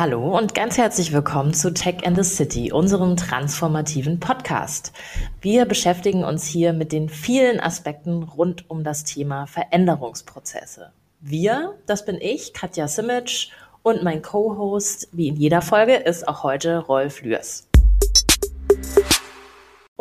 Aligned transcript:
Hallo 0.00 0.34
und 0.34 0.54
ganz 0.54 0.78
herzlich 0.78 1.12
willkommen 1.12 1.52
zu 1.52 1.74
Tech 1.74 2.06
and 2.06 2.16
the 2.16 2.24
City, 2.24 2.72
unserem 2.72 3.18
transformativen 3.18 4.18
Podcast. 4.18 4.94
Wir 5.42 5.66
beschäftigen 5.66 6.24
uns 6.24 6.46
hier 6.46 6.72
mit 6.72 6.90
den 6.90 7.10
vielen 7.10 7.60
Aspekten 7.60 8.22
rund 8.22 8.70
um 8.70 8.82
das 8.82 9.04
Thema 9.04 9.46
Veränderungsprozesse. 9.46 10.94
Wir, 11.20 11.74
das 11.84 12.06
bin 12.06 12.16
ich, 12.18 12.54
Katja 12.54 12.88
Simic, 12.88 13.50
und 13.82 14.02
mein 14.02 14.22
Co-Host, 14.22 15.10
wie 15.12 15.28
in 15.28 15.36
jeder 15.36 15.60
Folge, 15.60 15.96
ist 15.96 16.26
auch 16.26 16.44
heute 16.44 16.78
Rolf 16.78 17.20
Lührs. 17.20 17.69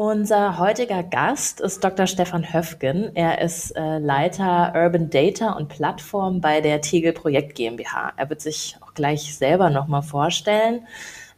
Unser 0.01 0.57
heutiger 0.57 1.03
Gast 1.03 1.59
ist 1.59 1.83
Dr. 1.83 2.07
Stefan 2.07 2.53
Höfgen. 2.53 3.13
Er 3.15 3.41
ist 3.41 3.71
äh, 3.75 3.97
Leiter 3.97 4.71
Urban 4.73 5.09
Data 5.09 5.51
und 5.51 5.67
Plattform 5.67 6.39
bei 6.39 6.61
der 6.61 6.79
Tegel 6.79 7.11
Projekt 7.11 7.55
GmbH. 7.55 8.13
Er 8.15 8.29
wird 8.29 8.39
sich 8.39 8.77
auch 8.79 8.93
gleich 8.93 9.35
selber 9.35 9.69
nochmal 9.69 10.01
vorstellen. 10.01 10.87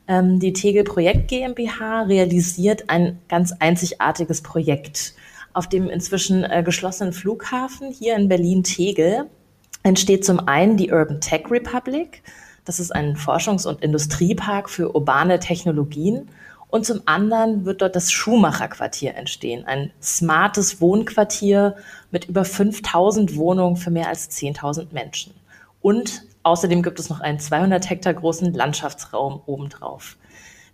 Ähm, 0.08 0.39
die 0.39 0.53
Tegel 0.53 0.84
Projekt 0.84 1.27
GmbH 1.27 2.03
realisiert 2.03 2.88
ein 2.91 3.17
ganz 3.30 3.52
einzigartiges 3.52 4.44
Projekt. 4.44 5.16
Auf 5.53 5.67
dem 5.67 5.89
inzwischen 5.89 6.44
äh, 6.44 6.62
geschlossenen 6.64 7.14
Flughafen 7.14 7.91
hier 7.91 8.16
in 8.16 8.30
Berlin-Tegel 8.30 9.25
entsteht 9.81 10.23
zum 10.23 10.39
einen 10.48 10.78
die 10.78 10.91
Urban 10.91 11.20
Tech 11.20 11.50
Republic. 11.50 12.22
Das 12.66 12.80
ist 12.80 12.91
ein 12.91 13.16
Forschungs- 13.16 13.66
und 13.66 13.81
Industriepark 13.81 14.70
für 14.70 14.94
urbane 14.94 15.39
Technologien 15.39 16.30
und 16.71 16.85
zum 16.85 17.02
anderen 17.05 17.66
wird 17.66 17.81
dort 17.81 17.95
das 17.95 18.11
Schumacher-Quartier 18.11 19.16
entstehen, 19.16 19.66
ein 19.66 19.91
smartes 20.02 20.81
Wohnquartier 20.81 21.75
mit 22.11 22.25
über 22.25 22.45
5000 22.45 23.35
Wohnungen 23.35 23.75
für 23.75 23.91
mehr 23.91 24.07
als 24.07 24.31
10.000 24.31 24.88
Menschen. 24.94 25.34
Und 25.81 26.23
außerdem 26.44 26.81
gibt 26.81 26.99
es 26.99 27.09
noch 27.09 27.20
einen 27.20 27.39
200 27.39 27.89
Hektar 27.89 28.13
großen 28.13 28.53
Landschaftsraum 28.53 29.41
obendrauf. 29.45 30.16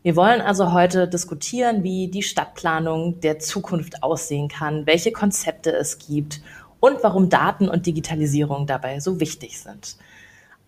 Wir 0.03 0.15
wollen 0.15 0.39
also 0.39 0.71
heute 0.71 1.07
diskutieren, 1.07 1.83
wie 1.83 2.07
die 2.09 2.23
Stadtplanung 2.23 3.19
der 3.19 3.39
Zukunft 3.39 4.03
aussehen 4.03 4.47
kann, 4.47 4.85
welche 4.85 5.11
Konzepte 5.11 5.71
es 5.71 5.97
gibt 5.97 6.41
und 6.79 6.97
warum 7.01 7.29
Daten 7.29 7.67
und 7.67 7.87
Digitalisierung 7.87 8.67
dabei 8.67 8.99
so 8.99 9.19
wichtig 9.19 9.59
sind. 9.59 9.97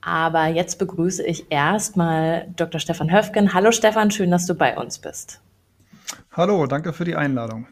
Aber 0.09 0.47
jetzt 0.47 0.79
begrüße 0.79 1.23
ich 1.23 1.51
erstmal 1.51 2.47
Dr. 2.55 2.79
Stefan 2.79 3.11
Höfgen. 3.11 3.53
Hallo 3.53 3.71
Stefan, 3.71 4.09
schön, 4.09 4.31
dass 4.31 4.47
du 4.47 4.55
bei 4.55 4.75
uns 4.75 4.97
bist. 4.97 5.39
Hallo, 6.31 6.65
danke 6.65 6.93
für 6.93 7.05
die 7.05 7.15
Einladung. 7.15 7.67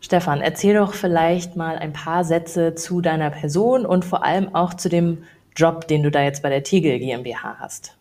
Stefan, 0.00 0.40
erzähl 0.40 0.76
doch 0.76 0.94
vielleicht 0.94 1.56
mal 1.56 1.76
ein 1.76 1.92
paar 1.92 2.24
Sätze 2.24 2.74
zu 2.74 3.02
deiner 3.02 3.28
Person 3.28 3.84
und 3.84 4.06
vor 4.06 4.24
allem 4.24 4.54
auch 4.54 4.72
zu 4.72 4.88
dem 4.88 5.18
Job, 5.54 5.86
den 5.86 6.02
du 6.02 6.10
da 6.10 6.22
jetzt 6.22 6.42
bei 6.42 6.48
der 6.48 6.62
Tegel 6.62 6.98
GmbH 6.98 7.56
hast. 7.58 7.94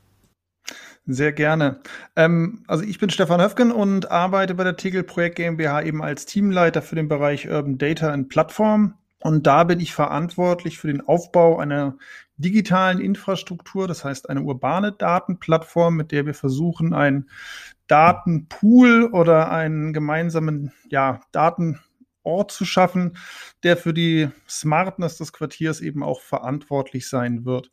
Sehr 1.06 1.34
gerne. 1.34 1.82
Ähm, 2.16 2.64
also 2.66 2.86
ich 2.86 2.98
bin 2.98 3.10
Stefan 3.10 3.42
Höfgen 3.42 3.74
und 3.74 4.10
arbeite 4.10 4.56
bei 4.56 4.64
der 4.64 4.78
Tegel 4.78 5.04
Projekt 5.04 5.36
GmbH 5.36 5.82
eben 5.82 6.02
als 6.02 6.26
Teamleiter 6.26 6.82
für 6.82 6.96
den 6.96 7.10
Bereich 7.10 7.50
Urban 7.50 7.78
Data 7.78 8.14
und 8.14 8.30
Plattform. 8.30 8.94
Und 9.22 9.48
da 9.48 9.66
bin 9.66 9.82
ich 9.82 9.94
verantwortlich 9.94 10.78
für 10.78 10.88
den 10.88 11.06
Aufbau 11.06 11.60
einer 11.60 11.98
digitalen 12.40 13.00
Infrastruktur, 13.00 13.88
das 13.88 14.04
heißt 14.04 14.30
eine 14.30 14.42
urbane 14.42 14.92
Datenplattform, 14.92 15.96
mit 15.96 16.12
der 16.12 16.26
wir 16.26 16.34
versuchen, 16.34 16.94
einen 16.94 17.30
Datenpool 17.88 19.10
oder 19.12 19.52
einen 19.52 19.94
gemeinsamen 19.94 20.72
ja, 20.90 21.22
Datenort 21.34 22.52
zu 22.52 22.64
schaffen, 22.64 23.18
der 23.64 23.76
für 23.76 23.94
die 23.94 24.30
Smartness 24.48 25.18
des 25.18 25.34
Quartiers 25.34 25.82
eben 25.82 26.02
auch 26.02 26.22
verantwortlich 26.22 27.10
sein 27.10 27.44
wird. 27.44 27.72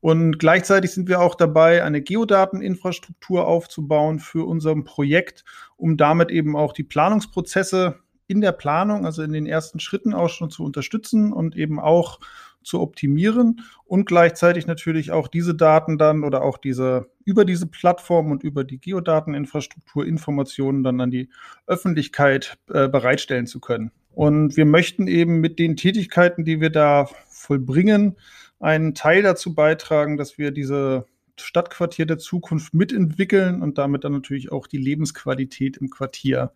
Und 0.00 0.38
gleichzeitig 0.38 0.92
sind 0.92 1.08
wir 1.08 1.20
auch 1.20 1.34
dabei, 1.34 1.82
eine 1.82 2.00
Geodateninfrastruktur 2.00 3.46
aufzubauen 3.46 4.20
für 4.20 4.46
unser 4.46 4.76
Projekt, 4.82 5.44
um 5.76 5.96
damit 5.96 6.30
eben 6.30 6.56
auch 6.56 6.72
die 6.72 6.84
Planungsprozesse 6.84 7.98
in 8.26 8.40
der 8.40 8.52
Planung, 8.52 9.04
also 9.06 9.22
in 9.22 9.32
den 9.32 9.46
ersten 9.46 9.80
Schritten 9.80 10.14
auch 10.14 10.28
schon 10.28 10.50
zu 10.50 10.64
unterstützen 10.64 11.32
und 11.32 11.56
eben 11.56 11.80
auch 11.80 12.20
zu 12.64 12.80
optimieren 12.80 13.62
und 13.84 14.06
gleichzeitig 14.06 14.66
natürlich 14.66 15.12
auch 15.12 15.28
diese 15.28 15.54
Daten 15.54 15.98
dann 15.98 16.24
oder 16.24 16.42
auch 16.42 16.58
diese 16.58 17.08
über 17.24 17.44
diese 17.44 17.66
Plattform 17.66 18.30
und 18.30 18.42
über 18.42 18.64
die 18.64 18.78
Geodateninfrastruktur 18.78 20.06
Informationen 20.06 20.82
dann 20.82 21.00
an 21.00 21.10
die 21.10 21.30
Öffentlichkeit 21.66 22.58
äh, 22.68 22.88
bereitstellen 22.88 23.46
zu 23.46 23.60
können. 23.60 23.90
Und 24.12 24.56
wir 24.56 24.66
möchten 24.66 25.08
eben 25.08 25.40
mit 25.40 25.58
den 25.58 25.76
Tätigkeiten, 25.76 26.44
die 26.44 26.60
wir 26.60 26.70
da 26.70 27.08
vollbringen, 27.28 28.16
einen 28.60 28.94
Teil 28.94 29.22
dazu 29.22 29.54
beitragen, 29.54 30.16
dass 30.16 30.38
wir 30.38 30.50
diese 30.50 31.06
Stadtquartier 31.40 32.06
der 32.06 32.18
Zukunft 32.18 32.74
mitentwickeln 32.74 33.62
und 33.62 33.78
damit 33.78 34.04
dann 34.04 34.12
natürlich 34.12 34.52
auch 34.52 34.66
die 34.66 34.78
Lebensqualität 34.78 35.76
im 35.76 35.90
Quartier 35.90 36.52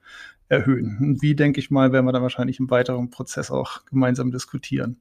erhöhen. 0.49 0.99
Und 1.01 1.23
wie, 1.23 1.35
denke 1.35 1.61
ich 1.61 1.71
mal, 1.71 1.93
werden 1.93 2.07
wir 2.07 2.13
dann 2.13 2.23
wahrscheinlich 2.23 2.59
im 2.59 2.71
weiteren 2.71 3.11
Prozess 3.11 3.51
auch 3.51 3.85
gemeinsam 3.87 4.31
diskutieren. 4.31 4.97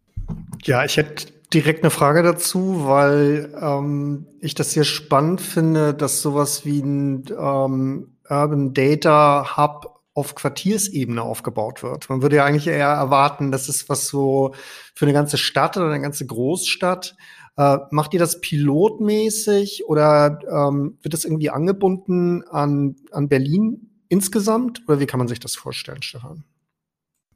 Ja, 0.63 0.83
ich 0.83 0.97
hätte 0.97 1.31
direkt 1.53 1.83
eine 1.83 1.91
Frage 1.91 2.23
dazu, 2.23 2.85
weil 2.85 3.53
ähm, 3.59 4.27
ich 4.41 4.55
das 4.55 4.73
sehr 4.73 4.83
spannend 4.83 5.41
finde, 5.41 5.93
dass 5.93 6.21
sowas 6.21 6.66
wie 6.66 6.81
ein 6.81 7.25
ähm, 7.39 8.17
Urban 8.29 8.73
Data 8.73 9.55
Hub 9.55 9.97
auf 10.13 10.33
Quartiersebene 10.33 11.21
aufgebaut 11.21 11.83
wird. 11.83 12.09
Man 12.09 12.23
würde 12.23 12.37
ja 12.37 12.45
eigentlich 12.45 12.67
eher 12.67 12.87
erwarten, 12.87 13.51
das 13.51 13.69
ist 13.69 13.87
was 13.87 14.07
so 14.07 14.55
für 14.95 15.05
eine 15.05 15.13
ganze 15.13 15.37
Stadt 15.37 15.77
oder 15.77 15.91
eine 15.91 16.01
ganze 16.01 16.25
Großstadt. 16.25 17.16
Äh, 17.57 17.78
macht 17.91 18.13
ihr 18.13 18.19
das 18.19 18.40
pilotmäßig 18.40 19.85
oder 19.88 20.40
ähm, 20.50 20.97
wird 21.01 21.13
das 21.13 21.25
irgendwie 21.25 21.50
angebunden 21.50 22.44
an, 22.44 22.95
an 23.12 23.29
Berlin 23.29 23.90
insgesamt? 24.09 24.84
Oder 24.88 25.00
wie 25.00 25.07
kann 25.07 25.18
man 25.18 25.28
sich 25.28 25.40
das 25.40 25.56
vorstellen, 25.56 26.03
Stefan? 26.03 26.44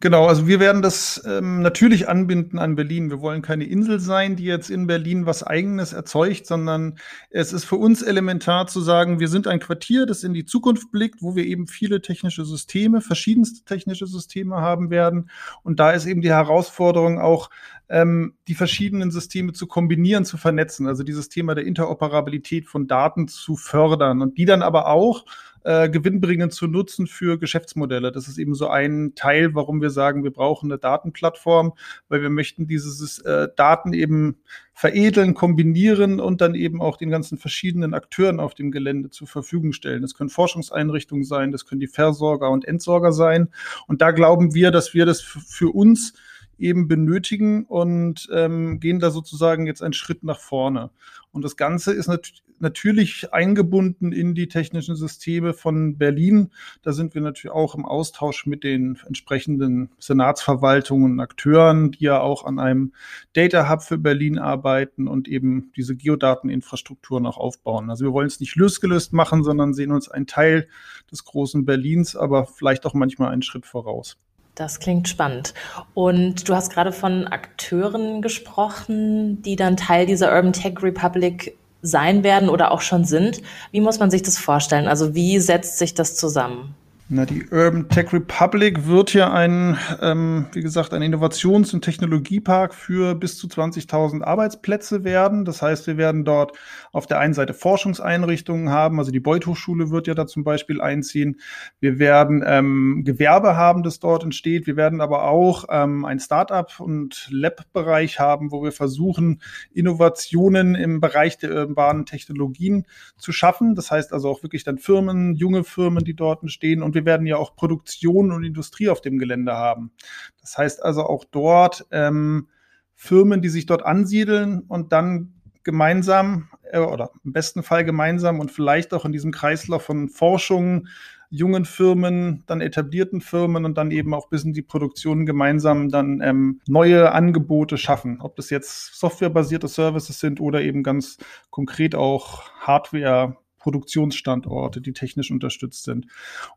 Genau, 0.01 0.25
also 0.25 0.47
wir 0.47 0.59
werden 0.59 0.81
das 0.81 1.21
ähm, 1.27 1.61
natürlich 1.61 2.09
anbinden 2.09 2.57
an 2.57 2.73
Berlin. 2.73 3.11
Wir 3.11 3.21
wollen 3.21 3.43
keine 3.43 3.65
Insel 3.65 3.99
sein, 3.99 4.35
die 4.35 4.45
jetzt 4.45 4.71
in 4.71 4.87
Berlin 4.87 5.27
was 5.27 5.43
Eigenes 5.43 5.93
erzeugt, 5.93 6.47
sondern 6.47 6.97
es 7.29 7.53
ist 7.53 7.65
für 7.65 7.75
uns 7.75 8.01
elementar 8.01 8.65
zu 8.65 8.81
sagen, 8.81 9.19
wir 9.19 9.27
sind 9.27 9.45
ein 9.45 9.59
Quartier, 9.59 10.07
das 10.07 10.23
in 10.23 10.33
die 10.33 10.45
Zukunft 10.45 10.91
blickt, 10.91 11.21
wo 11.21 11.35
wir 11.35 11.45
eben 11.45 11.67
viele 11.67 12.01
technische 12.01 12.45
Systeme, 12.45 13.01
verschiedenste 13.01 13.63
technische 13.63 14.07
Systeme 14.07 14.55
haben 14.55 14.89
werden. 14.89 15.29
Und 15.61 15.79
da 15.79 15.91
ist 15.91 16.07
eben 16.07 16.21
die 16.21 16.31
Herausforderung 16.31 17.19
auch, 17.19 17.51
ähm, 17.91 18.35
die 18.47 18.55
verschiedenen 18.55 19.11
Systeme 19.11 19.51
zu 19.51 19.67
kombinieren, 19.67 20.23
zu 20.23 20.37
vernetzen. 20.37 20.87
Also 20.87 21.03
dieses 21.03 21.27
Thema 21.27 21.55
der 21.55 21.65
Interoperabilität 21.65 22.67
von 22.67 22.87
Daten 22.87 23.27
zu 23.27 23.57
fördern 23.57 24.21
und 24.21 24.37
die 24.37 24.45
dann 24.45 24.61
aber 24.61 24.87
auch 24.87 25.25
äh, 25.63 25.89
gewinnbringend 25.89 26.53
zu 26.53 26.67
nutzen 26.67 27.05
für 27.05 27.37
Geschäftsmodelle. 27.37 28.13
Das 28.13 28.29
ist 28.29 28.37
eben 28.37 28.55
so 28.55 28.69
ein 28.69 29.11
Teil, 29.15 29.53
warum 29.55 29.81
wir 29.81 29.89
sagen, 29.89 30.23
wir 30.23 30.31
brauchen 30.31 30.71
eine 30.71 30.79
Datenplattform, 30.79 31.73
weil 32.07 32.21
wir 32.21 32.29
möchten 32.29 32.65
diese 32.65 33.23
äh, 33.25 33.49
Daten 33.57 33.91
eben 33.91 34.37
veredeln, 34.73 35.33
kombinieren 35.33 36.21
und 36.21 36.39
dann 36.39 36.55
eben 36.55 36.81
auch 36.81 36.95
den 36.95 37.09
ganzen 37.09 37.37
verschiedenen 37.37 37.93
Akteuren 37.93 38.39
auf 38.39 38.55
dem 38.55 38.71
Gelände 38.71 39.09
zur 39.09 39.27
Verfügung 39.27 39.73
stellen. 39.73 40.01
Das 40.01 40.15
können 40.15 40.29
Forschungseinrichtungen 40.29 41.25
sein, 41.25 41.51
das 41.51 41.65
können 41.65 41.81
die 41.81 41.87
Versorger 41.87 42.49
und 42.49 42.65
Entsorger 42.65 43.11
sein. 43.11 43.49
Und 43.85 44.01
da 44.01 44.11
glauben 44.11 44.55
wir, 44.55 44.71
dass 44.71 44.93
wir 44.93 45.05
das 45.05 45.21
für 45.21 45.75
uns 45.75 46.13
eben 46.61 46.87
benötigen 46.87 47.65
und 47.65 48.29
ähm, 48.31 48.79
gehen 48.79 48.99
da 48.99 49.11
sozusagen 49.11 49.67
jetzt 49.67 49.81
einen 49.83 49.93
Schritt 49.93 50.23
nach 50.23 50.39
vorne. 50.39 50.91
Und 51.31 51.43
das 51.43 51.57
Ganze 51.57 51.93
ist 51.93 52.07
nat 52.07 52.31
natürlich 52.61 53.33
eingebunden 53.33 54.11
in 54.11 54.35
die 54.35 54.47
technischen 54.47 54.95
Systeme 54.95 55.53
von 55.53 55.97
Berlin. 55.97 56.51
Da 56.83 56.93
sind 56.93 57.15
wir 57.15 57.21
natürlich 57.21 57.53
auch 57.53 57.75
im 57.75 57.85
Austausch 57.85 58.45
mit 58.45 58.63
den 58.63 58.99
entsprechenden 59.05 59.89
Senatsverwaltungen 59.97 61.13
und 61.13 61.19
Akteuren, 61.19 61.91
die 61.91 62.05
ja 62.05 62.21
auch 62.21 62.45
an 62.45 62.59
einem 62.59 62.93
Data 63.33 63.69
Hub 63.69 63.81
für 63.81 63.97
Berlin 63.97 64.37
arbeiten 64.37 65.07
und 65.07 65.27
eben 65.27 65.71
diese 65.75 65.95
Geodateninfrastrukturen 65.95 67.25
auch 67.25 67.37
aufbauen. 67.37 67.89
Also 67.89 68.05
wir 68.05 68.13
wollen 68.13 68.27
es 68.27 68.39
nicht 68.39 68.55
losgelöst 68.55 69.11
machen, 69.11 69.43
sondern 69.43 69.73
sehen 69.73 69.91
uns 69.91 70.09
einen 70.09 70.27
Teil 70.27 70.67
des 71.11 71.25
großen 71.25 71.65
Berlins, 71.65 72.15
aber 72.15 72.45
vielleicht 72.45 72.85
auch 72.85 72.93
manchmal 72.93 73.31
einen 73.31 73.41
Schritt 73.41 73.65
voraus. 73.65 74.17
Das 74.55 74.79
klingt 74.79 75.07
spannend. 75.07 75.53
Und 75.93 76.47
du 76.47 76.55
hast 76.55 76.71
gerade 76.71 76.91
von 76.91 77.27
Akteuren 77.27 78.21
gesprochen, 78.21 79.41
die 79.41 79.55
dann 79.55 79.77
Teil 79.77 80.05
dieser 80.05 80.33
Urban 80.33 80.53
Tech 80.53 80.81
Republic 80.81 81.57
sein 81.81 82.23
werden 82.23 82.49
oder 82.49 82.71
auch 82.71 82.81
schon 82.81 83.05
sind. 83.05 83.41
Wie 83.71 83.81
muss 83.81 83.99
man 83.99 84.11
sich 84.11 84.23
das 84.23 84.37
vorstellen? 84.37 84.87
Also 84.87 85.15
wie 85.15 85.39
setzt 85.39 85.77
sich 85.77 85.93
das 85.93 86.15
zusammen? 86.15 86.75
Na, 87.13 87.25
die 87.25 87.45
Urban 87.51 87.89
Tech 87.89 88.13
Republic 88.13 88.87
wird 88.87 89.13
ja 89.13 89.33
ein, 89.33 89.77
ähm, 90.01 90.45
wie 90.53 90.61
gesagt, 90.61 90.93
ein 90.93 91.01
Innovations- 91.01 91.73
und 91.73 91.81
Technologiepark 91.81 92.73
für 92.73 93.15
bis 93.15 93.37
zu 93.37 93.47
20.000 93.47 94.23
Arbeitsplätze 94.23 95.03
werden. 95.03 95.43
Das 95.43 95.61
heißt, 95.61 95.87
wir 95.87 95.97
werden 95.97 96.23
dort 96.23 96.57
auf 96.93 97.07
der 97.07 97.19
einen 97.19 97.33
Seite 97.33 97.53
Forschungseinrichtungen 97.53 98.69
haben, 98.69 98.97
also 98.97 99.11
die 99.11 99.19
Beuth 99.19 99.45
Hochschule 99.45 99.91
wird 99.91 100.07
ja 100.07 100.13
da 100.13 100.25
zum 100.25 100.45
Beispiel 100.45 100.79
einziehen. 100.79 101.41
Wir 101.81 101.99
werden 101.99 102.45
ähm, 102.47 103.01
Gewerbe 103.03 103.57
haben, 103.57 103.83
das 103.83 103.99
dort 103.99 104.23
entsteht. 104.23 104.65
Wir 104.65 104.77
werden 104.77 105.01
aber 105.01 105.25
auch 105.25 105.65
ähm, 105.69 106.05
ein 106.05 106.21
Startup- 106.21 106.79
und 106.79 107.27
Lab-Bereich 107.29 108.21
haben, 108.21 108.53
wo 108.53 108.63
wir 108.63 108.71
versuchen, 108.71 109.41
Innovationen 109.73 110.75
im 110.75 111.01
Bereich 111.01 111.37
der 111.37 111.53
urbanen 111.53 112.05
Technologien 112.05 112.85
zu 113.17 113.33
schaffen. 113.33 113.75
Das 113.75 113.91
heißt 113.91 114.13
also 114.13 114.29
auch 114.29 114.43
wirklich 114.43 114.63
dann 114.63 114.77
Firmen, 114.77 115.35
junge 115.35 115.65
Firmen, 115.65 116.05
die 116.05 116.13
dort 116.13 116.43
entstehen 116.43 116.81
und 116.81 116.95
wir 116.95 117.00
wir 117.01 117.05
werden 117.05 117.25
ja 117.25 117.37
auch 117.37 117.55
Produktion 117.55 118.31
und 118.31 118.43
Industrie 118.43 118.89
auf 118.89 119.01
dem 119.01 119.17
Gelände 119.17 119.53
haben. 119.53 119.91
Das 120.39 120.57
heißt 120.57 120.83
also 120.83 121.03
auch 121.03 121.25
dort 121.25 121.85
ähm, 121.91 122.47
Firmen, 122.95 123.41
die 123.41 123.49
sich 123.49 123.65
dort 123.65 123.83
ansiedeln 123.83 124.61
und 124.67 124.91
dann 124.91 125.33
gemeinsam 125.63 126.49
äh, 126.71 126.79
oder 126.79 127.11
im 127.23 127.33
besten 127.33 127.63
Fall 127.63 127.83
gemeinsam 127.83 128.39
und 128.39 128.51
vielleicht 128.51 128.93
auch 128.93 129.05
in 129.05 129.11
diesem 129.11 129.31
Kreislauf 129.31 129.83
von 129.83 130.09
Forschung, 130.09 130.87
jungen 131.29 131.63
Firmen, 131.63 132.43
dann 132.45 132.59
etablierten 132.59 133.21
Firmen 133.21 133.63
und 133.63 133.77
dann 133.77 133.89
eben 133.89 134.13
auch 134.13 134.27
bis 134.27 134.43
in 134.43 134.53
die 134.53 134.61
Produktion 134.61 135.25
gemeinsam 135.25 135.89
dann 135.89 136.21
ähm, 136.21 136.59
neue 136.67 137.13
Angebote 137.13 137.77
schaffen. 137.77 138.19
Ob 138.21 138.35
das 138.35 138.49
jetzt 138.49 138.99
softwarebasierte 138.99 139.69
Services 139.69 140.19
sind 140.19 140.41
oder 140.41 140.61
eben 140.61 140.83
ganz 140.83 141.17
konkret 141.49 141.95
auch 141.95 142.51
Hardware 142.59 143.37
Produktionsstandorte, 143.61 144.81
die 144.81 144.93
technisch 144.93 145.31
unterstützt 145.31 145.83
sind. 145.83 146.07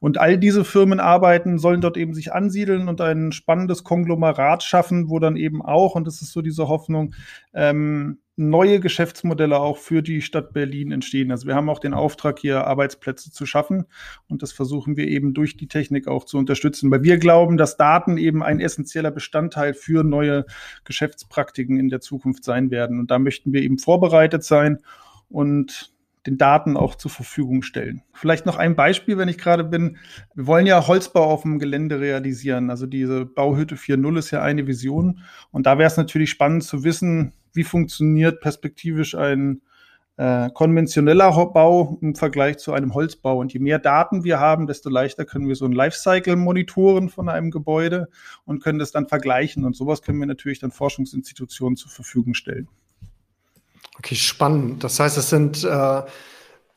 Und 0.00 0.18
all 0.18 0.38
diese 0.38 0.64
Firmen 0.64 1.00
arbeiten, 1.00 1.58
sollen 1.58 1.80
dort 1.80 1.96
eben 1.96 2.14
sich 2.14 2.32
ansiedeln 2.32 2.88
und 2.88 3.00
ein 3.00 3.32
spannendes 3.32 3.84
Konglomerat 3.84 4.62
schaffen, 4.62 5.10
wo 5.10 5.18
dann 5.18 5.36
eben 5.36 5.62
auch, 5.62 5.94
und 5.94 6.06
das 6.06 6.22
ist 6.22 6.32
so 6.32 6.42
diese 6.42 6.68
Hoffnung, 6.68 7.14
ähm, 7.52 8.18
neue 8.36 8.80
Geschäftsmodelle 8.80 9.60
auch 9.60 9.76
für 9.76 10.02
die 10.02 10.20
Stadt 10.20 10.52
Berlin 10.52 10.90
entstehen. 10.90 11.30
Also 11.30 11.46
wir 11.46 11.54
haben 11.54 11.68
auch 11.68 11.78
den 11.78 11.94
Auftrag, 11.94 12.40
hier 12.40 12.66
Arbeitsplätze 12.66 13.30
zu 13.30 13.46
schaffen 13.46 13.84
und 14.28 14.42
das 14.42 14.52
versuchen 14.52 14.96
wir 14.96 15.06
eben 15.06 15.34
durch 15.34 15.56
die 15.56 15.68
Technik 15.68 16.08
auch 16.08 16.24
zu 16.24 16.38
unterstützen, 16.38 16.90
weil 16.90 17.04
wir 17.04 17.18
glauben, 17.18 17.56
dass 17.56 17.76
Daten 17.76 18.16
eben 18.16 18.42
ein 18.42 18.58
essentieller 18.58 19.12
Bestandteil 19.12 19.72
für 19.72 20.02
neue 20.02 20.46
Geschäftspraktiken 20.84 21.78
in 21.78 21.90
der 21.90 22.00
Zukunft 22.00 22.42
sein 22.42 22.72
werden. 22.72 22.98
Und 22.98 23.12
da 23.12 23.20
möchten 23.20 23.52
wir 23.52 23.62
eben 23.62 23.78
vorbereitet 23.78 24.42
sein 24.42 24.80
und 25.28 25.93
den 26.26 26.38
Daten 26.38 26.76
auch 26.76 26.94
zur 26.94 27.10
Verfügung 27.10 27.62
stellen. 27.62 28.02
Vielleicht 28.12 28.46
noch 28.46 28.56
ein 28.56 28.76
Beispiel, 28.76 29.18
wenn 29.18 29.28
ich 29.28 29.38
gerade 29.38 29.64
bin. 29.64 29.98
Wir 30.34 30.46
wollen 30.46 30.66
ja 30.66 30.86
Holzbau 30.86 31.24
auf 31.24 31.42
dem 31.42 31.58
Gelände 31.58 32.00
realisieren. 32.00 32.70
Also 32.70 32.86
diese 32.86 33.26
Bauhütte 33.26 33.76
4.0 33.76 34.18
ist 34.18 34.30
ja 34.30 34.42
eine 34.42 34.66
Vision. 34.66 35.20
Und 35.50 35.66
da 35.66 35.78
wäre 35.78 35.86
es 35.86 35.96
natürlich 35.96 36.30
spannend 36.30 36.64
zu 36.64 36.82
wissen, 36.82 37.32
wie 37.52 37.64
funktioniert 37.64 38.40
perspektivisch 38.40 39.14
ein 39.14 39.60
äh, 40.16 40.48
konventioneller 40.50 41.30
Bau 41.46 41.98
im 42.00 42.14
Vergleich 42.14 42.58
zu 42.58 42.72
einem 42.72 42.94
Holzbau. 42.94 43.38
Und 43.38 43.52
je 43.52 43.60
mehr 43.60 43.78
Daten 43.78 44.24
wir 44.24 44.40
haben, 44.40 44.66
desto 44.66 44.88
leichter 44.88 45.24
können 45.24 45.48
wir 45.48 45.56
so 45.56 45.66
ein 45.66 45.72
Lifecycle 45.72 46.36
monitoren 46.36 47.08
von 47.08 47.28
einem 47.28 47.50
Gebäude 47.50 48.08
und 48.44 48.62
können 48.62 48.78
das 48.78 48.92
dann 48.92 49.08
vergleichen. 49.08 49.64
Und 49.64 49.76
sowas 49.76 50.02
können 50.02 50.20
wir 50.20 50.26
natürlich 50.26 50.60
dann 50.60 50.70
Forschungsinstitutionen 50.70 51.76
zur 51.76 51.90
Verfügung 51.90 52.34
stellen. 52.34 52.68
Okay, 53.98 54.16
spannend. 54.16 54.82
Das 54.84 54.98
heißt, 54.98 55.16
es 55.18 55.30
sind, 55.30 55.64
äh, 55.64 56.02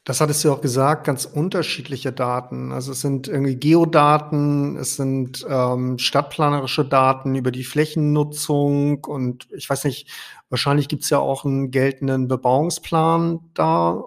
das 0.03 0.21
hattest 0.21 0.43
du 0.43 0.51
auch 0.51 0.61
gesagt, 0.61 1.05
ganz 1.05 1.25
unterschiedliche 1.25 2.11
Daten. 2.13 2.71
Also 2.71 2.91
es 2.91 3.01
sind 3.01 3.27
irgendwie 3.27 3.55
Geodaten, 3.57 4.77
es 4.77 4.95
sind 4.95 5.45
ähm, 5.49 5.97
stadtplanerische 5.97 6.85
Daten 6.85 7.35
über 7.35 7.51
die 7.51 7.63
Flächennutzung 7.63 9.03
und 9.03 9.47
ich 9.51 9.69
weiß 9.69 9.83
nicht, 9.85 10.09
wahrscheinlich 10.49 10.87
gibt 10.87 11.03
es 11.03 11.09
ja 11.09 11.19
auch 11.19 11.43
einen 11.43 11.71
geltenden 11.71 12.27
Bebauungsplan 12.27 13.39
da 13.53 14.05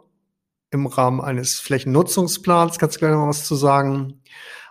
im 0.70 0.86
Rahmen 0.86 1.20
eines 1.20 1.60
Flächennutzungsplans. 1.60 2.78
Kannst 2.78 2.96
du 2.96 3.00
gleich 3.00 3.12
noch 3.12 3.28
was 3.28 3.44
zu 3.44 3.56
sagen? 3.56 4.22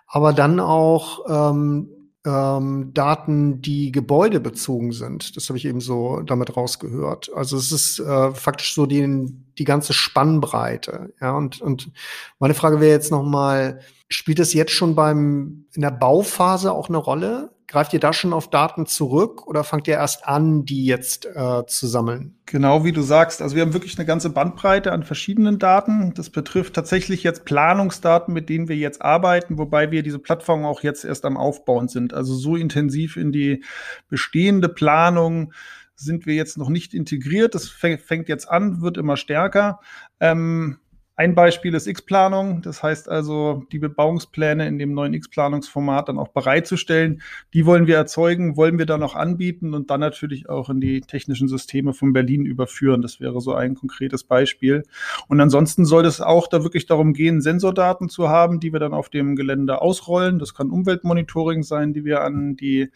Aber 0.07 0.33
dann 0.33 0.59
auch 0.59 1.51
ähm, 1.51 1.89
ähm, 2.25 2.91
Daten, 2.93 3.61
die 3.61 3.91
gebäudebezogen 3.91 4.91
sind. 4.91 5.35
Das 5.35 5.47
habe 5.49 5.57
ich 5.57 5.65
eben 5.65 5.79
so 5.79 6.21
damit 6.21 6.55
rausgehört. 6.57 7.31
Also 7.33 7.57
es 7.57 7.71
ist 7.71 7.99
äh, 7.99 8.31
faktisch 8.33 8.73
so 8.73 8.85
die, 8.85 9.33
die 9.57 9.63
ganze 9.63 9.93
Spannbreite. 9.93 11.13
Ja, 11.21 11.35
und, 11.35 11.61
und 11.61 11.91
meine 12.39 12.53
Frage 12.53 12.81
wäre 12.81 12.91
jetzt 12.91 13.11
noch 13.11 13.23
mal, 13.23 13.79
spielt 14.09 14.39
das 14.39 14.53
jetzt 14.53 14.71
schon 14.71 14.95
beim 14.95 15.65
in 15.73 15.81
der 15.81 15.91
Bauphase 15.91 16.73
auch 16.73 16.89
eine 16.89 16.97
Rolle? 16.97 17.51
Greift 17.69 17.93
ihr 17.93 17.99
da 17.99 18.13
schon 18.13 18.33
auf 18.33 18.49
Daten 18.49 18.87
zurück 18.87 19.45
oder 19.45 19.63
fangt 19.63 19.87
ihr 19.87 19.93
erst 19.93 20.25
an, 20.27 20.65
die 20.65 20.85
jetzt 20.85 21.27
äh, 21.27 21.67
zu 21.67 21.85
sammeln? 21.85 22.35
Genau 22.47 22.83
wie 22.83 22.91
du 22.91 23.03
sagst. 23.03 23.43
Also 23.43 23.55
wir 23.55 23.61
haben 23.61 23.73
wirklich 23.73 23.95
eine 23.99 24.07
ganze 24.07 24.31
Bandbreite 24.31 24.91
an 24.91 25.03
verschiedenen 25.03 25.59
Daten. 25.59 26.11
Das 26.15 26.31
betrifft 26.31 26.73
tatsächlich 26.73 27.21
jetzt 27.21 27.45
Planungsdaten, 27.45 28.33
mit 28.33 28.49
denen 28.49 28.69
wir 28.69 28.75
jetzt 28.75 29.03
arbeiten, 29.03 29.59
wobei 29.59 29.91
wir 29.91 30.01
diese 30.01 30.17
Plattform 30.17 30.65
auch 30.65 30.81
jetzt 30.81 31.05
erst 31.05 31.25
am 31.25 31.37
Aufbauen 31.37 31.87
sind. 31.87 32.11
Also 32.11 32.33
so 32.33 32.55
intensiv 32.55 33.17
in 33.17 33.31
die 33.31 33.63
bestehende 34.07 34.67
Planung 34.67 35.53
sind 35.95 36.25
wir 36.25 36.33
jetzt 36.33 36.57
noch 36.57 36.69
nicht 36.69 36.95
integriert. 36.95 37.53
Das 37.53 37.69
fängt 37.69 38.29
jetzt 38.29 38.49
an, 38.49 38.81
wird 38.81 38.97
immer 38.97 39.15
stärker. 39.15 39.79
Ähm, 40.19 40.79
ein 41.19 41.35
Beispiel 41.35 41.73
ist 41.73 41.85
X-Planung. 41.85 42.61
Das 42.61 42.81
heißt 42.81 43.09
also, 43.09 43.65
die 43.73 43.79
Bebauungspläne 43.79 44.65
in 44.65 44.79
dem 44.79 44.93
neuen 44.93 45.13
X-Planungsformat 45.13 46.07
dann 46.07 46.17
auch 46.17 46.29
bereitzustellen. 46.29 47.21
Die 47.53 47.65
wollen 47.65 47.87
wir 47.87 47.97
erzeugen, 47.97 48.55
wollen 48.55 48.77
wir 48.77 48.85
dann 48.85 49.03
auch 49.03 49.15
anbieten 49.15 49.73
und 49.73 49.89
dann 49.89 49.99
natürlich 49.99 50.47
auch 50.47 50.69
in 50.69 50.79
die 50.79 51.01
technischen 51.01 51.49
Systeme 51.49 51.93
von 51.93 52.13
Berlin 52.13 52.45
überführen. 52.45 53.01
Das 53.01 53.19
wäre 53.19 53.41
so 53.41 53.53
ein 53.53 53.75
konkretes 53.75 54.23
Beispiel. 54.23 54.83
Und 55.27 55.41
ansonsten 55.41 55.83
soll 55.83 56.05
es 56.05 56.21
auch 56.21 56.47
da 56.47 56.63
wirklich 56.63 56.85
darum 56.85 57.11
gehen, 57.11 57.41
Sensordaten 57.41 58.07
zu 58.07 58.29
haben, 58.29 58.61
die 58.61 58.71
wir 58.71 58.79
dann 58.79 58.93
auf 58.93 59.09
dem 59.09 59.35
Gelände 59.35 59.81
ausrollen. 59.81 60.39
Das 60.39 60.53
kann 60.53 60.71
Umweltmonitoring 60.71 61.63
sein, 61.63 61.91
die 61.91 62.05
wir 62.05 62.21
an 62.21 62.55
die 62.55 62.91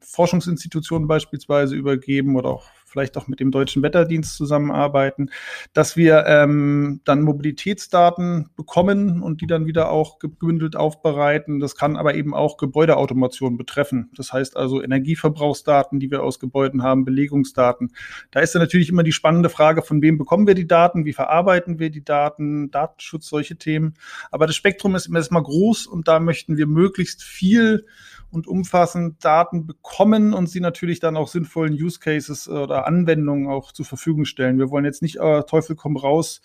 Forschungsinstitutionen 0.00 1.06
beispielsweise 1.06 1.76
übergeben 1.76 2.34
oder 2.34 2.48
auch 2.48 2.66
vielleicht 2.90 3.16
auch 3.16 3.28
mit 3.28 3.40
dem 3.40 3.50
Deutschen 3.50 3.82
Wetterdienst 3.82 4.36
zusammenarbeiten, 4.36 5.30
dass 5.72 5.96
wir 5.96 6.24
ähm, 6.26 7.00
dann 7.04 7.22
Mobilitätsdaten 7.22 8.50
bekommen 8.56 9.22
und 9.22 9.40
die 9.40 9.46
dann 9.46 9.66
wieder 9.66 9.90
auch 9.90 10.18
gebündelt 10.18 10.76
aufbereiten. 10.76 11.60
Das 11.60 11.76
kann 11.76 11.96
aber 11.96 12.14
eben 12.14 12.34
auch 12.34 12.56
Gebäudeautomation 12.56 13.56
betreffen. 13.56 14.10
Das 14.16 14.32
heißt 14.32 14.56
also 14.56 14.82
Energieverbrauchsdaten, 14.82 16.00
die 16.00 16.10
wir 16.10 16.22
aus 16.22 16.40
Gebäuden 16.40 16.82
haben, 16.82 17.04
Belegungsdaten. 17.04 17.92
Da 18.30 18.40
ist 18.40 18.54
dann 18.54 18.62
natürlich 18.62 18.88
immer 18.88 19.02
die 19.02 19.12
spannende 19.12 19.48
Frage, 19.48 19.82
von 19.82 20.02
wem 20.02 20.18
bekommen 20.18 20.46
wir 20.46 20.54
die 20.54 20.66
Daten, 20.66 21.04
wie 21.04 21.12
verarbeiten 21.12 21.78
wir 21.78 21.90
die 21.90 22.04
Daten, 22.04 22.70
Datenschutz, 22.70 23.28
solche 23.28 23.56
Themen. 23.56 23.94
Aber 24.30 24.46
das 24.46 24.56
Spektrum 24.56 24.96
ist 24.96 25.06
immer 25.06 25.18
erstmal 25.18 25.42
groß 25.42 25.86
und 25.86 26.08
da 26.08 26.18
möchten 26.18 26.56
wir 26.56 26.66
möglichst 26.66 27.22
viel 27.22 27.86
und 28.30 28.46
umfassend 28.46 29.24
Daten 29.24 29.66
bekommen 29.66 30.34
und 30.34 30.48
sie 30.48 30.60
natürlich 30.60 31.00
dann 31.00 31.16
auch 31.16 31.28
sinnvollen 31.28 31.74
Use 31.74 31.98
Cases 31.98 32.46
äh, 32.46 32.50
oder 32.50 32.86
Anwendungen 32.86 33.48
auch 33.48 33.72
zur 33.72 33.84
Verfügung 33.84 34.24
stellen. 34.24 34.58
Wir 34.58 34.70
wollen 34.70 34.84
jetzt 34.84 35.02
nicht 35.02 35.16
äh, 35.16 35.42
Teufel 35.42 35.76
komm 35.76 35.96
raus 35.96 36.40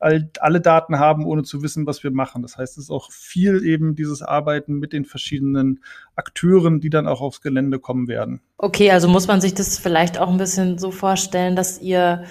all, 0.00 0.30
alle 0.40 0.60
Daten 0.60 0.98
haben, 0.98 1.24
ohne 1.24 1.42
zu 1.42 1.62
wissen, 1.62 1.86
was 1.86 2.02
wir 2.02 2.10
machen. 2.10 2.42
Das 2.42 2.56
heißt, 2.56 2.78
es 2.78 2.84
ist 2.84 2.90
auch 2.90 3.10
viel 3.10 3.64
eben 3.64 3.94
dieses 3.94 4.22
Arbeiten 4.22 4.78
mit 4.78 4.92
den 4.92 5.04
verschiedenen 5.04 5.82
Akteuren, 6.14 6.80
die 6.80 6.90
dann 6.90 7.06
auch 7.06 7.20
aufs 7.20 7.40
Gelände 7.40 7.78
kommen 7.78 8.08
werden. 8.08 8.40
Okay, 8.58 8.90
also 8.90 9.08
muss 9.08 9.26
man 9.26 9.40
sich 9.40 9.54
das 9.54 9.78
vielleicht 9.78 10.18
auch 10.18 10.28
ein 10.28 10.38
bisschen 10.38 10.78
so 10.78 10.90
vorstellen, 10.90 11.56
dass 11.56 11.80
ihr 11.80 12.24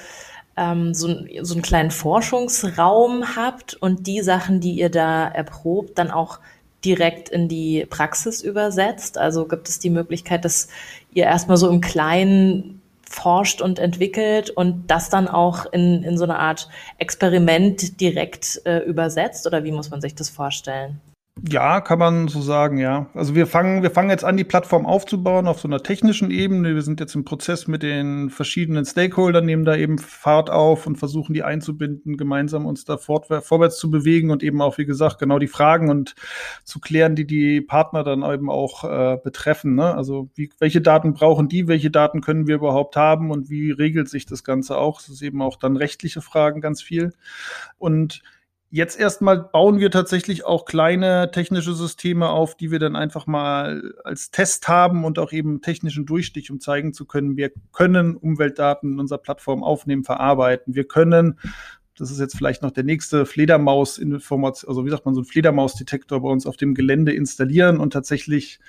ähm, 0.58 0.94
so, 0.94 1.08
so 1.42 1.54
einen 1.54 1.64
kleinen 1.64 1.92
Forschungsraum 1.92 3.36
habt 3.36 3.76
und 3.76 4.08
die 4.08 4.22
Sachen, 4.22 4.62
die 4.62 4.74
ihr 4.74 4.90
da 4.90 5.28
erprobt, 5.28 5.98
dann 5.98 6.12
auch 6.12 6.40
direkt 6.86 7.30
in 7.30 7.48
die 7.48 7.86
Praxis 7.89 8.42
übersetzt? 8.42 9.18
Also 9.18 9.46
gibt 9.48 9.68
es 9.68 9.80
die 9.80 9.89
Möglichkeit, 9.89 10.46
dass 10.46 10.68
ihr 11.13 11.25
erstmal 11.25 11.58
so 11.58 11.70
im 11.70 11.82
Kleinen 11.82 12.82
forscht 13.10 13.62
und 13.62 13.80
entwickelt 13.80 14.50
und 14.50 14.88
das 14.88 15.10
dann 15.10 15.27
auch 15.27 15.65
in, 15.72 16.04
in 16.04 16.18
so 16.18 16.24
eine 16.24 16.38
Art 16.38 16.70
Experiment 16.98 18.00
direkt 18.01 18.62
äh, 18.65 18.80
übersetzt? 18.80 19.48
Oder 19.48 19.63
wie 19.63 19.72
muss 19.72 19.89
man 19.89 20.01
sich 20.01 20.15
das 20.15 20.30
vorstellen? 20.30 21.01
Ja, 21.44 21.82
kann 21.82 22.00
man 22.00 22.30
so 22.30 22.42
sagen, 22.42 22.77
ja. 22.77 23.10
Also 23.13 23.36
wir 23.36 23.46
fangen, 23.46 23.84
wir 23.84 23.92
fangen 23.92 24.10
jetzt 24.10 24.24
an, 24.24 24.38
die 24.38 24.46
Plattform 24.46 24.86
aufzubauen 24.86 25.48
auf 25.48 25.60
so 25.60 25.68
einer 25.68 25.84
technischen 25.84 26.32
Ebene. 26.32 26.75
Wir 26.75 26.82
sind 26.82 27.01
jetzt 27.01 27.13
im 27.13 27.25
Prozess 27.25 27.68
mit 27.68 27.84
den 27.84 28.30
verschiedenen 28.30 28.86
Stakeholdern, 28.86 29.46
nehmen 29.46 29.65
da 29.65 29.75
eben 29.75 29.98
Fahrt 30.00 30.50
auf 30.50 30.88
und 30.88 30.96
versuchen 30.96 31.34
die 31.34 31.44
einzubinden, 31.44 32.15
gemeinsam 32.15 32.65
uns 32.65 32.86
da 32.86 32.98
vorwärts 32.98 33.77
zu 33.77 33.92
bewegen 33.92 34.32
und 34.32 34.44
eben 34.44 34.62
auch, 34.62 34.77
wie 34.77 34.86
gesagt, 34.86 35.20
genau 35.20 35.38
die 35.38 35.48
Fragen 35.48 35.89
und 35.89 36.15
zu 36.63 36.80
klären, 36.80 37.18
die 37.18 37.27
die 37.27 37.60
Partner 37.60 38.06
dann 38.06 38.24
eben 38.24 38.50
auch 38.50 38.86
äh, 38.86 39.18
betreffen. 39.22 39.75
Ne? 39.75 39.94
Also 39.94 40.30
wie, 40.36 40.50
welche 40.60 40.80
Daten 40.80 41.13
brauchen 41.13 41.50
die, 41.50 41.68
welche 41.68 41.92
Daten 41.92 42.22
können 42.22 42.48
wir 42.48 42.56
überhaupt 42.56 42.96
haben 42.96 43.30
und 43.30 43.50
wie 43.50 43.72
regelt 43.72 44.08
sich 44.08 44.25
das 44.25 44.46
Ganze 44.46 44.77
auch? 44.77 45.01
Das 45.01 45.10
ist 45.10 45.22
eben 45.22 45.42
auch 45.42 45.58
dann 45.58 45.75
rechtliche 45.75 46.22
Fragen 46.22 46.62
ganz 46.62 46.82
viel. 46.82 47.12
Und 47.77 48.24
Jetzt 48.75 49.00
erstmal 49.00 49.39
bauen 49.39 49.79
wir 49.79 49.89
tatsächlich 49.89 50.44
auch 50.44 50.65
kleine 50.65 51.32
technische 51.32 51.74
Systeme 51.74 52.27
auf, 52.27 52.58
die 52.58 52.72
wir 52.72 52.79
dann 52.79 52.98
einfach 52.98 53.25
mal 53.25 53.94
als 54.03 54.32
Test 54.32 54.67
haben 54.67 55.05
und 55.05 55.17
auch 55.17 55.32
eben 55.32 55.62
technischen 55.62 56.05
Durchstich, 56.05 56.51
um 56.51 56.60
zeigen 56.60 56.91
zu 56.91 57.05
können, 57.05 57.38
wir 57.38 57.51
können 57.72 58.17
Umweltdaten 58.17 58.91
in 58.91 59.00
unserer 59.00 59.20
Plattform 59.20 59.63
aufnehmen, 59.63 60.03
verarbeiten. 60.03 60.75
Wir 60.75 60.84
können 60.84 61.39
das 61.98 62.12
ist 62.12 62.20
jetzt 62.20 62.36
vielleicht 62.36 62.63
noch 62.63 62.72
der 62.72 62.84
nächste 62.84 63.25
Fledermaus-Information, 63.25 64.67
also 64.67 64.86
wie 64.86 64.89
sagt 64.89 65.05
man, 65.05 65.15
so 65.15 65.22
ein 65.22 65.25
Fledermausdetektor 65.25 66.22
bei 66.22 66.27
uns 66.27 66.46
auf 66.46 66.58
dem 66.58 66.75
Gelände 66.75 67.13
installieren 67.13 67.79
und 67.79 67.94
tatsächlich 67.94 68.60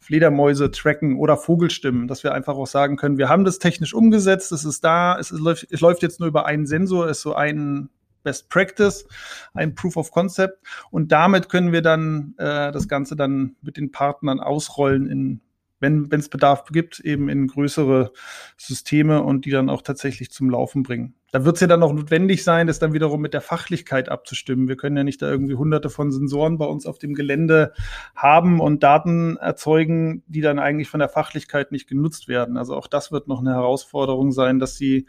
Fledermäuse 0.00 0.72
tracken 0.72 1.16
oder 1.16 1.36
Vogelstimmen, 1.36 2.08
dass 2.08 2.24
wir 2.24 2.34
einfach 2.34 2.56
auch 2.56 2.66
sagen 2.66 2.96
können, 2.96 3.16
wir 3.16 3.28
haben 3.28 3.44
das 3.44 3.60
technisch 3.60 3.94
umgesetzt, 3.94 4.50
es 4.50 4.64
ist 4.64 4.82
da, 4.82 5.16
es, 5.20 5.30
ist, 5.30 5.66
es 5.70 5.80
läuft 5.80 6.02
jetzt 6.02 6.18
nur 6.18 6.28
über 6.28 6.46
einen 6.46 6.66
Sensor, 6.66 7.08
ist 7.08 7.20
so 7.20 7.36
ein 7.36 7.88
Best 8.22 8.48
Practice, 8.48 9.06
ein 9.54 9.74
Proof 9.74 9.96
of 9.96 10.10
Concept. 10.10 10.58
Und 10.90 11.12
damit 11.12 11.48
können 11.48 11.72
wir 11.72 11.82
dann 11.82 12.34
äh, 12.38 12.72
das 12.72 12.88
Ganze 12.88 13.16
dann 13.16 13.56
mit 13.62 13.76
den 13.76 13.90
Partnern 13.90 14.40
ausrollen 14.40 15.08
in 15.08 15.40
wenn 15.82 16.08
es 16.12 16.28
Bedarf 16.28 16.66
gibt, 16.66 17.00
eben 17.00 17.28
in 17.28 17.48
größere 17.48 18.12
Systeme 18.56 19.20
und 19.22 19.44
die 19.44 19.50
dann 19.50 19.68
auch 19.68 19.82
tatsächlich 19.82 20.30
zum 20.30 20.48
Laufen 20.48 20.84
bringen. 20.84 21.16
Da 21.32 21.46
wird 21.46 21.56
es 21.56 21.62
ja 21.62 21.66
dann 21.66 21.82
auch 21.82 21.94
notwendig 21.94 22.44
sein, 22.44 22.66
das 22.66 22.78
dann 22.78 22.92
wiederum 22.92 23.22
mit 23.22 23.32
der 23.32 23.40
Fachlichkeit 23.40 24.10
abzustimmen. 24.10 24.68
Wir 24.68 24.76
können 24.76 24.98
ja 24.98 25.02
nicht 25.02 25.22
da 25.22 25.30
irgendwie 25.30 25.54
hunderte 25.54 25.88
von 25.88 26.12
Sensoren 26.12 26.58
bei 26.58 26.66
uns 26.66 26.84
auf 26.84 26.98
dem 26.98 27.14
Gelände 27.14 27.72
haben 28.14 28.60
und 28.60 28.82
Daten 28.82 29.38
erzeugen, 29.38 30.22
die 30.26 30.42
dann 30.42 30.58
eigentlich 30.58 30.90
von 30.90 31.00
der 31.00 31.08
Fachlichkeit 31.08 31.72
nicht 31.72 31.88
genutzt 31.88 32.28
werden. 32.28 32.58
Also 32.58 32.76
auch 32.76 32.86
das 32.86 33.12
wird 33.12 33.28
noch 33.28 33.40
eine 33.40 33.54
Herausforderung 33.54 34.30
sein, 34.30 34.58
dass 34.58 34.76
sie 34.76 35.06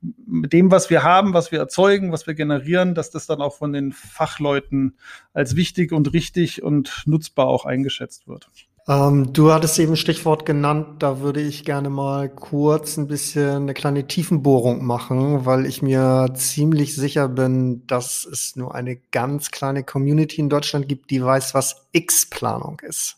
mit 0.00 0.52
dem, 0.52 0.70
was 0.70 0.90
wir 0.90 1.02
haben, 1.02 1.34
was 1.34 1.50
wir 1.50 1.58
erzeugen, 1.58 2.12
was 2.12 2.28
wir 2.28 2.34
generieren, 2.34 2.94
dass 2.94 3.10
das 3.10 3.26
dann 3.26 3.40
auch 3.40 3.56
von 3.56 3.72
den 3.72 3.90
Fachleuten 3.90 4.96
als 5.32 5.56
wichtig 5.56 5.90
und 5.92 6.12
richtig 6.12 6.62
und 6.62 7.02
nutzbar 7.06 7.48
auch 7.48 7.64
eingeschätzt 7.64 8.28
wird. 8.28 8.48
Ähm, 8.86 9.32
du 9.32 9.50
hattest 9.50 9.78
eben 9.78 9.96
Stichwort 9.96 10.44
genannt, 10.44 11.02
da 11.02 11.20
würde 11.20 11.40
ich 11.40 11.64
gerne 11.64 11.88
mal 11.88 12.28
kurz 12.28 12.98
ein 12.98 13.06
bisschen 13.06 13.62
eine 13.62 13.72
kleine 13.72 14.06
Tiefenbohrung 14.06 14.84
machen, 14.84 15.46
weil 15.46 15.64
ich 15.64 15.80
mir 15.80 16.28
ziemlich 16.34 16.94
sicher 16.94 17.28
bin, 17.28 17.86
dass 17.86 18.26
es 18.26 18.56
nur 18.56 18.74
eine 18.74 18.96
ganz 19.10 19.50
kleine 19.50 19.84
Community 19.84 20.40
in 20.40 20.50
Deutschland 20.50 20.86
gibt, 20.86 21.10
die 21.10 21.24
weiß, 21.24 21.54
was 21.54 21.86
X-Planung 21.92 22.80
ist. 22.80 23.16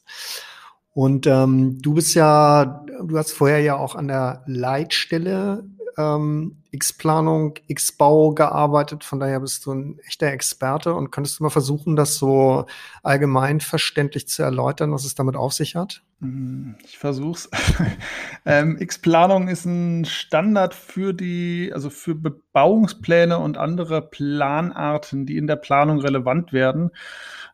Und 0.95 1.27
ähm, 1.27 1.83
du 1.83 1.95
bist 1.95 2.15
ja, 2.15 2.85
du 3.03 3.19
hast 3.19 3.33
vorher 3.33 3.61
ja 3.61 3.77
auch 3.77 3.97
an 3.97 4.07
der 4.07 4.45
Leitstelle 4.47 5.65
ähm, 5.97 6.63
X-Planung, 6.71 7.55
X-Bau 7.69 8.33
gearbeitet. 8.33 9.05
Von 9.05 9.19
daher 9.19 9.41
bist 9.41 9.65
du 9.65 9.73
ein 9.73 9.99
echter 10.07 10.27
Experte 10.29 10.95
und 10.95 11.11
könntest 11.11 11.39
du 11.39 11.45
mal 11.45 11.51
versuchen, 11.51 11.97
das 11.97 12.17
so 12.17 12.67
allgemein 13.03 13.61
verständlich 13.61 14.29
zu 14.29 14.43
erläutern, 14.43 14.93
was 14.93 15.05
es 15.05 15.15
damit 15.15 15.37
auf 15.37 15.53
sich 15.53 15.75
hat? 15.75 16.03
Hm, 16.21 16.77
ich 16.85 16.99
versuch's. 16.99 17.51
ähm, 18.47 18.77
X-Planung 18.79 19.49
ist 19.49 19.65
ein 19.65 20.05
Standard 20.05 20.75
für 20.75 21.15
die, 21.15 21.71
also 21.73 21.91
für 21.91 22.15
Bebauungspläne 22.15 23.39
und 23.39 23.57
andere 23.57 24.03
Planarten, 24.03 25.27
die 25.27 25.37
in 25.37 25.47
der 25.47 25.57
Planung 25.57 26.01
relevant 26.01 26.53
werden 26.53 26.91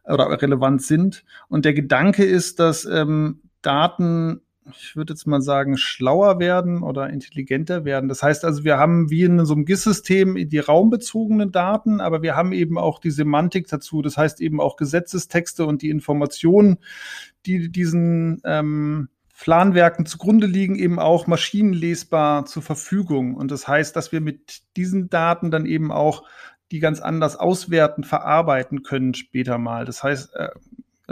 oder 0.04 0.42
relevant 0.42 0.82
sind. 0.82 1.24
Und 1.48 1.64
der 1.64 1.74
Gedanke 1.74 2.24
ist, 2.24 2.58
dass 2.58 2.84
ähm, 2.84 3.40
Daten 3.62 4.42
ich 4.70 4.96
würde 4.96 5.12
jetzt 5.12 5.26
mal 5.26 5.42
sagen, 5.42 5.76
schlauer 5.76 6.38
werden 6.38 6.82
oder 6.82 7.10
intelligenter 7.10 7.84
werden. 7.84 8.08
Das 8.08 8.22
heißt 8.22 8.44
also, 8.44 8.64
wir 8.64 8.78
haben 8.78 9.10
wie 9.10 9.24
in 9.24 9.44
so 9.44 9.54
einem 9.54 9.64
GIS-System 9.64 10.48
die 10.48 10.58
raumbezogenen 10.58 11.50
Daten, 11.50 12.00
aber 12.00 12.22
wir 12.22 12.36
haben 12.36 12.52
eben 12.52 12.78
auch 12.78 13.00
die 13.00 13.10
Semantik 13.10 13.66
dazu. 13.68 14.02
Das 14.02 14.16
heißt 14.16 14.40
eben 14.40 14.60
auch 14.60 14.76
Gesetzestexte 14.76 15.66
und 15.66 15.82
die 15.82 15.90
Informationen, 15.90 16.78
die 17.44 17.70
diesen 17.70 18.40
ähm, 18.44 19.08
Planwerken 19.42 20.06
zugrunde 20.06 20.46
liegen, 20.46 20.76
eben 20.76 21.00
auch 21.00 21.26
maschinenlesbar 21.26 22.46
zur 22.46 22.62
Verfügung. 22.62 23.34
Und 23.34 23.50
das 23.50 23.66
heißt, 23.66 23.96
dass 23.96 24.12
wir 24.12 24.20
mit 24.20 24.62
diesen 24.76 25.10
Daten 25.10 25.50
dann 25.50 25.66
eben 25.66 25.90
auch 25.90 26.22
die 26.70 26.78
ganz 26.78 27.00
anders 27.00 27.36
auswerten, 27.36 28.04
verarbeiten 28.04 28.82
können 28.82 29.14
später 29.14 29.58
mal. 29.58 29.84
Das 29.84 30.02
heißt, 30.02 30.34
äh, 30.36 30.50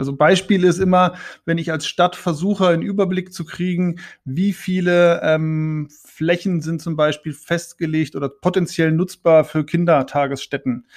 also 0.01 0.15
Beispiel 0.15 0.63
ist 0.63 0.79
immer, 0.79 1.13
wenn 1.45 1.59
ich 1.59 1.71
als 1.71 1.85
Stadt 1.85 2.15
versuche, 2.15 2.67
einen 2.67 2.81
Überblick 2.81 3.31
zu 3.31 3.45
kriegen, 3.45 3.99
wie 4.25 4.51
viele 4.51 5.21
ähm, 5.21 5.89
Flächen 6.05 6.61
sind 6.61 6.81
zum 6.81 6.95
Beispiel 6.95 7.33
festgelegt 7.33 8.15
oder 8.15 8.27
potenziell 8.27 8.91
nutzbar 8.91 9.43
für 9.43 9.63
Kindertagesstätten 9.63 10.87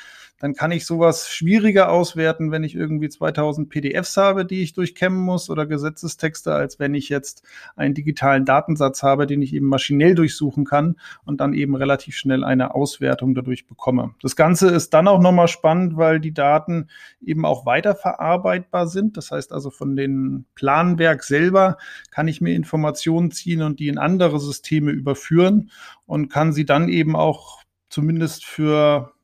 dann 0.44 0.52
kann 0.52 0.72
ich 0.72 0.84
sowas 0.84 1.30
schwieriger 1.30 1.90
auswerten, 1.90 2.50
wenn 2.50 2.64
ich 2.64 2.74
irgendwie 2.74 3.08
2000 3.08 3.70
PDFs 3.70 4.18
habe, 4.18 4.44
die 4.44 4.62
ich 4.62 4.74
durchkämmen 4.74 5.18
muss 5.18 5.48
oder 5.48 5.64
Gesetzestexte, 5.64 6.52
als 6.52 6.78
wenn 6.78 6.92
ich 6.92 7.08
jetzt 7.08 7.44
einen 7.76 7.94
digitalen 7.94 8.44
Datensatz 8.44 9.02
habe, 9.02 9.26
den 9.26 9.40
ich 9.40 9.54
eben 9.54 9.68
maschinell 9.68 10.14
durchsuchen 10.14 10.66
kann 10.66 10.96
und 11.24 11.40
dann 11.40 11.54
eben 11.54 11.74
relativ 11.74 12.16
schnell 12.16 12.44
eine 12.44 12.74
Auswertung 12.74 13.34
dadurch 13.34 13.66
bekomme. 13.66 14.16
Das 14.20 14.36
Ganze 14.36 14.68
ist 14.68 14.92
dann 14.92 15.08
auch 15.08 15.18
nochmal 15.18 15.48
spannend, 15.48 15.96
weil 15.96 16.20
die 16.20 16.34
Daten 16.34 16.88
eben 17.24 17.46
auch 17.46 17.64
weiterverarbeitbar 17.64 18.86
sind. 18.86 19.16
Das 19.16 19.30
heißt 19.30 19.50
also 19.50 19.70
von 19.70 19.96
den 19.96 20.44
Planwerk 20.56 21.24
selber 21.24 21.78
kann 22.10 22.28
ich 22.28 22.42
mir 22.42 22.54
Informationen 22.54 23.30
ziehen 23.30 23.62
und 23.62 23.80
die 23.80 23.88
in 23.88 23.96
andere 23.96 24.38
Systeme 24.38 24.90
überführen 24.90 25.70
und 26.04 26.28
kann 26.28 26.52
sie 26.52 26.66
dann 26.66 26.90
eben 26.90 27.16
auch 27.16 27.62
zumindest 27.88 28.44
für 28.44 29.14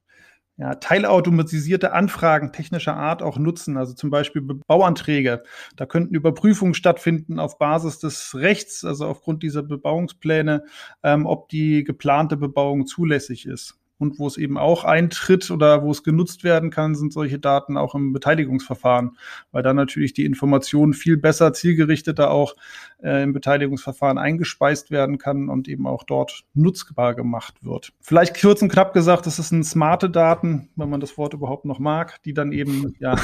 ja, 0.60 0.74
teilautomatisierte 0.74 1.94
Anfragen 1.94 2.52
technischer 2.52 2.94
Art 2.94 3.22
auch 3.22 3.38
nutzen, 3.38 3.78
also 3.78 3.94
zum 3.94 4.10
Beispiel 4.10 4.42
Bauanträge. 4.42 5.42
Da 5.76 5.86
könnten 5.86 6.14
Überprüfungen 6.14 6.74
stattfinden 6.74 7.38
auf 7.38 7.56
Basis 7.56 7.98
des 7.98 8.34
Rechts, 8.34 8.84
also 8.84 9.06
aufgrund 9.06 9.42
dieser 9.42 9.62
Bebauungspläne, 9.62 10.64
ähm, 11.02 11.24
ob 11.24 11.48
die 11.48 11.82
geplante 11.82 12.36
Bebauung 12.36 12.86
zulässig 12.86 13.46
ist. 13.46 13.79
Und 14.00 14.18
wo 14.18 14.26
es 14.26 14.38
eben 14.38 14.56
auch 14.56 14.84
eintritt 14.84 15.50
oder 15.50 15.82
wo 15.82 15.90
es 15.90 16.02
genutzt 16.02 16.42
werden 16.42 16.70
kann, 16.70 16.94
sind 16.94 17.12
solche 17.12 17.38
Daten 17.38 17.76
auch 17.76 17.94
im 17.94 18.14
Beteiligungsverfahren, 18.14 19.18
weil 19.52 19.62
dann 19.62 19.76
natürlich 19.76 20.14
die 20.14 20.24
Information 20.24 20.94
viel 20.94 21.18
besser, 21.18 21.52
zielgerichteter 21.52 22.30
auch 22.30 22.56
äh, 23.02 23.22
im 23.22 23.34
Beteiligungsverfahren 23.34 24.16
eingespeist 24.16 24.90
werden 24.90 25.18
kann 25.18 25.50
und 25.50 25.68
eben 25.68 25.86
auch 25.86 26.04
dort 26.04 26.44
nutzbar 26.54 27.14
gemacht 27.14 27.62
wird. 27.62 27.92
Vielleicht 28.00 28.40
kurz 28.40 28.62
und 28.62 28.72
knapp 28.72 28.94
gesagt, 28.94 29.26
das 29.26 29.36
sind 29.36 29.64
smarte 29.64 30.08
Daten, 30.08 30.70
wenn 30.76 30.88
man 30.88 31.00
das 31.00 31.18
Wort 31.18 31.34
überhaupt 31.34 31.66
noch 31.66 31.78
mag, 31.78 32.22
die 32.22 32.32
dann 32.32 32.52
eben 32.52 32.94
ja 33.00 33.16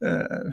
äh, 0.00 0.50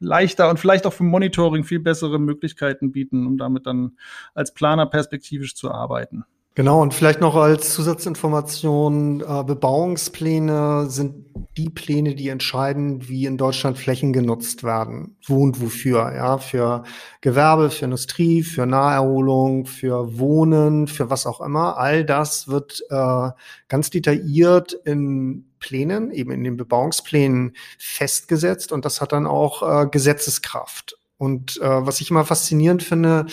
leichter 0.00 0.50
und 0.50 0.58
vielleicht 0.58 0.84
auch 0.86 0.92
für 0.92 1.04
Monitoring 1.04 1.64
viel 1.64 1.80
bessere 1.80 2.18
Möglichkeiten 2.18 2.90
bieten, 2.90 3.24
um 3.24 3.38
damit 3.38 3.66
dann 3.66 3.96
als 4.34 4.52
Planer 4.52 4.86
perspektivisch 4.86 5.54
zu 5.54 5.70
arbeiten. 5.70 6.24
Genau, 6.58 6.82
und 6.82 6.92
vielleicht 6.92 7.20
noch 7.20 7.36
als 7.36 7.72
Zusatzinformation, 7.72 9.20
äh, 9.20 9.44
Bebauungspläne 9.44 10.90
sind 10.90 11.26
die 11.56 11.70
Pläne, 11.70 12.16
die 12.16 12.30
entscheiden, 12.30 13.08
wie 13.08 13.26
in 13.26 13.36
Deutschland 13.36 13.78
Flächen 13.78 14.12
genutzt 14.12 14.64
werden. 14.64 15.16
Wo 15.24 15.44
und 15.44 15.60
wofür, 15.62 16.12
ja, 16.16 16.38
für 16.38 16.82
Gewerbe, 17.20 17.70
für 17.70 17.84
Industrie, 17.84 18.42
für 18.42 18.66
Naherholung, 18.66 19.66
für 19.66 20.18
Wohnen, 20.18 20.88
für 20.88 21.10
was 21.10 21.26
auch 21.26 21.40
immer. 21.40 21.78
All 21.78 22.04
das 22.04 22.48
wird 22.48 22.82
äh, 22.90 23.30
ganz 23.68 23.90
detailliert 23.90 24.72
in 24.84 25.52
Plänen, 25.60 26.10
eben 26.10 26.32
in 26.32 26.42
den 26.42 26.56
Bebauungsplänen 26.56 27.52
festgesetzt 27.78 28.72
und 28.72 28.84
das 28.84 29.00
hat 29.00 29.12
dann 29.12 29.28
auch 29.28 29.62
äh, 29.62 29.86
Gesetzeskraft. 29.86 30.98
Und 31.18 31.60
äh, 31.62 31.86
was 31.86 32.00
ich 32.00 32.10
immer 32.10 32.24
faszinierend 32.24 32.82
finde, 32.82 33.26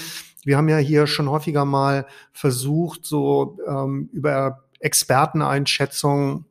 wir 0.46 0.58
haben 0.58 0.70
ja 0.70 0.78
hier 0.78 1.08
schon 1.08 1.30
häufiger 1.30 1.66
mal 1.66 2.06
versucht, 2.32 3.06
so 3.06 3.58
ähm, 3.68 4.10
über 4.14 4.64
Experteneinschätzungen 4.80 6.46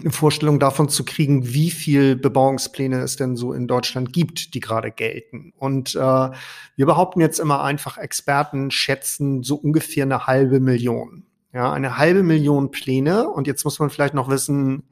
eine 0.00 0.10
Vorstellung 0.10 0.58
davon 0.58 0.88
zu 0.88 1.04
kriegen, 1.04 1.52
wie 1.52 1.70
viel 1.70 2.16
Bebauungspläne 2.16 3.00
es 3.00 3.16
denn 3.16 3.36
so 3.36 3.52
in 3.52 3.66
Deutschland 3.66 4.12
gibt, 4.12 4.54
die 4.54 4.60
gerade 4.60 4.90
gelten. 4.90 5.52
Und 5.56 5.94
äh, 5.94 5.98
wir 5.98 6.86
behaupten 6.86 7.20
jetzt 7.20 7.38
immer 7.38 7.62
einfach, 7.62 7.98
Experten 7.98 8.70
schätzen 8.70 9.42
so 9.42 9.56
ungefähr 9.56 10.04
eine 10.04 10.26
halbe 10.26 10.60
Million. 10.60 11.24
Ja, 11.52 11.70
eine 11.72 11.98
halbe 11.98 12.22
Million 12.22 12.70
Pläne. 12.70 13.28
Und 13.28 13.46
jetzt 13.46 13.64
muss 13.64 13.78
man 13.78 13.90
vielleicht 13.90 14.14
noch 14.14 14.30
wissen, 14.30 14.84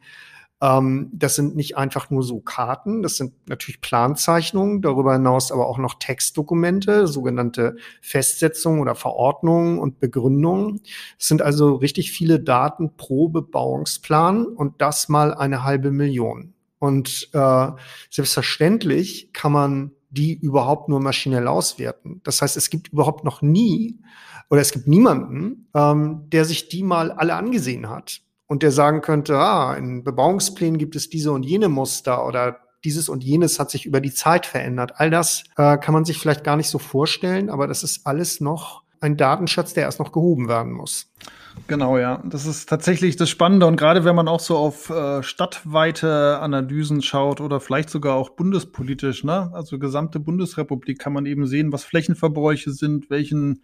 ähm, 0.60 1.10
das 1.12 1.36
sind 1.36 1.56
nicht 1.56 1.76
einfach 1.76 2.10
nur 2.10 2.22
so 2.22 2.40
Karten, 2.40 3.02
das 3.02 3.16
sind 3.16 3.32
natürlich 3.48 3.80
Planzeichnungen, 3.80 4.82
darüber 4.82 5.14
hinaus 5.14 5.52
aber 5.52 5.66
auch 5.66 5.78
noch 5.78 5.94
Textdokumente, 5.94 7.06
sogenannte 7.06 7.76
Festsetzungen 8.02 8.80
oder 8.80 8.94
Verordnungen 8.94 9.78
und 9.78 10.00
Begründungen. 10.00 10.80
Es 11.18 11.28
sind 11.28 11.40
also 11.40 11.76
richtig 11.76 12.12
viele 12.12 12.40
Daten 12.40 12.96
pro 12.96 13.28
Bebauungsplan 13.28 14.44
und 14.46 14.80
das 14.82 15.08
mal 15.08 15.32
eine 15.32 15.64
halbe 15.64 15.90
Million. 15.90 16.52
Und 16.78 17.28
äh, 17.32 17.66
selbstverständlich 18.10 19.32
kann 19.32 19.52
man 19.52 19.92
die 20.10 20.34
überhaupt 20.34 20.88
nur 20.88 21.00
maschinell 21.00 21.46
auswerten. 21.46 22.20
Das 22.24 22.42
heißt, 22.42 22.56
es 22.56 22.68
gibt 22.68 22.88
überhaupt 22.88 23.24
noch 23.24 23.42
nie 23.42 23.98
oder 24.50 24.60
es 24.60 24.72
gibt 24.72 24.88
niemanden, 24.88 25.68
ähm, 25.74 26.28
der 26.30 26.44
sich 26.44 26.68
die 26.68 26.82
mal 26.82 27.12
alle 27.12 27.34
angesehen 27.34 27.88
hat 27.88 28.22
und 28.50 28.64
der 28.64 28.72
sagen 28.72 29.00
könnte, 29.00 29.38
ah, 29.38 29.74
in 29.74 30.02
Bebauungsplänen 30.02 30.76
gibt 30.76 30.96
es 30.96 31.08
diese 31.08 31.30
und 31.30 31.44
jene 31.44 31.68
Muster 31.68 32.26
oder 32.26 32.58
dieses 32.82 33.08
und 33.08 33.22
jenes 33.22 33.60
hat 33.60 33.70
sich 33.70 33.86
über 33.86 34.00
die 34.00 34.12
Zeit 34.12 34.44
verändert. 34.44 34.94
All 34.96 35.08
das 35.08 35.44
äh, 35.56 35.78
kann 35.78 35.94
man 35.94 36.04
sich 36.04 36.18
vielleicht 36.18 36.42
gar 36.42 36.56
nicht 36.56 36.68
so 36.68 36.80
vorstellen, 36.80 37.48
aber 37.48 37.68
das 37.68 37.84
ist 37.84 38.08
alles 38.08 38.40
noch 38.40 38.82
ein 39.00 39.16
Datenschatz, 39.16 39.72
der 39.74 39.84
erst 39.84 40.00
noch 40.00 40.10
gehoben 40.10 40.48
werden 40.48 40.72
muss. 40.72 41.12
Genau, 41.68 41.96
ja. 41.96 42.24
Das 42.24 42.44
ist 42.44 42.68
tatsächlich 42.68 43.14
das 43.14 43.30
Spannende. 43.30 43.66
Und 43.66 43.76
gerade 43.76 44.04
wenn 44.04 44.16
man 44.16 44.26
auch 44.26 44.40
so 44.40 44.56
auf 44.56 44.90
äh, 44.90 45.22
stadtweite 45.22 46.40
Analysen 46.40 47.02
schaut 47.02 47.40
oder 47.40 47.60
vielleicht 47.60 47.88
sogar 47.88 48.16
auch 48.16 48.30
bundespolitisch, 48.30 49.22
ne? 49.22 49.52
also 49.54 49.78
gesamte 49.78 50.18
Bundesrepublik, 50.18 50.98
kann 50.98 51.12
man 51.12 51.26
eben 51.26 51.46
sehen, 51.46 51.72
was 51.72 51.84
Flächenverbräuche 51.84 52.72
sind, 52.72 53.10
welchen 53.10 53.62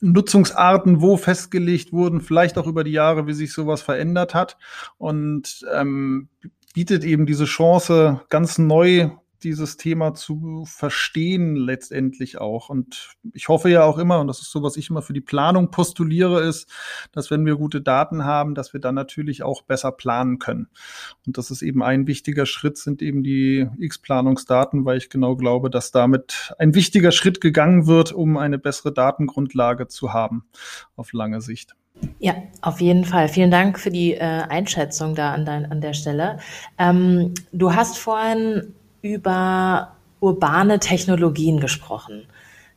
Nutzungsarten 0.00 1.00
wo 1.00 1.16
festgelegt 1.16 1.92
wurden, 1.92 2.20
vielleicht 2.20 2.58
auch 2.58 2.66
über 2.66 2.84
die 2.84 2.92
Jahre, 2.92 3.26
wie 3.26 3.34
sich 3.34 3.52
sowas 3.52 3.82
verändert 3.82 4.34
hat. 4.34 4.56
Und 4.98 5.66
ähm, 5.72 6.28
bietet 6.74 7.04
eben 7.04 7.26
diese 7.26 7.44
Chance, 7.44 8.22
ganz 8.28 8.58
neu 8.58 9.10
dieses 9.40 9.76
Thema 9.76 10.14
zu 10.14 10.64
verstehen 10.66 11.56
letztendlich 11.56 12.38
auch. 12.38 12.68
Und 12.68 13.16
ich 13.32 13.48
hoffe 13.48 13.68
ja 13.68 13.84
auch 13.84 13.98
immer, 13.98 14.20
und 14.20 14.26
das 14.26 14.40
ist 14.40 14.50
so, 14.50 14.62
was 14.62 14.76
ich 14.76 14.90
immer 14.90 15.02
für 15.02 15.12
die 15.12 15.20
Planung 15.20 15.70
postuliere, 15.70 16.42
ist, 16.42 16.70
dass 17.12 17.30
wenn 17.30 17.44
wir 17.46 17.56
gute 17.56 17.80
Daten 17.80 18.24
haben, 18.24 18.54
dass 18.54 18.72
wir 18.72 18.80
dann 18.80 18.94
natürlich 18.94 19.42
auch 19.42 19.62
besser 19.62 19.92
planen 19.92 20.38
können. 20.38 20.68
Und 21.26 21.38
das 21.38 21.50
ist 21.50 21.62
eben 21.62 21.82
ein 21.82 22.06
wichtiger 22.06 22.46
Schritt, 22.46 22.78
sind 22.78 23.02
eben 23.02 23.22
die 23.22 23.68
X-Planungsdaten, 23.78 24.84
weil 24.84 24.98
ich 24.98 25.10
genau 25.10 25.36
glaube, 25.36 25.70
dass 25.70 25.90
damit 25.90 26.54
ein 26.58 26.74
wichtiger 26.74 27.12
Schritt 27.12 27.40
gegangen 27.40 27.86
wird, 27.86 28.12
um 28.12 28.36
eine 28.36 28.58
bessere 28.58 28.92
Datengrundlage 28.92 29.88
zu 29.88 30.12
haben 30.12 30.44
auf 30.96 31.12
lange 31.12 31.40
Sicht. 31.40 31.74
Ja, 32.18 32.34
auf 32.62 32.80
jeden 32.80 33.04
Fall. 33.04 33.28
Vielen 33.28 33.50
Dank 33.50 33.78
für 33.78 33.90
die 33.90 34.14
äh, 34.14 34.20
Einschätzung 34.20 35.14
da 35.14 35.32
an, 35.32 35.44
dein, 35.44 35.70
an 35.70 35.80
der 35.80 35.92
Stelle. 35.92 36.38
Ähm, 36.78 37.34
du 37.52 37.74
hast 37.74 37.98
vorhin 37.98 38.74
über 39.02 39.92
urbane 40.20 40.78
Technologien 40.78 41.60
gesprochen. 41.60 42.26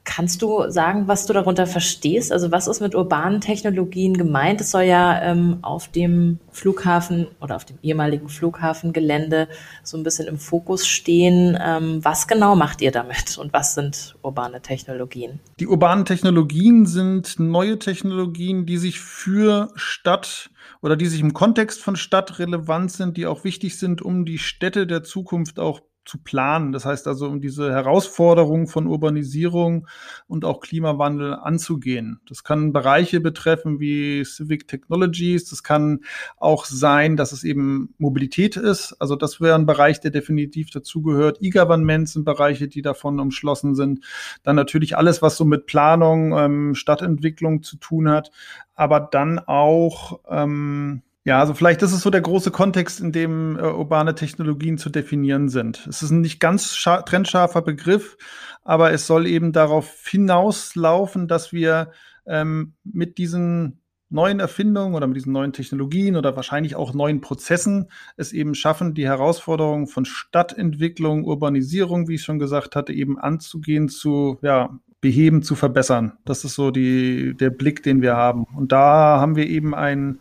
Kannst 0.06 0.42
du 0.42 0.70
sagen, 0.70 1.08
was 1.08 1.25
du 1.27 1.34
darunter 1.34 1.65
verstehst? 1.65 2.34
Also 2.34 2.51
was 2.51 2.68
ist 2.68 2.82
mit 2.82 2.94
urbanen 2.94 3.39
Technologien 3.39 4.15
gemeint? 4.15 4.60
Es 4.60 4.72
soll 4.72 4.84
ja 4.84 5.22
ähm, 5.22 5.60
auf 5.62 5.88
dem 5.88 6.39
Flughafen 6.51 7.27
oder 7.39 7.56
auf 7.56 7.63
dem 7.63 7.77
ehemaligen 7.82 8.27
Flughafengelände 8.27 9.48
so 9.82 9.96
ein 9.96 10.03
bisschen 10.03 10.27
im 10.27 10.38
Fokus 10.38 10.86
stehen. 10.86 11.58
Ähm, 11.60 12.03
was 12.03 12.27
genau 12.27 12.58
macht 12.58 12.82
ihr 12.82 12.92
damit 12.92 13.38
und 13.38 13.53
was 13.53 13.75
sind 13.75 14.18
urbane 14.22 14.62
Technologien? 14.62 15.39
Die 15.62 15.68
urbanen 15.68 16.03
Technologien 16.03 16.86
sind 16.86 17.39
neue 17.39 17.80
Technologien, 17.80 18.65
die 18.65 18.77
sich 18.77 19.00
für 19.00 19.70
Stadt 19.75 20.50
oder 20.82 20.98
die 20.98 21.06
sich 21.06 21.22
im 21.22 21.34
Kontext 21.34 21.80
von 21.82 21.96
Stadt 21.96 22.39
relevant 22.39 22.92
sind, 22.92 23.15
die 23.15 23.25
auch 23.25 23.46
wichtig 23.46 23.80
sind, 23.80 24.01
um 24.01 24.25
die 24.25 24.38
Städte 24.38 24.86
der 24.86 25.03
Zukunft 25.03 25.60
auch 25.60 25.80
zu 26.05 26.17
planen. 26.17 26.72
Das 26.72 26.86
heißt 26.86 27.07
also, 27.07 27.27
um 27.27 27.41
diese 27.41 27.72
Herausforderungen 27.72 28.67
von 28.67 28.88
Urbanisierung 28.88 29.88
und 30.27 30.45
auch 30.45 30.60
Klimawandel 30.60 31.33
anzugehen. 31.33 32.19
Das 32.27 32.43
kann 32.43 32.74
Bereiche 32.74 33.22
betreffen 33.22 33.79
wie 33.79 34.24
Civic 34.25 34.67
Technologies. 34.67 35.50
Das 35.50 35.63
kann 35.63 36.01
auch 36.38 36.65
sein, 36.65 37.15
dass 37.15 37.31
es 37.31 37.43
eben 37.43 37.93
Mobilität 37.98 38.57
ist. 38.57 38.95
Also 39.00 39.15
das 39.15 39.39
wäre 39.39 39.55
ein 39.55 39.65
Bereich, 39.65 40.00
der 40.01 40.12
definitiv 40.12 40.69
dazugehört. 40.72 41.38
E-Government 41.41 42.10
sind 42.10 42.25
Bereiche, 42.25 42.67
die 42.67 42.81
davon 42.81 43.19
umschlossen 43.19 43.75
sind. 43.75 44.03
Dann 44.43 44.55
natürlich 44.55 44.98
alles, 44.98 45.22
was 45.22 45.38
so 45.38 45.45
mit 45.45 45.65
Planung, 45.65 46.38
ähm, 46.38 46.75
Stadtentwicklung 46.75 47.63
zu 47.63 47.77
tun 47.77 48.10
hat. 48.10 48.31
Aber 48.75 49.00
dann 49.00 49.39
auch 49.39 50.19
ähm, 50.29 51.03
ja, 51.25 51.39
also 51.39 51.53
vielleicht 51.53 51.82
ist 51.82 51.94
es 51.94 52.01
so 52.01 52.10
der 52.10 52.22
große 52.22 52.51
Kontext, 52.51 53.00
in 53.00 53.12
dem 53.12 53.58
äh, 53.58 53.62
urbane 53.62 54.13
Technologien 54.15 54.77
zu 54.77 54.89
definieren 54.89 55.48
sind. 55.48 55.88
Es 55.88 56.03
ist 56.03 56.12
ein 56.12 56.22
nicht 56.22 56.39
ganz 56.39 56.74
trennscharfer 57.06 57.62
Begriff, 57.62 58.18
aber 58.63 58.92
es 58.92 59.08
soll 59.08 59.25
eben 59.25 59.53
darauf 59.53 60.06
hinauslaufen, 60.06 61.27
dass 61.27 61.53
wir 61.53 61.92
ähm, 62.25 62.74
mit 62.84 63.18
diesen 63.18 63.80
neuen 64.10 64.39
Erfindungen 64.39 64.96
oder 64.96 65.08
mit 65.08 65.18
diesen 65.18 65.34
neuen 65.34 65.53
Technologien 65.53 66.15
oder 66.15 66.36
wahrscheinlich 66.36 66.75
auch 66.75 66.94
neuen 66.94 67.20
Prozessen 67.20 67.89
es 68.15 68.32
eben 68.32 68.53
schaffen, 68.53 68.94
die 68.94 69.08
Herausforderungen 69.08 69.88
von 69.88 70.06
Stadtentwicklung, 70.06 71.24
Urbanisierung, 71.24 72.08
wie 72.08 72.15
ich 72.15 72.24
schon 72.24 72.38
gesagt 72.38 72.75
hatte, 72.75 72.94
eben 72.94 73.18
anzugehen, 73.18 73.89
zu 73.89 74.38
ja, 74.42 74.77
beheben, 75.01 75.42
zu 75.42 75.56
verbessern. 75.56 76.13
Das 76.25 76.46
ist 76.46 76.53
so 76.56 76.70
die, 76.70 77.36
der 77.36 77.50
Blick, 77.50 77.82
den 77.84 78.01
wir 78.01 78.15
haben. 78.15 78.46
Und 78.56 78.72
da 78.72 79.20
haben 79.20 79.36
wir 79.36 79.48
eben 79.48 79.74
ein 79.74 80.20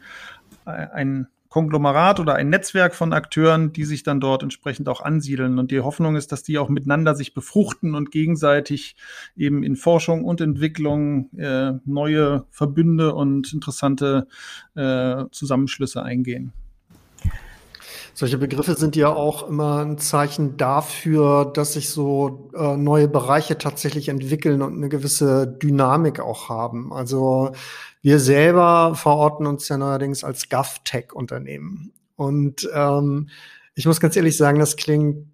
ein 0.65 1.29
Konglomerat 1.53 2.19
oder 2.19 2.35
ein 2.35 2.49
Netzwerk 2.49 2.95
von 2.95 3.13
Akteuren, 3.13 3.75
die 3.75 3.85
sich 3.85 4.03
dann 4.03 4.21
dort 4.21 4.43
entsprechend 4.43 4.89
auch 4.89 5.03
ansiedeln. 5.03 5.59
Und 5.59 5.71
die 5.71 5.81
Hoffnung 5.81 6.17
ist, 6.17 6.33
dass 6.33 6.43
die 6.43 6.59
auch 6.59 6.71
miteinander 6.71 7.15
sich 7.15 7.35
befruchten 7.35 7.95
und 7.95 8.11
gegenseitig 8.11 8.97
eben 9.37 9.63
in 9.63 9.77
Forschung 9.77 10.25
und 10.25 10.41
Entwicklung 10.41 11.29
äh, 11.37 11.73
neue 11.85 12.47
Verbünde 12.49 13.15
und 13.15 13.53
interessante 13.53 14.29
äh, 14.75 15.25
Zusammenschlüsse 15.31 16.03
eingehen. 16.03 16.55
Solche 18.15 18.39
Begriffe 18.39 18.75
sind 18.75 18.95
ja 18.95 19.09
auch 19.09 19.49
immer 19.49 19.85
ein 19.85 19.99
Zeichen 19.99 20.57
dafür, 20.57 21.51
dass 21.53 21.75
sich 21.75 21.91
so 21.91 22.51
äh, 22.55 22.77
neue 22.77 23.09
Bereiche 23.09 23.57
tatsächlich 23.57 24.09
entwickeln 24.09 24.61
und 24.61 24.75
eine 24.75 24.89
gewisse 24.91 25.47
Dynamik 25.47 26.21
auch 26.21 26.49
haben. 26.51 26.93
Also 26.93 27.53
wir 28.03 28.19
selber 28.19 28.95
verorten 28.95 29.47
uns 29.47 29.69
ja 29.69 29.79
neuerdings 29.79 30.25
als 30.25 30.49
GovTech-Unternehmen. 30.49 31.93
Und 32.17 32.69
ähm, 32.75 33.31
ich 33.75 33.87
muss 33.87 34.01
ganz 34.01 34.17
ehrlich 34.17 34.37
sagen, 34.37 34.59
das 34.59 34.77
klingt 34.77 35.32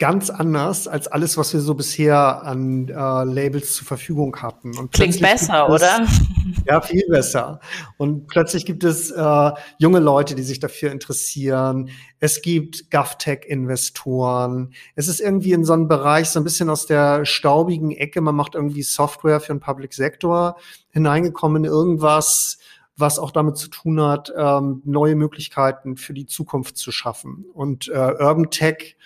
ganz 0.00 0.30
anders 0.30 0.88
als 0.88 1.06
alles, 1.08 1.36
was 1.36 1.52
wir 1.52 1.60
so 1.60 1.74
bisher 1.74 2.42
an 2.42 2.88
äh, 2.88 2.92
Labels 2.92 3.74
zur 3.74 3.86
Verfügung 3.86 4.34
hatten. 4.36 4.76
Und 4.76 4.92
Klingt 4.92 5.20
besser, 5.20 5.66
es, 5.68 5.74
oder? 5.74 6.06
Ja, 6.66 6.80
viel 6.80 7.06
besser. 7.08 7.60
Und 7.96 8.26
plötzlich 8.26 8.66
gibt 8.66 8.82
es 8.82 9.10
äh, 9.10 9.50
junge 9.78 10.00
Leute, 10.00 10.34
die 10.34 10.42
sich 10.42 10.58
dafür 10.58 10.90
interessieren. 10.90 11.90
Es 12.18 12.42
gibt 12.42 12.90
GovTech-Investoren. 12.90 14.72
Es 14.94 15.08
ist 15.08 15.20
irgendwie 15.20 15.52
in 15.52 15.64
so 15.64 15.72
einem 15.72 15.88
Bereich 15.88 16.28
so 16.28 16.40
ein 16.40 16.44
bisschen 16.44 16.70
aus 16.70 16.86
der 16.86 17.24
staubigen 17.24 17.92
Ecke. 17.92 18.20
Man 18.20 18.34
macht 18.34 18.54
irgendwie 18.54 18.82
Software 18.82 19.40
für 19.40 19.52
den 19.52 19.60
Public 19.60 19.92
Sector 19.92 20.56
hineingekommen 20.90 21.64
in 21.64 21.70
irgendwas, 21.70 22.58
was 22.96 23.18
auch 23.18 23.30
damit 23.30 23.56
zu 23.56 23.68
tun 23.68 24.00
hat, 24.00 24.32
ähm, 24.36 24.82
neue 24.84 25.14
Möglichkeiten 25.14 25.96
für 25.96 26.14
die 26.14 26.26
Zukunft 26.26 26.76
zu 26.78 26.90
schaffen. 26.90 27.44
Und 27.52 27.88
äh, 27.88 28.14
Urban 28.18 28.50
Tech 28.50 28.96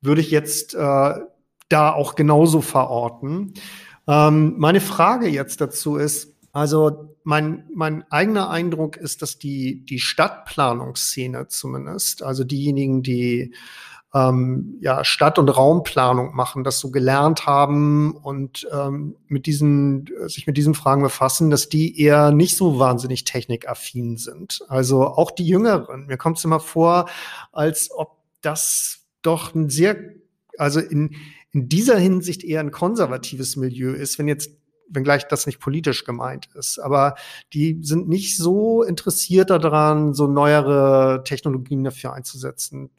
würde 0.00 0.20
ich 0.20 0.30
jetzt 0.30 0.74
äh, 0.74 1.14
da 1.68 1.92
auch 1.92 2.14
genauso 2.14 2.60
verorten. 2.60 3.54
Ähm, 4.06 4.54
meine 4.58 4.80
Frage 4.80 5.28
jetzt 5.28 5.60
dazu 5.60 5.96
ist, 5.96 6.34
also 6.52 7.16
mein, 7.22 7.64
mein 7.74 8.04
eigener 8.10 8.50
Eindruck 8.50 8.96
ist, 8.96 9.22
dass 9.22 9.38
die, 9.38 9.84
die 9.84 10.00
Stadtplanungsszene 10.00 11.48
zumindest, 11.48 12.22
also 12.22 12.44
diejenigen, 12.44 13.02
die 13.02 13.54
ähm, 14.12 14.78
ja, 14.80 15.04
Stadt- 15.04 15.38
und 15.38 15.48
Raumplanung 15.48 16.34
machen, 16.34 16.64
das 16.64 16.80
so 16.80 16.90
gelernt 16.90 17.46
haben 17.46 18.12
und 18.16 18.66
ähm, 18.72 19.16
mit 19.28 19.46
diesen, 19.46 20.06
sich 20.26 20.46
mit 20.48 20.56
diesen 20.56 20.74
Fragen 20.74 21.02
befassen, 21.02 21.50
dass 21.50 21.68
die 21.68 22.00
eher 22.00 22.32
nicht 22.32 22.56
so 22.56 22.80
wahnsinnig 22.80 23.24
technikaffin 23.24 24.16
sind. 24.16 24.62
Also 24.68 25.06
auch 25.06 25.30
die 25.30 25.46
Jüngeren. 25.46 26.06
Mir 26.06 26.16
kommt 26.16 26.38
es 26.38 26.44
immer 26.44 26.58
vor, 26.58 27.08
als 27.52 27.90
ob 27.92 28.16
das 28.40 28.99
doch 29.22 29.54
ein 29.54 29.68
sehr, 29.68 29.96
also 30.58 30.80
in, 30.80 31.16
in 31.52 31.68
dieser 31.68 31.98
Hinsicht 31.98 32.44
eher 32.44 32.60
ein 32.60 32.70
konservatives 32.70 33.56
Milieu 33.56 33.92
ist, 33.92 34.18
wenn 34.18 34.28
jetzt 34.28 34.50
wenngleich 34.90 35.28
das 35.28 35.46
nicht 35.46 35.60
politisch 35.60 36.04
gemeint 36.04 36.48
ist. 36.54 36.78
Aber 36.78 37.14
die 37.52 37.78
sind 37.82 38.08
nicht 38.08 38.36
so 38.36 38.82
interessiert 38.82 39.50
daran, 39.50 40.14
so 40.14 40.26
neuere 40.26 41.22
Technologien 41.24 41.84
dafür 41.84 42.12
einzusetzen. 42.12 42.90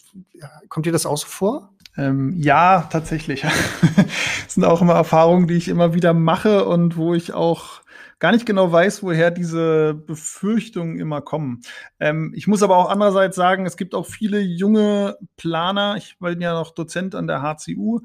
Kommt 0.69 0.86
dir 0.86 0.93
das 0.93 1.05
auch 1.05 1.17
so 1.17 1.27
vor? 1.27 1.73
Ähm, 1.97 2.36
ja, 2.38 2.88
tatsächlich. 2.89 3.41
das 3.95 4.53
sind 4.53 4.63
auch 4.63 4.81
immer 4.81 4.93
Erfahrungen, 4.93 5.47
die 5.47 5.55
ich 5.55 5.67
immer 5.67 5.93
wieder 5.93 6.13
mache 6.13 6.65
und 6.65 6.95
wo 6.95 7.13
ich 7.13 7.34
auch 7.34 7.81
gar 8.21 8.31
nicht 8.31 8.45
genau 8.45 8.71
weiß, 8.71 9.01
woher 9.01 9.31
diese 9.31 9.95
Befürchtungen 9.95 10.99
immer 10.99 11.21
kommen. 11.21 11.62
Ähm, 11.99 12.31
ich 12.36 12.47
muss 12.47 12.62
aber 12.62 12.77
auch 12.77 12.89
andererseits 12.89 13.36
sagen, 13.36 13.65
es 13.65 13.77
gibt 13.77 13.95
auch 13.95 14.05
viele 14.05 14.39
junge 14.39 15.17
Planer. 15.38 15.95
Ich 15.97 16.17
bin 16.19 16.39
ja 16.39 16.53
noch 16.53 16.71
Dozent 16.71 17.15
an 17.15 17.25
der 17.25 17.41
HCU 17.41 18.01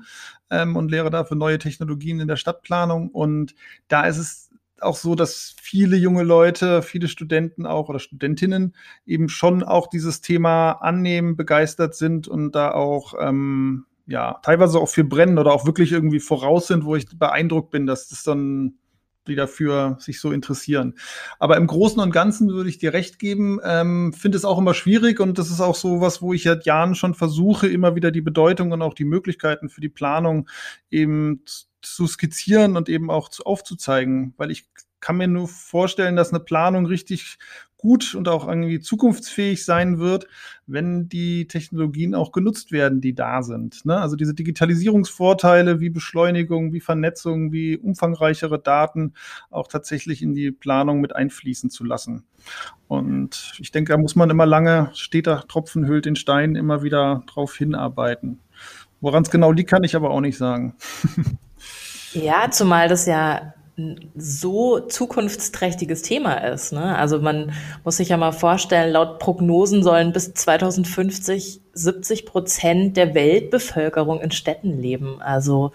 ähm, 0.50 0.74
und 0.74 0.90
lehre 0.90 1.10
da 1.10 1.24
für 1.24 1.36
neue 1.36 1.58
Technologien 1.58 2.18
in 2.18 2.28
der 2.28 2.36
Stadtplanung. 2.36 3.10
Und 3.10 3.54
da 3.88 4.06
ist 4.06 4.16
es 4.16 4.50
auch 4.80 4.96
so, 4.96 5.14
dass 5.14 5.54
viele 5.60 5.96
junge 5.96 6.22
Leute, 6.22 6.80
viele 6.80 7.08
Studenten 7.08 7.66
auch 7.66 7.90
oder 7.90 7.98
Studentinnen 7.98 8.74
eben 9.04 9.28
schon 9.28 9.62
auch 9.62 9.86
dieses 9.86 10.22
Thema 10.22 10.72
annehmen, 10.72 11.36
begeistert 11.36 11.94
sind 11.94 12.26
und 12.26 12.52
da 12.52 12.72
auch 12.72 13.12
ähm, 13.20 13.84
ja 14.06 14.38
teilweise 14.42 14.78
auch 14.78 14.88
für 14.88 15.04
brennen 15.04 15.38
oder 15.38 15.52
auch 15.52 15.66
wirklich 15.66 15.92
irgendwie 15.92 16.20
voraus 16.20 16.68
sind, 16.68 16.86
wo 16.86 16.96
ich 16.96 17.06
beeindruckt 17.18 17.70
bin, 17.70 17.86
dass 17.86 18.08
das 18.08 18.22
dann 18.22 18.78
die 19.26 19.34
dafür 19.34 19.96
sich 20.00 20.20
so 20.20 20.32
interessieren. 20.32 20.94
Aber 21.38 21.56
im 21.56 21.66
Großen 21.66 22.00
und 22.00 22.10
Ganzen 22.10 22.48
würde 22.48 22.70
ich 22.70 22.78
dir 22.78 22.92
recht 22.92 23.18
geben, 23.18 23.60
ähm, 23.64 24.12
finde 24.12 24.36
es 24.38 24.44
auch 24.44 24.58
immer 24.58 24.74
schwierig 24.74 25.20
und 25.20 25.38
das 25.38 25.50
ist 25.50 25.60
auch 25.60 25.74
so 25.74 26.00
was, 26.00 26.22
wo 26.22 26.32
ich 26.32 26.44
seit 26.44 26.66
Jahren 26.66 26.94
schon 26.94 27.14
versuche, 27.14 27.66
immer 27.66 27.94
wieder 27.94 28.10
die 28.10 28.22
Bedeutung 28.22 28.72
und 28.72 28.82
auch 28.82 28.94
die 28.94 29.04
Möglichkeiten 29.04 29.68
für 29.68 29.80
die 29.80 29.88
Planung 29.88 30.48
eben 30.90 31.42
zu 31.82 32.06
skizzieren 32.06 32.76
und 32.76 32.88
eben 32.88 33.10
auch 33.10 33.28
zu, 33.28 33.44
aufzuzeigen, 33.44 34.34
weil 34.36 34.50
ich 34.50 34.66
kann 35.06 35.18
mir 35.18 35.28
nur 35.28 35.46
vorstellen, 35.46 36.16
dass 36.16 36.32
eine 36.32 36.40
Planung 36.40 36.84
richtig 36.84 37.38
gut 37.76 38.16
und 38.16 38.26
auch 38.26 38.48
irgendwie 38.48 38.80
zukunftsfähig 38.80 39.64
sein 39.64 40.00
wird, 40.00 40.26
wenn 40.66 41.08
die 41.08 41.46
Technologien 41.46 42.16
auch 42.16 42.32
genutzt 42.32 42.72
werden, 42.72 43.00
die 43.00 43.14
da 43.14 43.44
sind. 43.44 43.86
Ne? 43.86 44.00
Also 44.00 44.16
diese 44.16 44.34
Digitalisierungsvorteile 44.34 45.78
wie 45.78 45.90
Beschleunigung, 45.90 46.72
wie 46.72 46.80
Vernetzung, 46.80 47.52
wie 47.52 47.76
umfangreichere 47.76 48.58
Daten 48.58 49.14
auch 49.48 49.68
tatsächlich 49.68 50.22
in 50.22 50.34
die 50.34 50.50
Planung 50.50 51.00
mit 51.00 51.14
einfließen 51.14 51.70
zu 51.70 51.84
lassen. 51.84 52.24
Und 52.88 53.52
ich 53.60 53.70
denke, 53.70 53.92
da 53.92 53.98
muss 53.98 54.16
man 54.16 54.28
immer 54.28 54.44
lange, 54.44 54.90
steter 54.94 55.46
Tropfen 55.46 55.86
hüllt 55.86 56.06
den 56.06 56.16
Stein, 56.16 56.56
immer 56.56 56.82
wieder 56.82 57.22
drauf 57.28 57.54
hinarbeiten. 57.54 58.40
Woran 59.00 59.22
es 59.22 59.30
genau 59.30 59.52
liegt, 59.52 59.70
kann 59.70 59.84
ich 59.84 59.94
aber 59.94 60.10
auch 60.10 60.20
nicht 60.20 60.36
sagen. 60.36 60.74
Ja, 62.12 62.50
zumal 62.50 62.88
das 62.88 63.04
ja 63.04 63.52
so 64.14 64.80
zukunftsträchtiges 64.80 66.02
Thema 66.02 66.34
ist. 66.34 66.72
Ne? 66.72 66.96
Also 66.96 67.20
man 67.20 67.52
muss 67.84 67.98
sich 67.98 68.08
ja 68.08 68.16
mal 68.16 68.32
vorstellen, 68.32 68.92
laut 68.92 69.18
Prognosen 69.18 69.82
sollen 69.82 70.12
bis 70.12 70.32
2050 70.32 71.60
70 71.76 72.24
Prozent 72.24 72.96
der 72.96 73.14
Weltbevölkerung 73.14 74.20
in 74.20 74.30
Städten 74.30 74.80
leben. 74.80 75.20
Also 75.20 75.72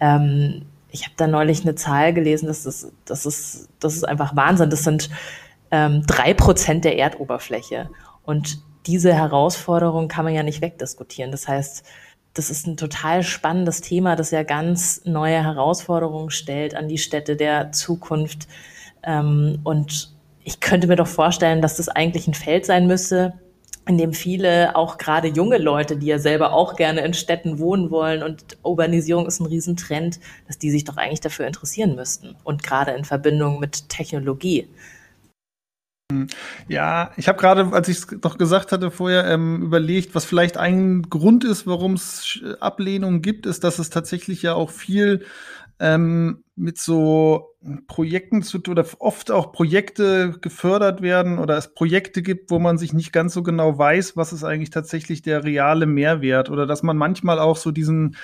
ähm, 0.00 0.62
ich 0.90 1.04
habe 1.04 1.14
da 1.16 1.26
neulich 1.28 1.62
eine 1.62 1.76
Zahl 1.76 2.12
gelesen, 2.12 2.46
das 2.46 2.66
ist, 2.66 2.92
das 3.04 3.26
ist, 3.26 3.68
das 3.78 3.94
ist 3.94 4.04
einfach 4.04 4.34
Wahnsinn. 4.34 4.70
Das 4.70 4.82
sind 4.82 5.08
ähm, 5.70 6.02
drei 6.06 6.30
ähm, 6.30 6.36
Prozent 6.36 6.84
der 6.84 6.98
Erdoberfläche. 6.98 7.88
Und 8.24 8.58
diese 8.86 9.14
Herausforderung 9.14 10.08
kann 10.08 10.24
man 10.24 10.34
ja 10.34 10.42
nicht 10.42 10.62
wegdiskutieren. 10.62 11.30
Das 11.30 11.46
heißt, 11.46 11.84
das 12.36 12.50
ist 12.50 12.66
ein 12.66 12.76
total 12.76 13.22
spannendes 13.22 13.80
Thema, 13.80 14.14
das 14.14 14.30
ja 14.30 14.42
ganz 14.42 15.02
neue 15.04 15.42
Herausforderungen 15.42 16.30
stellt 16.30 16.74
an 16.74 16.86
die 16.88 16.98
Städte 16.98 17.34
der 17.34 17.72
Zukunft. 17.72 18.46
Ähm, 19.02 19.60
und 19.64 20.12
ich 20.44 20.60
könnte 20.60 20.86
mir 20.86 20.96
doch 20.96 21.06
vorstellen, 21.06 21.62
dass 21.62 21.76
das 21.76 21.88
eigentlich 21.88 22.28
ein 22.28 22.34
Feld 22.34 22.66
sein 22.66 22.86
müsste, 22.86 23.34
in 23.88 23.98
dem 23.98 24.12
viele, 24.12 24.76
auch 24.76 24.98
gerade 24.98 25.28
junge 25.28 25.58
Leute, 25.58 25.96
die 25.96 26.06
ja 26.06 26.18
selber 26.18 26.52
auch 26.52 26.76
gerne 26.76 27.00
in 27.02 27.14
Städten 27.14 27.58
wohnen 27.58 27.90
wollen 27.90 28.22
und 28.22 28.58
Urbanisierung 28.62 29.26
ist 29.26 29.40
ein 29.40 29.46
Riesentrend, 29.46 30.20
dass 30.46 30.58
die 30.58 30.70
sich 30.70 30.84
doch 30.84 30.96
eigentlich 30.96 31.20
dafür 31.20 31.46
interessieren 31.46 31.94
müssten. 31.94 32.36
Und 32.44 32.62
gerade 32.62 32.92
in 32.92 33.04
Verbindung 33.04 33.60
mit 33.60 33.88
Technologie. 33.88 34.68
Ja, 36.68 37.10
ich 37.16 37.26
habe 37.26 37.38
gerade, 37.38 37.72
als 37.72 37.88
ich 37.88 37.98
es 37.98 38.10
noch 38.22 38.38
gesagt 38.38 38.70
hatte 38.70 38.92
vorher, 38.92 39.26
ähm, 39.26 39.62
überlegt, 39.62 40.14
was 40.14 40.24
vielleicht 40.24 40.56
ein 40.56 41.02
Grund 41.02 41.42
ist, 41.42 41.66
warum 41.66 41.94
es 41.94 42.40
Ablehnungen 42.60 43.22
gibt, 43.22 43.44
ist, 43.44 43.64
dass 43.64 43.80
es 43.80 43.90
tatsächlich 43.90 44.42
ja 44.42 44.54
auch 44.54 44.70
viel 44.70 45.24
ähm, 45.80 46.44
mit 46.54 46.78
so 46.78 47.56
Projekten 47.88 48.42
zu 48.42 48.58
tun 48.58 48.72
oder 48.72 48.86
oft 49.00 49.30
auch 49.32 49.50
Projekte 49.50 50.38
gefördert 50.40 51.02
werden 51.02 51.38
oder 51.38 51.56
es 51.56 51.74
Projekte 51.74 52.22
gibt, 52.22 52.50
wo 52.50 52.60
man 52.60 52.78
sich 52.78 52.92
nicht 52.92 53.12
ganz 53.12 53.34
so 53.34 53.42
genau 53.42 53.76
weiß, 53.76 54.16
was 54.16 54.32
ist 54.32 54.44
eigentlich 54.44 54.70
tatsächlich 54.70 55.22
der 55.22 55.42
reale 55.42 55.86
Mehrwert 55.86 56.50
oder 56.50 56.66
dass 56.66 56.84
man 56.84 56.96
manchmal 56.96 57.40
auch 57.40 57.56
so 57.56 57.72
diesen 57.72 58.16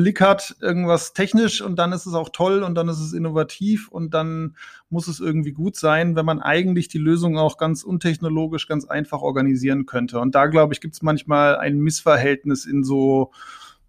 Blick 0.00 0.20
hat, 0.20 0.56
irgendwas 0.60 1.12
technisch 1.12 1.60
und 1.60 1.76
dann 1.76 1.92
ist 1.92 2.06
es 2.06 2.14
auch 2.14 2.30
toll 2.30 2.62
und 2.62 2.74
dann 2.74 2.88
ist 2.88 3.00
es 3.00 3.12
innovativ 3.12 3.88
und 3.88 4.14
dann 4.14 4.56
muss 4.88 5.08
es 5.08 5.20
irgendwie 5.20 5.52
gut 5.52 5.76
sein, 5.76 6.16
wenn 6.16 6.24
man 6.24 6.40
eigentlich 6.40 6.88
die 6.88 6.98
Lösung 6.98 7.36
auch 7.36 7.58
ganz 7.58 7.82
untechnologisch, 7.82 8.66
ganz 8.66 8.86
einfach 8.86 9.20
organisieren 9.20 9.84
könnte. 9.84 10.18
Und 10.18 10.34
da, 10.34 10.46
glaube 10.46 10.72
ich, 10.72 10.80
gibt 10.80 10.94
es 10.94 11.02
manchmal 11.02 11.56
ein 11.56 11.78
Missverhältnis 11.78 12.64
in 12.64 12.82
so 12.82 13.30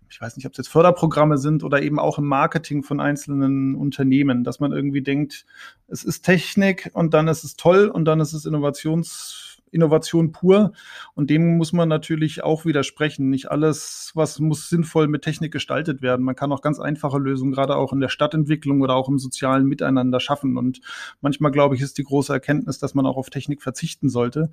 ich 0.09 0.19
weiß 0.19 0.35
nicht, 0.35 0.45
ob 0.45 0.51
es 0.51 0.57
jetzt 0.57 0.67
Förderprogramme 0.67 1.37
sind 1.37 1.63
oder 1.63 1.81
eben 1.81 1.97
auch 1.97 2.17
im 2.17 2.25
Marketing 2.25 2.83
von 2.83 2.99
einzelnen 2.99 3.75
Unternehmen, 3.75 4.43
dass 4.43 4.59
man 4.59 4.73
irgendwie 4.73 5.01
denkt, 5.01 5.45
es 5.87 6.03
ist 6.03 6.23
Technik 6.23 6.91
und 6.93 7.13
dann 7.13 7.29
ist 7.29 7.45
es 7.45 7.55
toll 7.55 7.87
und 7.87 8.03
dann 8.03 8.19
ist 8.19 8.33
es 8.33 8.45
Innovations 8.45 9.50
Innovation 9.71 10.31
pur. 10.31 10.73
Und 11.15 11.29
dem 11.29 11.57
muss 11.57 11.73
man 11.73 11.89
natürlich 11.89 12.43
auch 12.43 12.65
widersprechen. 12.65 13.29
Nicht 13.29 13.49
alles, 13.49 14.11
was 14.15 14.39
muss 14.39 14.69
sinnvoll 14.69 15.07
mit 15.07 15.23
Technik 15.23 15.51
gestaltet 15.51 16.01
werden. 16.01 16.23
Man 16.23 16.35
kann 16.35 16.51
auch 16.51 16.61
ganz 16.61 16.79
einfache 16.79 17.17
Lösungen, 17.17 17.53
gerade 17.53 17.75
auch 17.75 17.93
in 17.93 17.99
der 17.99 18.09
Stadtentwicklung 18.09 18.81
oder 18.81 18.95
auch 18.95 19.09
im 19.09 19.19
sozialen 19.19 19.65
Miteinander 19.65 20.19
schaffen. 20.19 20.57
Und 20.57 20.81
manchmal, 21.21 21.51
glaube 21.51 21.75
ich, 21.75 21.81
ist 21.81 21.97
die 21.97 22.03
große 22.03 22.33
Erkenntnis, 22.33 22.79
dass 22.79 22.93
man 22.93 23.05
auch 23.05 23.17
auf 23.17 23.29
Technik 23.29 23.61
verzichten 23.61 24.09
sollte. 24.09 24.49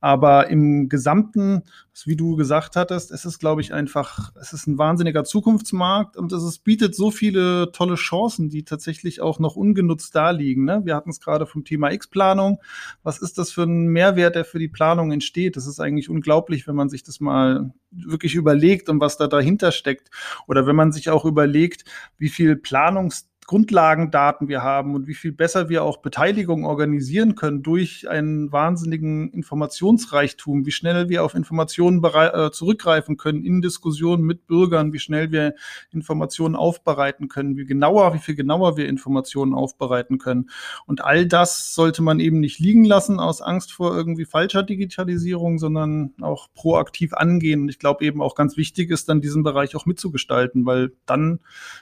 Aber 0.00 0.48
im 0.48 0.88
Gesamten, 0.88 1.62
wie 2.04 2.16
du 2.16 2.36
gesagt 2.36 2.76
hattest, 2.76 3.10
es 3.10 3.24
ist, 3.24 3.38
glaube 3.38 3.60
ich, 3.60 3.72
einfach, 3.72 4.32
es 4.40 4.52
ist 4.52 4.66
ein 4.66 4.78
wahnsinniger 4.78 5.24
Zukunftsmarkt 5.24 6.16
und 6.16 6.32
es 6.32 6.42
ist, 6.42 6.64
bietet 6.64 6.94
so 6.94 7.10
viele 7.10 7.72
tolle 7.72 7.96
Chancen, 7.96 8.48
die 8.48 8.64
tatsächlich 8.64 9.20
auch 9.20 9.38
noch 9.38 9.56
ungenutzt 9.56 10.14
da 10.14 10.30
liegen. 10.30 10.64
Ne? 10.64 10.82
Wir 10.84 10.94
hatten 10.94 11.10
es 11.10 11.20
gerade 11.20 11.46
vom 11.46 11.64
Thema 11.64 11.90
X-Planung. 11.92 12.60
Was 13.02 13.18
ist 13.18 13.38
das 13.38 13.50
für 13.50 13.64
ein 13.64 13.88
Mehrwert, 13.88 14.36
der 14.36 14.44
für 14.44 14.57
für 14.58 14.62
die 14.62 14.68
Planung 14.68 15.12
entsteht. 15.12 15.56
Das 15.56 15.68
ist 15.68 15.78
eigentlich 15.78 16.10
unglaublich, 16.10 16.66
wenn 16.66 16.74
man 16.74 16.88
sich 16.88 17.04
das 17.04 17.20
mal 17.20 17.72
wirklich 17.92 18.34
überlegt 18.34 18.88
und 18.88 19.00
was 19.00 19.16
da 19.16 19.28
dahinter 19.28 19.70
steckt. 19.70 20.10
Oder 20.48 20.66
wenn 20.66 20.74
man 20.74 20.90
sich 20.90 21.10
auch 21.10 21.24
überlegt, 21.24 21.84
wie 22.18 22.28
viel 22.28 22.56
Planungs 22.56 23.30
Grundlagendaten 23.48 24.48
wir 24.48 24.62
haben 24.62 24.94
und 24.94 25.06
wie 25.06 25.14
viel 25.14 25.32
besser 25.32 25.70
wir 25.70 25.82
auch 25.82 25.96
Beteiligung 25.96 26.66
organisieren 26.66 27.34
können 27.34 27.62
durch 27.62 28.06
einen 28.06 28.52
wahnsinnigen 28.52 29.30
Informationsreichtum, 29.30 30.66
wie 30.66 30.70
schnell 30.70 31.08
wir 31.08 31.24
auf 31.24 31.34
Informationen 31.34 32.04
äh, 32.04 32.50
zurückgreifen 32.50 33.16
können 33.16 33.46
in 33.46 33.62
Diskussionen 33.62 34.24
mit 34.24 34.46
Bürgern, 34.46 34.92
wie 34.92 34.98
schnell 34.98 35.32
wir 35.32 35.54
Informationen 35.90 36.56
aufbereiten 36.56 37.28
können, 37.28 37.56
wie 37.56 37.64
genauer, 37.64 38.12
wie 38.12 38.18
viel 38.18 38.34
genauer 38.34 38.76
wir 38.76 38.86
Informationen 38.86 39.54
aufbereiten 39.54 40.18
können. 40.18 40.50
Und 40.84 41.02
all 41.02 41.24
das 41.24 41.72
sollte 41.72 42.02
man 42.02 42.20
eben 42.20 42.40
nicht 42.40 42.58
liegen 42.58 42.84
lassen 42.84 43.18
aus 43.18 43.40
Angst 43.40 43.72
vor 43.72 43.96
irgendwie 43.96 44.26
falscher 44.26 44.62
Digitalisierung, 44.62 45.58
sondern 45.58 46.12
auch 46.20 46.48
proaktiv 46.52 47.14
angehen. 47.14 47.62
Und 47.62 47.70
ich 47.70 47.78
glaube 47.78 48.04
eben 48.04 48.20
auch 48.20 48.34
ganz 48.34 48.58
wichtig 48.58 48.90
ist, 48.90 49.08
dann 49.08 49.22
diesen 49.22 49.42
Bereich 49.42 49.74
auch 49.74 49.86
mitzugestalten, 49.86 50.66
weil 50.66 50.92
dann 51.06 51.40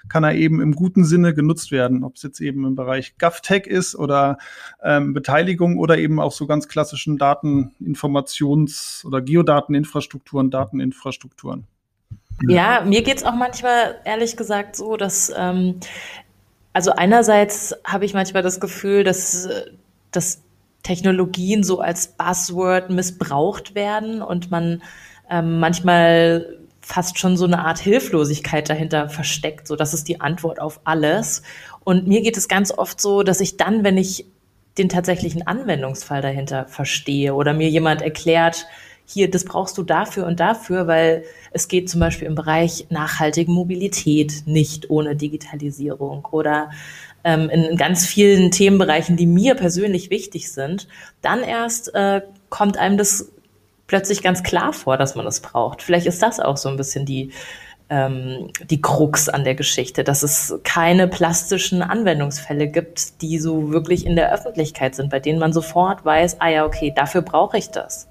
kann 0.09 0.23
er 0.23 0.37
eben 0.37 0.61
im 0.61 0.77
guten 0.77 1.05
Sinne 1.05 1.35
genutzt 1.35 1.56
genutzt 1.57 1.71
werden, 1.71 2.05
ob 2.05 2.17
es 2.17 2.23
jetzt 2.23 2.41
eben 2.41 2.65
im 2.67 2.75
Bereich 2.75 3.17
GovTech 3.19 3.67
ist 3.67 3.97
oder 3.97 4.39
ähm, 4.83 5.15
Beteiligung 5.15 5.79
oder 5.79 5.97
eben 5.99 6.21
auch 6.21 6.33
so 6.33 6.47
ganz 6.47 6.69
klassischen 6.69 7.19
Dateninformations- 7.19 9.05
oder 9.07 9.23
Geodateninfrastrukturen, 9.23 10.51
Dateninfrastrukturen. 10.51 11.65
Ja, 12.47 12.83
mir 12.85 13.03
geht 13.03 13.17
es 13.17 13.25
auch 13.25 13.35
manchmal 13.35 13.97
ehrlich 14.05 14.37
gesagt 14.37 14.77
so, 14.77 14.97
dass 14.99 15.33
ähm, 15.35 15.81
also 16.75 16.91
einerseits 16.93 17.75
habe 17.85 18.05
ich 18.05 18.13
manchmal 18.13 18.43
das 18.43 18.61
Gefühl, 18.61 19.03
dass, 19.03 19.49
dass 20.11 20.43
Technologien 20.83 21.65
so 21.65 21.81
als 21.81 22.09
Buzzword 22.09 22.91
missbraucht 22.91 23.75
werden 23.75 24.21
und 24.21 24.51
man 24.51 24.83
ähm, 25.31 25.59
manchmal 25.59 26.59
fast 26.87 27.19
schon 27.19 27.37
so 27.37 27.47
eine 27.47 27.65
Art 27.65 27.81
Hilflosigkeit 27.81 28.71
dahinter 28.71 29.09
versteckt, 29.09 29.67
so 29.67 29.75
das 29.75 29.93
ist 29.93 30.07
die 30.07 30.21
Antwort 30.21 30.61
auf 30.61 30.79
alles. 30.85 31.43
Und 31.83 32.07
mir 32.07 32.23
geht 32.23 32.37
es 32.37 32.47
ganz 32.47 32.71
oft 32.71 33.01
so, 33.01 33.25
dass 33.25 33.41
ich 33.41 33.57
dann, 33.57 33.83
wenn 33.83 33.99
ich 33.99 34.25
den 34.79 34.89
tatsächlichen 34.89 35.45
Anwendungsfall 35.45 36.23
dahinter 36.23 36.67
verstehe 36.69 37.35
oder 37.35 37.55
mir 37.55 37.69
jemand 37.69 38.03
erklärt, 38.03 38.67
hier, 39.05 39.29
das 39.29 39.45
brauchst 39.45 39.77
du 39.79 39.83
dafür 39.83 40.27
und 40.27 40.39
dafür, 40.39 40.87
weil 40.87 41.25
es 41.51 41.67
geht 41.67 41.91
zum 41.91 41.99
Beispiel 41.99 42.29
im 42.29 42.37
Bereich 42.37 42.87
nachhaltige 42.89 43.51
Mobilität 43.51 44.45
nicht 44.47 44.89
ohne 44.89 45.17
Digitalisierung 45.17 46.25
oder 46.31 46.71
ähm, 47.25 47.51
in 47.51 47.77
ganz 47.77 48.07
vielen 48.07 48.53
Themenbereichen, 48.53 49.17
die 49.17 49.27
mir 49.27 49.57
persönlich 49.57 50.11
wichtig 50.11 50.53
sind, 50.53 50.87
dann 51.21 51.43
erst 51.43 51.93
äh, 51.97 52.21
kommt 52.49 52.77
einem 52.77 52.97
das 52.97 53.33
plötzlich 53.87 54.23
ganz 54.23 54.43
klar 54.43 54.73
vor, 54.73 54.97
dass 54.97 55.15
man 55.15 55.25
das 55.25 55.41
braucht. 55.41 55.83
Vielleicht 55.83 56.07
ist 56.07 56.23
das 56.23 56.41
auch 56.41 56.57
so 56.57 56.69
ein 56.69 56.77
bisschen 56.77 57.07
die, 57.07 57.33
ähm, 57.89 58.51
die 58.69 58.81
Krux 58.81 59.29
an 59.29 59.45
der 59.45 59.55
Geschichte, 59.55 60.05
dass 60.05 60.23
es 60.23 60.59
keine 60.65 61.09
plastischen 61.09 61.83
Anwendungsfälle 61.83 62.69
gibt, 62.69 63.23
die 63.23 63.39
so 63.39 63.71
wirklich 63.73 64.07
in 64.07 64.17
der 64.17 64.33
Öffentlichkeit 64.33 64.95
sind, 64.95 65.11
bei 65.11 65.21
denen 65.21 65.39
man 65.39 65.53
sofort 65.53 66.05
weiß, 66.05 66.41
ah 66.41 66.49
ja, 66.49 66.65
okay, 66.65 66.93
dafür 66.95 67.23
brauche 67.23 67.59
ich 67.59 67.71
das. 67.71 68.09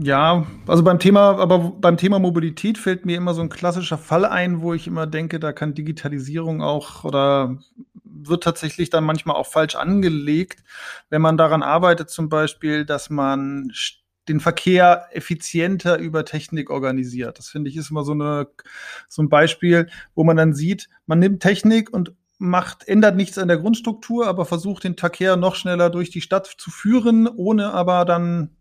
Ja, 0.00 0.46
also 0.68 0.84
beim 0.84 1.00
Thema, 1.00 1.38
aber 1.38 1.58
beim 1.58 1.96
Thema 1.96 2.20
Mobilität 2.20 2.78
fällt 2.78 3.04
mir 3.04 3.16
immer 3.16 3.34
so 3.34 3.42
ein 3.42 3.48
klassischer 3.48 3.98
Fall 3.98 4.24
ein, 4.24 4.60
wo 4.60 4.72
ich 4.72 4.86
immer 4.86 5.08
denke, 5.08 5.40
da 5.40 5.52
kann 5.52 5.74
Digitalisierung 5.74 6.62
auch 6.62 7.04
oder 7.04 7.58
wird 8.10 8.44
tatsächlich 8.44 8.90
dann 8.90 9.04
manchmal 9.04 9.36
auch 9.36 9.46
falsch 9.46 9.74
angelegt, 9.74 10.62
wenn 11.10 11.22
man 11.22 11.36
daran 11.36 11.62
arbeitet, 11.62 12.10
zum 12.10 12.28
Beispiel, 12.28 12.84
dass 12.84 13.10
man 13.10 13.72
den 14.28 14.40
Verkehr 14.40 15.08
effizienter 15.12 15.98
über 15.98 16.24
Technik 16.24 16.70
organisiert. 16.70 17.38
Das 17.38 17.48
finde 17.48 17.70
ich 17.70 17.76
ist 17.76 17.90
immer 17.90 18.04
so, 18.04 18.12
eine, 18.12 18.48
so 19.08 19.22
ein 19.22 19.28
Beispiel, 19.28 19.88
wo 20.14 20.24
man 20.24 20.36
dann 20.36 20.54
sieht, 20.54 20.88
man 21.06 21.18
nimmt 21.18 21.42
Technik 21.42 21.92
und 21.92 22.12
macht, 22.38 22.86
ändert 22.86 23.16
nichts 23.16 23.38
an 23.38 23.48
der 23.48 23.58
Grundstruktur, 23.58 24.26
aber 24.28 24.44
versucht 24.44 24.84
den 24.84 24.96
Verkehr 24.96 25.36
noch 25.36 25.54
schneller 25.54 25.90
durch 25.90 26.10
die 26.10 26.20
Stadt 26.20 26.46
zu 26.46 26.70
führen, 26.70 27.26
ohne 27.26 27.72
aber 27.72 28.04
dann 28.04 28.57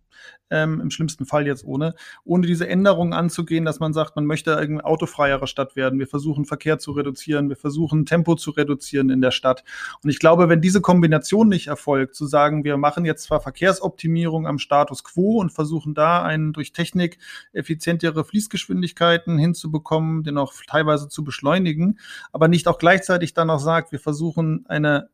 ähm, 0.49 0.81
im 0.81 0.91
schlimmsten 0.91 1.25
Fall 1.25 1.45
jetzt 1.47 1.65
ohne, 1.65 1.95
ohne 2.23 2.47
diese 2.47 2.67
Änderungen 2.67 3.13
anzugehen, 3.13 3.65
dass 3.65 3.79
man 3.79 3.93
sagt, 3.93 4.15
man 4.15 4.25
möchte 4.25 4.57
eine 4.57 4.83
autofreiere 4.83 5.47
Stadt 5.47 5.75
werden. 5.75 5.99
Wir 5.99 6.07
versuchen 6.07 6.45
Verkehr 6.45 6.79
zu 6.79 6.91
reduzieren, 6.91 7.49
wir 7.49 7.55
versuchen 7.55 8.05
Tempo 8.05 8.35
zu 8.35 8.51
reduzieren 8.51 9.09
in 9.09 9.21
der 9.21 9.31
Stadt. 9.31 9.63
Und 10.03 10.09
ich 10.09 10.19
glaube, 10.19 10.49
wenn 10.49 10.61
diese 10.61 10.81
Kombination 10.81 11.49
nicht 11.49 11.67
erfolgt, 11.67 12.15
zu 12.15 12.25
sagen, 12.25 12.63
wir 12.63 12.77
machen 12.77 13.05
jetzt 13.05 13.23
zwar 13.23 13.41
Verkehrsoptimierung 13.41 14.47
am 14.47 14.59
Status 14.59 15.03
quo 15.03 15.39
und 15.39 15.51
versuchen 15.51 15.93
da 15.93 16.23
einen 16.23 16.53
durch 16.53 16.71
Technik 16.71 17.17
effizientere 17.53 18.23
Fließgeschwindigkeiten 18.23 19.37
hinzubekommen, 19.37 20.23
den 20.23 20.37
auch 20.37 20.53
teilweise 20.67 21.09
zu 21.09 21.23
beschleunigen, 21.23 21.99
aber 22.31 22.47
nicht 22.47 22.67
auch 22.67 22.77
gleichzeitig 22.77 23.33
dann 23.33 23.47
noch 23.47 23.59
sagt, 23.59 23.91
wir 23.91 23.99
versuchen 23.99 24.65
eine 24.67 25.09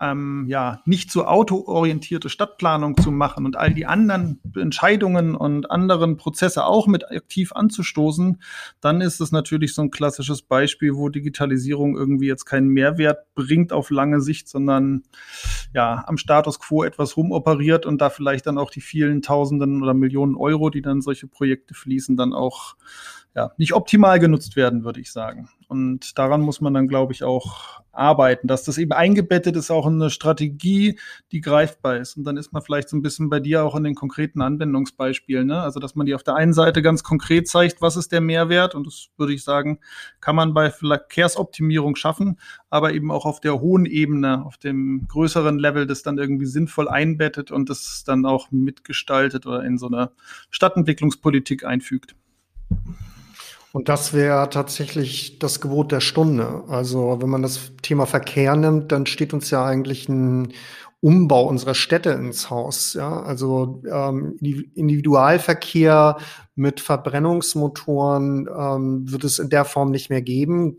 ähm, 0.00 0.44
ja, 0.48 0.82
nicht 0.84 1.10
so 1.10 1.24
autoorientierte 1.24 2.28
Stadtplanung 2.28 2.98
zu 2.98 3.10
machen 3.10 3.46
und 3.46 3.56
all 3.56 3.72
die 3.72 3.86
anderen 3.86 4.40
Entscheidungen 4.54 5.34
und 5.34 5.70
anderen 5.70 6.18
Prozesse 6.18 6.66
auch 6.66 6.86
mit 6.86 7.10
aktiv 7.10 7.52
anzustoßen, 7.52 8.42
dann 8.80 9.00
ist 9.00 9.20
es 9.20 9.32
natürlich 9.32 9.74
so 9.74 9.82
ein 9.82 9.90
klassisches 9.90 10.42
Beispiel, 10.42 10.96
wo 10.96 11.08
Digitalisierung 11.08 11.96
irgendwie 11.96 12.26
jetzt 12.26 12.44
keinen 12.44 12.68
Mehrwert 12.68 13.34
bringt 13.34 13.72
auf 13.72 13.90
lange 13.90 14.20
Sicht, 14.20 14.48
sondern 14.48 15.02
ja, 15.72 16.04
am 16.06 16.18
Status 16.18 16.58
quo 16.60 16.84
etwas 16.84 17.16
rumoperiert 17.16 17.86
und 17.86 18.00
da 18.00 18.10
vielleicht 18.10 18.46
dann 18.46 18.58
auch 18.58 18.70
die 18.70 18.82
vielen 18.82 19.22
Tausenden 19.22 19.82
oder 19.82 19.94
Millionen 19.94 20.36
Euro, 20.36 20.68
die 20.68 20.82
dann 20.82 21.00
solche 21.00 21.26
Projekte 21.26 21.72
fließen, 21.72 22.16
dann 22.18 22.34
auch 22.34 22.76
ja, 23.36 23.52
nicht 23.58 23.74
optimal 23.74 24.18
genutzt 24.18 24.56
werden, 24.56 24.82
würde 24.82 24.98
ich 24.98 25.12
sagen. 25.12 25.50
Und 25.68 26.18
daran 26.18 26.40
muss 26.40 26.62
man 26.62 26.72
dann, 26.72 26.88
glaube 26.88 27.12
ich, 27.12 27.22
auch 27.22 27.82
arbeiten, 27.92 28.48
dass 28.48 28.64
das 28.64 28.78
eben 28.78 28.92
eingebettet 28.92 29.56
ist 29.56 29.70
auch 29.70 29.86
in 29.86 30.00
eine 30.00 30.08
Strategie, 30.08 30.98
die 31.32 31.42
greifbar 31.42 31.98
ist. 31.98 32.16
Und 32.16 32.24
dann 32.24 32.38
ist 32.38 32.54
man 32.54 32.62
vielleicht 32.62 32.88
so 32.88 32.96
ein 32.96 33.02
bisschen 33.02 33.28
bei 33.28 33.38
dir 33.38 33.62
auch 33.62 33.74
in 33.74 33.84
den 33.84 33.94
konkreten 33.94 34.40
Anwendungsbeispielen. 34.40 35.46
Ne? 35.48 35.60
Also, 35.60 35.80
dass 35.80 35.94
man 35.94 36.06
die 36.06 36.14
auf 36.14 36.22
der 36.22 36.34
einen 36.34 36.54
Seite 36.54 36.80
ganz 36.80 37.02
konkret 37.02 37.46
zeigt, 37.46 37.82
was 37.82 37.96
ist 37.96 38.10
der 38.10 38.22
Mehrwert. 38.22 38.74
Und 38.74 38.86
das 38.86 39.08
würde 39.18 39.34
ich 39.34 39.44
sagen, 39.44 39.80
kann 40.20 40.36
man 40.36 40.54
bei 40.54 40.70
Verkehrsoptimierung 40.70 41.94
schaffen, 41.94 42.38
aber 42.70 42.94
eben 42.94 43.10
auch 43.10 43.26
auf 43.26 43.40
der 43.40 43.60
hohen 43.60 43.84
Ebene, 43.84 44.46
auf 44.46 44.56
dem 44.56 45.06
größeren 45.08 45.58
Level, 45.58 45.86
das 45.86 46.02
dann 46.02 46.16
irgendwie 46.16 46.46
sinnvoll 46.46 46.88
einbettet 46.88 47.50
und 47.50 47.68
das 47.68 48.02
dann 48.06 48.24
auch 48.24 48.50
mitgestaltet 48.50 49.44
oder 49.44 49.62
in 49.62 49.76
so 49.76 49.88
eine 49.88 50.10
Stadtentwicklungspolitik 50.50 51.66
einfügt. 51.66 52.14
Und 53.72 53.88
das 53.88 54.12
wäre 54.12 54.48
tatsächlich 54.48 55.38
das 55.38 55.60
Gebot 55.60 55.92
der 55.92 56.00
Stunde. 56.00 56.64
Also 56.68 57.18
wenn 57.20 57.28
man 57.28 57.42
das 57.42 57.72
Thema 57.82 58.06
Verkehr 58.06 58.56
nimmt, 58.56 58.90
dann 58.92 59.06
steht 59.06 59.34
uns 59.34 59.50
ja 59.50 59.64
eigentlich 59.64 60.08
ein 60.08 60.52
Umbau 61.00 61.46
unserer 61.46 61.74
Städte 61.74 62.10
ins 62.10 62.50
Haus. 62.50 62.94
Ja? 62.94 63.22
Also 63.22 63.82
ähm, 63.90 64.38
Individualverkehr 64.40 66.16
mit 66.54 66.80
Verbrennungsmotoren 66.80 68.48
ähm, 68.48 69.10
wird 69.10 69.24
es 69.24 69.38
in 69.38 69.50
der 69.50 69.64
Form 69.64 69.90
nicht 69.90 70.10
mehr 70.10 70.22
geben. 70.22 70.78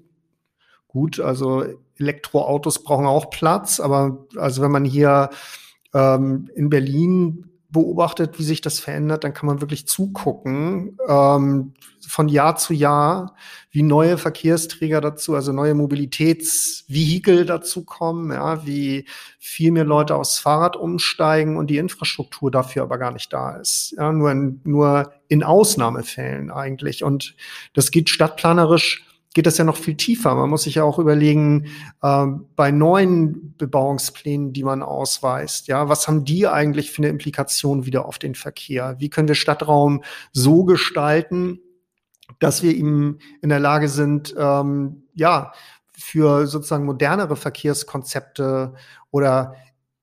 Gut, 0.88 1.19
also 1.19 1.65
Elektroautos 2.00 2.84
brauchen 2.84 3.06
auch 3.06 3.30
Platz, 3.30 3.80
aber 3.80 4.26
also 4.38 4.62
wenn 4.62 4.71
man 4.71 4.86
hier 4.86 5.30
ähm, 5.93 6.50
in 6.56 6.69
Berlin 6.69 7.45
beobachtet, 7.69 8.39
wie 8.39 8.43
sich 8.43 8.62
das 8.62 8.80
verändert, 8.80 9.23
dann 9.23 9.34
kann 9.34 9.47
man 9.47 9.62
wirklich 9.62 9.88
zugucken, 9.88 10.97
ähm, 11.08 11.73
von 12.08 12.30
Jahr 12.30 12.56
zu 12.56 12.73
Jahr, 12.73 13.36
wie 13.71 13.84
neue 13.84 14.17
Verkehrsträger 14.17 15.01
dazu, 15.01 15.36
also 15.36 15.51
neue 15.51 15.73
Mobilitätsvehikel 15.73 17.45
dazu 17.45 17.84
kommen, 17.84 18.32
ja, 18.32 18.65
wie 18.65 19.06
viel 19.39 19.71
mehr 19.71 19.84
Leute 19.84 20.15
aufs 20.15 20.39
Fahrrad 20.39 20.77
umsteigen 20.77 21.58
und 21.58 21.67
die 21.67 21.77
Infrastruktur 21.77 22.49
dafür 22.49 22.84
aber 22.84 22.97
gar 22.97 23.12
nicht 23.12 23.34
da 23.34 23.58
ist. 23.58 23.93
Ja, 23.97 24.13
nur 24.13 24.32
in, 24.32 24.62
nur 24.63 25.12
in 25.27 25.43
Ausnahmefällen 25.43 26.49
eigentlich. 26.49 27.03
Und 27.03 27.36
das 27.73 27.91
geht 27.91 28.10
stadtplanerisch 28.10 29.06
geht 29.38 29.45
das 29.45 29.60
ja 29.60 29.65
noch 29.65 29.78
viel 29.78 29.93
tiefer. 29.93 30.34
Man 30.34 30.50
muss 30.50 30.63
sich 30.63 30.73
ja 30.73 30.84
auch 30.84 30.97
überlegen, 30.97 31.67
äh, 32.02 32.26
bei 32.56 32.71
neuen 32.71 33.56
Bebauungsplänen, 33.56 34.52
die 34.52 34.63
man 34.63 34.82
ausweist, 34.82 35.67
ja, 35.67 35.89
was 35.89 36.08
haben 36.08 36.26
die 36.26 36.47
eigentlich 36.47 36.89
für 36.89 37.04
eine 37.04 37.10
Implikation 37.10 37.86
wieder 37.86 38.08
auf 38.08 38.17
den 38.17 38.34
Verkehr? 38.34 38.95
Wie 38.97 39.12
können 39.12 39.28
wir 39.28 39.36
Stadtraum 39.36 40.04
so 40.32 40.63
gestalten, 40.63 41.60
dass 42.39 42.63
wir 42.63 42.76
ihm 42.76 43.19
in 43.43 43.50
der 43.50 43.60
Lage 43.60 43.89
sind, 43.89 44.34
ähm, 44.36 45.04
ja, 45.13 45.52
für 45.95 46.47
sozusagen 46.47 46.86
modernere 46.86 47.36
Verkehrskonzepte 47.36 48.73
oder 49.12 49.54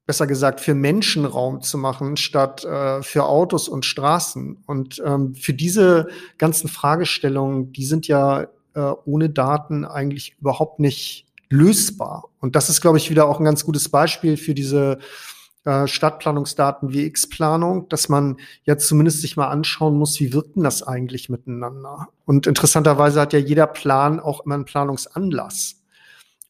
besser 0.06 0.28
gesagt 0.28 0.60
für 0.60 0.76
Menschenraum 0.76 1.60
zu 1.60 1.76
machen, 1.76 2.16
statt 2.16 2.64
äh, 2.64 3.02
für 3.02 3.24
Autos 3.24 3.66
und 3.66 3.84
Straßen. 3.84 4.62
Und 4.64 5.02
ähm, 5.04 5.34
für 5.34 5.54
diese 5.54 6.06
ganzen 6.38 6.68
Fragestellungen, 6.68 7.72
die 7.72 7.84
sind 7.84 8.06
ja 8.06 8.46
äh, 8.74 8.92
ohne 9.04 9.30
Daten 9.30 9.84
eigentlich 9.84 10.36
überhaupt 10.40 10.80
nicht 10.80 11.26
lösbar. 11.50 12.30
Und 12.40 12.56
das 12.56 12.68
ist, 12.68 12.80
glaube 12.80 12.98
ich, 12.98 13.10
wieder 13.10 13.26
auch 13.26 13.38
ein 13.38 13.44
ganz 13.44 13.64
gutes 13.64 13.88
Beispiel 13.88 14.36
für 14.36 14.54
diese 14.54 14.98
äh, 15.64 15.86
Stadtplanungsdaten 15.86 16.92
wie 16.92 17.06
X-Planung, 17.06 17.88
dass 17.88 18.08
man 18.08 18.36
jetzt 18.64 18.86
zumindest 18.86 19.22
sich 19.22 19.36
mal 19.36 19.48
anschauen 19.48 19.96
muss, 19.96 20.20
wie 20.20 20.32
wirkt 20.32 20.56
denn 20.56 20.62
das 20.62 20.82
eigentlich 20.82 21.30
miteinander? 21.30 22.08
Und 22.26 22.46
interessanterweise 22.46 23.20
hat 23.20 23.32
ja 23.32 23.38
jeder 23.38 23.66
Plan 23.66 24.20
auch 24.20 24.44
immer 24.44 24.56
einen 24.56 24.66
Planungsanlass. 24.66 25.82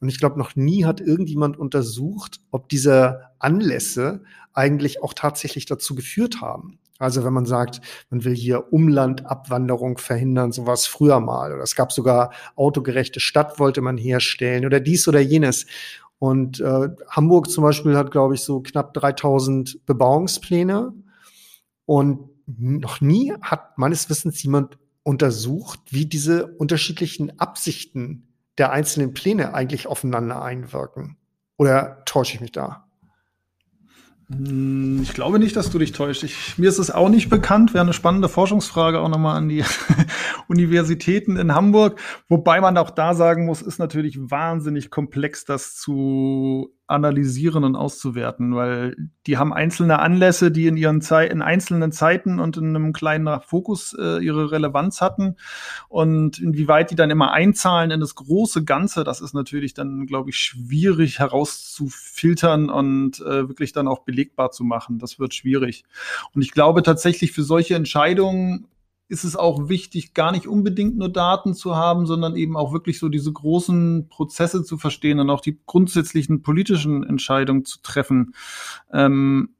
Und 0.00 0.08
ich 0.08 0.18
glaube, 0.18 0.38
noch 0.38 0.56
nie 0.56 0.84
hat 0.84 1.00
irgendjemand 1.00 1.58
untersucht, 1.58 2.40
ob 2.50 2.68
diese 2.68 3.30
Anlässe 3.38 4.24
eigentlich 4.52 5.02
auch 5.02 5.14
tatsächlich 5.14 5.66
dazu 5.66 5.94
geführt 5.94 6.40
haben. 6.40 6.78
Also 6.98 7.24
wenn 7.24 7.33
man 7.33 7.46
sagt, 7.46 7.80
man 8.11 8.24
will 8.24 8.35
hier 8.35 8.72
Umlandabwanderung 8.72 9.98
verhindern, 9.98 10.52
sowas 10.52 10.87
früher 10.87 11.20
mal. 11.20 11.52
Oder 11.52 11.62
es 11.62 11.74
gab 11.74 11.92
sogar 11.92 12.33
autogerechte 12.54 13.20
Stadt 13.20 13.59
wollte 13.59 13.80
man 13.80 13.98
herstellen 13.98 14.64
oder 14.64 14.80
dies 14.80 15.09
oder 15.09 15.20
jenes. 15.20 15.66
Und 16.18 16.61
äh, 16.61 16.88
Hamburg 17.09 17.50
zum 17.50 17.64
Beispiel 17.64 17.96
hat, 17.96 18.11
glaube 18.11 18.35
ich, 18.35 18.42
so 18.42 18.61
knapp 18.61 18.94
3000 18.94 19.85
Bebauungspläne. 19.87 20.94
Und 21.87 22.30
noch 22.46 23.00
nie 23.00 23.35
hat 23.42 23.76
meines 23.78 24.09
Wissens 24.09 24.42
jemand 24.42 24.78
untersucht, 25.02 25.80
wie 25.90 26.07
diese 26.07 26.46
unterschiedlichen 26.46 27.38
Absichten 27.38 28.28
der 28.57 28.70
einzelnen 28.70 29.14
Pläne 29.14 29.54
eigentlich 29.54 29.87
aufeinander 29.87 30.42
einwirken. 30.42 31.16
Oder 31.57 32.02
täusche 32.04 32.35
ich 32.35 32.40
mich 32.40 32.52
da? 32.52 32.84
Hm, 34.37 35.01
ich 35.03 35.12
glaube 35.14 35.38
nicht, 35.38 35.57
dass 35.57 35.70
du 35.70 35.79
dich 35.79 35.92
täuscht. 35.92 36.23
Ich, 36.23 36.59
mir 36.59 36.68
ist 36.68 36.79
es 36.79 36.90
auch 36.90 37.09
nicht 37.09 37.29
bekannt. 37.29 37.75
Wäre 37.75 37.83
eine 37.83 37.92
spannende 37.92 38.29
Forschungsfrage 38.29 39.01
auch 39.01 39.09
nochmal 39.09 39.37
an 39.37 39.49
die 39.49 39.64
Universitäten 40.49 41.37
in 41.37 41.55
Hamburg. 41.55 42.01
Wobei 42.29 42.61
man 42.61 42.77
auch 42.79 42.90
da 42.90 43.14
sagen 43.14 43.47
muss, 43.47 43.62
ist 43.62 43.79
natürlich 43.79 44.18
wahnsinnig 44.18 44.90
komplex, 44.90 45.44
das 45.44 45.77
zu 45.77 46.75
analysieren 46.87 47.64
und 47.64 47.77
auszuwerten, 47.77 48.55
weil 48.55 48.94
die 49.27 49.38
haben 49.38 49.55
einzelne 49.55 50.01
Anlässe, 50.01 50.51
die 50.51 50.66
in 50.66 50.77
ihren 50.77 51.01
Zei 51.01 51.27
in 51.27 51.40
einzelnen 51.40 51.92
Zeiten 51.92 52.38
und 52.38 52.59
in 52.59 52.77
einem 52.77 52.92
kleinen 52.92 53.40
Fokus 53.40 53.97
äh, 53.99 54.23
ihre 54.23 54.51
Relevanz 54.51 55.01
hatten 55.01 55.37
und 55.88 56.38
inwieweit 56.38 56.90
die 56.90 56.94
dann 56.94 57.11
immer 57.11 57.33
einzahlen 57.33 57.90
in 57.90 58.01
das 58.01 58.14
große 58.14 58.64
Ganze, 58.64 59.03
das 59.03 59.23
ist 59.23 59.33
natürlich 59.33 59.73
dann, 59.73 60.05
glaube 60.07 60.31
ich, 60.31 60.37
schwierig 60.37 61.20
herauszufiltern 61.20 62.68
und 62.68 63.20
äh, 63.20 63.49
wirklich 63.49 63.73
dann 63.73 63.88
auch 63.88 64.01
belegbar 64.01 64.51
zu 64.51 64.62
machen. 64.62 64.99
Das 64.99 65.18
wird 65.18 65.33
schwierig. 65.33 65.85
Und 66.35 66.42
ich 66.42 66.51
glaube 66.51 66.83
tatsächlich 66.83 67.33
für 67.33 67.44
solche 67.44 67.77
Entscheidungen 67.77 68.66
ist 69.09 69.25
es 69.25 69.37
auch 69.37 69.69
wichtig, 69.69 70.14
gar 70.14 70.33
nicht 70.33 70.47
unbedingt 70.47 70.97
nur 70.97 71.11
Daten 71.11 71.55
zu 71.55 71.77
haben, 71.77 72.07
sondern 72.07 72.37
eben 72.37 72.57
auch 72.57 72.73
wirklich 72.73 72.99
so 72.99 73.09
diese 73.09 73.33
großen 73.33 74.09
Prozesse 74.09 74.64
zu 74.64 74.79
verstehen 74.79 75.21
und 75.21 75.31
auch 75.31 75.40
die 75.40 75.61
grundsätzlichen 75.67 76.43
politischen 76.43 77.05
Entscheidungen 77.05 77.64
zu 77.64 77.81
treffen. 77.83 78.35
Ähm, 78.93 79.51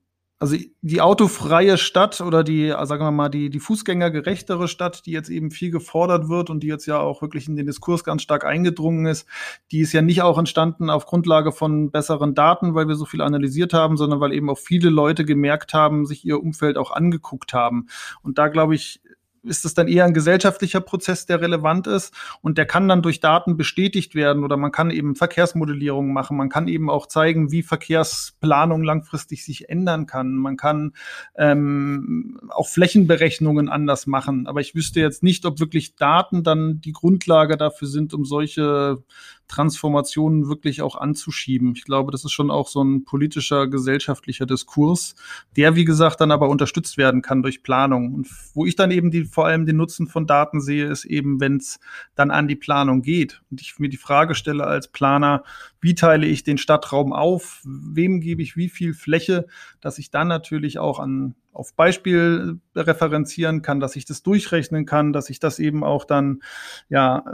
also 0.41 0.57
die 0.83 1.01
autofreie 1.01 1.79
Stadt 1.79 2.21
oder 2.21 2.45
die, 2.45 2.69
sagen 2.69 3.05
wir 3.05 3.11
mal, 3.13 3.29
die, 3.29 3.51
die 3.51 3.61
fußgängergerechtere 3.61 4.69
Stadt, 4.69 5.07
die 5.07 5.13
jetzt 5.13 5.31
eben 5.31 5.51
viel 5.51 5.71
gefordert 5.71 6.29
wird 6.29 6.51
und 6.51 6.63
die 6.63 6.67
jetzt 6.67 6.87
ja 6.87 6.99
auch 6.99 7.23
wirklich 7.23 7.49
in 7.49 7.57
den 7.57 7.67
Diskurs 7.67 8.05
ganz 8.05 8.23
stark 8.23 8.45
eingedrungen 8.45 9.07
ist, 9.07 9.27
die 9.71 9.81
ist 9.81 9.93
ja 9.93 10.03
nicht 10.03 10.23
auch 10.23 10.37
entstanden 10.37 10.91
auf 10.91 11.07
Grundlage 11.07 11.51
von 11.53 11.91
besseren 11.91 12.35
Daten, 12.35 12.75
weil 12.75 12.89
wir 12.89 12.97
so 12.97 13.07
viel 13.07 13.23
analysiert 13.23 13.73
haben, 13.73 13.97
sondern 13.97 14.21
weil 14.21 14.33
eben 14.33 14.51
auch 14.51 14.59
viele 14.59 14.91
Leute 14.91 15.25
gemerkt 15.25 15.73
haben, 15.73 16.05
sich 16.05 16.27
ihr 16.27 16.43
Umfeld 16.43 16.77
auch 16.77 16.91
angeguckt 16.91 17.55
haben. 17.55 17.87
Und 18.21 18.37
da 18.37 18.49
glaube 18.49 18.75
ich, 18.75 19.01
ist 19.45 19.65
es 19.65 19.75
dann 19.75 19.89
eher 19.89 20.05
ein 20.05 20.15
gesellschaftlicher 20.15 20.81
Prozess, 20.81 21.27
der 21.27 21.41
relevant 21.41 21.87
ist 21.87 22.15
und 22.41 22.59
der 22.59 22.67
kann 22.67 22.89
dann 22.89 23.03
durch 23.03 23.21
Daten 23.21 23.57
bestätigt 23.57 24.15
werden 24.15 24.45
oder 24.45 24.57
man 24.57 24.73
kann 24.73 24.91
eben 24.91 25.15
Verkehrsmodellierung 25.15 26.13
machen, 26.13 26.37
man 26.37 26.49
kann 26.49 26.69
eben 26.69 26.91
auch 26.91 27.07
zeigen, 27.07 27.51
wie 27.51 27.63
Verkehrsplanung 27.63 28.83
langfristig 28.83 29.45
sich 29.45 29.69
ändern 29.69 30.07
kann, 30.07 30.35
man 30.35 30.57
kann 30.57 30.93
ähm, 31.37 32.41
auch 32.49 32.69
Flächenberechnungen 32.69 33.69
anders 33.69 34.07
machen, 34.07 34.47
aber 34.47 34.61
ich 34.61 34.75
wüsste 34.75 35.01
jetzt 35.01 35.23
nicht, 35.23 35.45
ob 35.47 35.61
wirklich 35.61 35.97
Daten 35.97 36.43
dann 36.43 36.81
die 36.81 36.93
Grundlage 36.93 37.57
dafür 37.57 37.89
sind, 37.89 38.15
um 38.15 38.25
solche 38.25 39.03
Transformationen 39.49 40.49
wirklich 40.49 40.83
auch 40.83 40.97
anzuschieben. 40.97 41.75
Ich 41.77 41.85
glaube, 41.85 42.13
das 42.13 42.25
ist 42.25 42.33
schon 42.33 42.51
auch 42.51 42.69
so 42.69 42.83
ein 42.83 43.05
politischer, 43.05 43.69
gesellschaftlicher 43.69 44.47
Diskurs, 44.47 45.15
der, 45.57 45.77
wie 45.77 45.85
gesagt, 45.85 46.21
dann 46.21 46.31
aber 46.31 46.49
unterstützt 46.49 46.97
werden 46.97 47.23
kann 47.23 47.43
durch 47.43 47.63
Planung. 47.63 48.15
Und 48.15 48.29
wo 48.55 48.65
ich 48.65 48.77
dann 48.77 48.91
eben 48.91 49.11
die, 49.11 49.25
vor 49.25 49.47
allem 49.47 49.67
den 49.67 49.77
Nutzen 49.77 50.07
von 50.07 50.27
Daten 50.27 50.61
sehe, 50.61 50.87
ist 50.87 51.05
eben, 51.05 51.41
wenn 51.41 51.57
es 51.59 51.79
dann 52.15 52.31
an 52.31 52.49
die 52.49 52.57
Planung 52.57 53.03
geht 53.03 53.43
und 53.51 53.61
ich 53.61 53.79
mir 53.79 53.89
die 53.89 53.97
Frage 53.97 54.35
stelle 54.35 54.65
als 54.65 54.89
Planer, 54.89 55.45
wie 55.81 55.95
teile 55.95 56.27
ich 56.27 56.45
den 56.45 56.59
Stadtraum 56.59 57.13
auf, 57.13 57.63
wem 57.65 58.21
gebe 58.21 58.43
ich 58.43 58.57
wie 58.57 58.69
viel 58.69 58.95
Fläche, 58.95 59.47
dass 59.81 59.99
ich 59.99 60.11
dann 60.11 60.29
natürlich 60.29 60.79
auch 60.79 60.99
an 60.99 61.35
auf 61.53 61.75
Beispiel 61.75 62.59
referenzieren 62.75 63.63
kann, 63.63 63.81
dass 63.81 63.95
ich 63.95 64.05
das 64.05 64.23
durchrechnen 64.23 64.87
kann, 64.87 65.13
dass 65.13 65.31
ich 65.31 65.39
das 65.39 65.59
eben 65.59 65.85
auch 65.85 66.05
dann 66.05 66.43
ja 66.89 67.25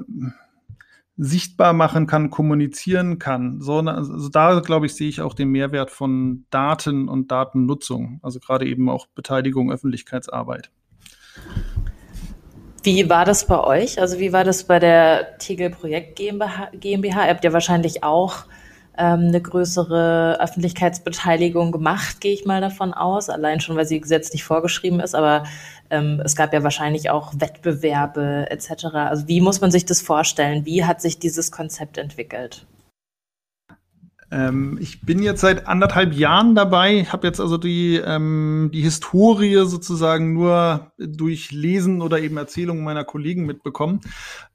sichtbar 1.22 1.74
machen 1.74 2.06
kann, 2.06 2.30
kommunizieren 2.30 3.18
kann. 3.18 3.60
So, 3.60 3.80
also 3.80 4.30
da 4.30 4.60
glaube 4.60 4.86
ich, 4.86 4.94
sehe 4.94 5.08
ich 5.08 5.20
auch 5.20 5.34
den 5.34 5.50
Mehrwert 5.50 5.90
von 5.90 6.46
Daten 6.48 7.08
und 7.08 7.30
Datennutzung, 7.30 8.20
also 8.22 8.40
gerade 8.40 8.66
eben 8.66 8.88
auch 8.88 9.06
Beteiligung, 9.14 9.70
Öffentlichkeitsarbeit. 9.70 10.70
Wie 12.82 13.10
war 13.10 13.26
das 13.26 13.46
bei 13.46 13.60
euch? 13.62 14.00
Also 14.00 14.18
wie 14.18 14.32
war 14.32 14.44
das 14.44 14.64
bei 14.64 14.78
der 14.78 15.36
Tegel 15.36 15.68
Projekt 15.68 16.16
GmbH? 16.16 16.70
GmbH? 16.72 17.24
Ihr 17.24 17.30
habt 17.34 17.44
ja 17.44 17.52
wahrscheinlich 17.52 18.02
auch 18.02 18.44
ähm, 19.00 19.28
eine 19.28 19.40
größere 19.40 20.38
Öffentlichkeitsbeteiligung 20.40 21.72
gemacht, 21.72 22.20
gehe 22.20 22.34
ich 22.34 22.44
mal 22.44 22.60
davon 22.60 22.92
aus. 22.92 23.30
Allein 23.30 23.60
schon, 23.60 23.76
weil 23.76 23.86
sie 23.86 24.00
gesetzlich 24.00 24.44
vorgeschrieben 24.44 25.00
ist. 25.00 25.14
Aber 25.14 25.44
ähm, 25.88 26.20
es 26.24 26.36
gab 26.36 26.52
ja 26.52 26.62
wahrscheinlich 26.62 27.10
auch 27.10 27.32
Wettbewerbe 27.36 28.46
etc. 28.50 28.84
Also 28.94 29.26
wie 29.26 29.40
muss 29.40 29.60
man 29.60 29.70
sich 29.70 29.86
das 29.86 30.02
vorstellen? 30.02 30.66
Wie 30.66 30.84
hat 30.84 31.00
sich 31.00 31.18
dieses 31.18 31.50
Konzept 31.50 31.96
entwickelt? 31.96 32.66
Ähm, 34.32 34.78
ich 34.80 35.00
bin 35.00 35.22
jetzt 35.22 35.40
seit 35.40 35.66
anderthalb 35.66 36.14
Jahren 36.14 36.54
dabei, 36.54 37.04
habe 37.04 37.26
jetzt 37.26 37.40
also 37.40 37.58
die, 37.58 37.96
ähm, 37.96 38.70
die 38.72 38.82
Historie 38.82 39.66
sozusagen 39.66 40.32
nur 40.34 40.92
durch 40.98 41.50
Lesen 41.50 42.00
oder 42.00 42.20
eben 42.20 42.36
Erzählungen 42.36 42.84
meiner 42.84 43.04
Kollegen 43.04 43.44
mitbekommen. 43.44 44.00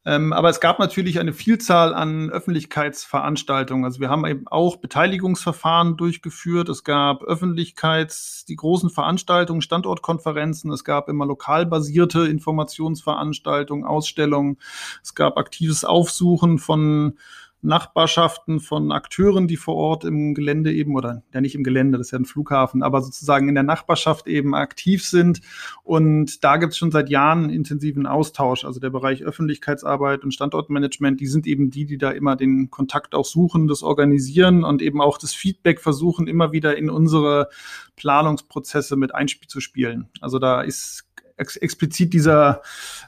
Ähm, 0.05 0.33
aber 0.33 0.49
es 0.49 0.59
gab 0.59 0.79
natürlich 0.79 1.19
eine 1.19 1.33
Vielzahl 1.33 1.93
an 1.93 2.29
Öffentlichkeitsveranstaltungen. 2.29 3.83
Also 3.83 3.99
wir 3.99 4.09
haben 4.09 4.25
eben 4.25 4.47
auch 4.47 4.77
Beteiligungsverfahren 4.77 5.97
durchgeführt. 5.97 6.69
Es 6.69 6.83
gab 6.83 7.23
Öffentlichkeits, 7.23 8.45
die 8.45 8.55
großen 8.55 8.91
Veranstaltungen, 8.91 9.61
Standortkonferenzen. 9.61 10.71
Es 10.71 10.83
gab 10.83 11.09
immer 11.09 11.25
lokal 11.25 11.65
basierte 11.65 12.27
Informationsveranstaltungen, 12.27 13.83
Ausstellungen. 13.83 14.57
Es 15.03 15.15
gab 15.15 15.37
aktives 15.37 15.83
Aufsuchen 15.83 16.59
von 16.59 17.17
Nachbarschaften 17.65 18.59
von 18.59 18.91
Akteuren, 18.91 19.47
die 19.47 19.57
vor 19.57 19.75
Ort 19.75 20.05
im 20.05 20.33
Gelände 20.33 20.73
eben, 20.73 20.95
oder 20.95 21.23
ja 21.33 21.41
nicht 21.41 21.55
im 21.55 21.63
Gelände, 21.63 21.97
das 21.97 22.07
ist 22.07 22.11
ja 22.11 22.19
ein 22.19 22.25
Flughafen, 22.25 22.83
aber 22.83 23.01
sozusagen 23.01 23.49
in 23.49 23.55
der 23.55 23.63
Nachbarschaft 23.63 24.27
eben 24.27 24.55
aktiv 24.55 25.05
sind. 25.05 25.41
Und 25.83 26.43
da 26.43 26.57
gibt 26.57 26.73
es 26.73 26.77
schon 26.77 26.91
seit 26.91 27.09
Jahren 27.09 27.49
intensiven 27.49 28.05
Austausch. 28.05 28.65
Also 28.65 28.79
der 28.79 28.89
Bereich 28.89 29.23
Öffentlichkeitsarbeit 29.23 30.23
und 30.23 30.33
Standortmanagement, 30.33 31.19
die 31.19 31.27
sind 31.27 31.47
eben 31.47 31.69
die, 31.71 31.85
die 31.85 31.97
da 31.97 32.11
immer 32.11 32.35
den 32.35 32.69
Kontakt 32.69 33.15
auch 33.15 33.25
suchen, 33.25 33.67
das 33.67 33.83
organisieren 33.83 34.63
und 34.63 34.81
eben 34.81 35.01
auch 35.01 35.17
das 35.17 35.33
Feedback 35.33 35.81
versuchen, 35.81 36.27
immer 36.27 36.51
wieder 36.51 36.77
in 36.77 36.89
unsere 36.89 37.49
Planungsprozesse 37.95 38.95
mit 38.95 39.13
einzuspielen. 39.15 40.09
Also 40.21 40.39
da 40.39 40.61
ist 40.61 41.05
ex 41.37 41.55
explizit 41.57 42.13
dieser 42.13 42.61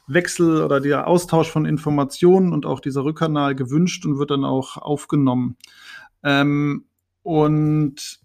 Wechsel 0.08 0.62
oder 0.62 0.80
der 0.80 1.08
Austausch 1.08 1.50
von 1.50 1.66
Informationen 1.66 2.54
und 2.54 2.66
auch 2.66 2.80
dieser 2.80 3.04
Rückkanal 3.04 3.56
gewünscht 3.56 4.06
und 4.06 4.20
wird 4.20 4.32
dann 4.32 4.46
auch 4.46 4.78
aufgenommen. 4.78 5.58
Ähm, 6.24 6.86
und 7.24 8.20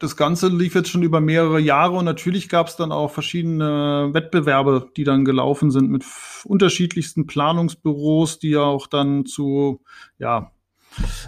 das 0.00 0.16
Ganze 0.16 0.48
lief 0.48 0.74
jetzt 0.74 0.88
schon 0.88 1.02
über 1.02 1.20
mehrere 1.20 1.60
Jahre 1.60 1.96
und 1.98 2.06
natürlich 2.06 2.48
gab 2.48 2.68
es 2.68 2.76
dann 2.76 2.90
auch 2.90 3.10
verschiedene 3.10 4.10
Wettbewerbe, 4.12 4.90
die 4.96 5.04
dann 5.04 5.26
gelaufen 5.26 5.70
sind 5.70 5.90
mit 5.90 6.04
unterschiedlichsten 6.44 7.26
Planungsbüros, 7.26 8.38
die 8.38 8.50
ja 8.50 8.62
auch 8.62 8.86
dann 8.86 9.26
zu 9.26 9.82
ja, 10.18 10.52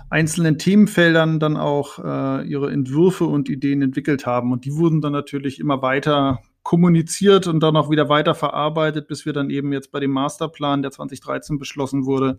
einzelnen 0.09 0.59
Themenfeldern 0.59 1.39
dann 1.39 1.59
auch 1.59 1.99
äh, 1.99 2.47
ihre 2.49 2.73
Entwürfe 2.73 3.25
und 3.25 3.51
Ideen 3.51 3.83
entwickelt 3.83 4.25
haben. 4.27 4.53
Und 4.53 4.65
die 4.65 4.75
wurden 4.75 5.03
dann 5.03 5.13
natürlich 5.13 5.61
immer 5.61 5.83
weiter 5.83 6.41
kommuniziert 6.63 7.47
und 7.47 7.61
dann 7.61 7.77
auch 7.77 7.91
wieder 7.91 8.09
weiter 8.09 8.35
verarbeitet, 8.35 9.09
bis 9.09 9.27
wir 9.27 9.33
dann 9.33 9.51
eben 9.51 9.73
jetzt 9.73 9.91
bei 9.91 10.01
dem 10.01 10.11
Masterplan, 10.11 10.83
der 10.83 10.91
2013 10.91 11.59
beschlossen 11.59 12.07
wurde, 12.07 12.39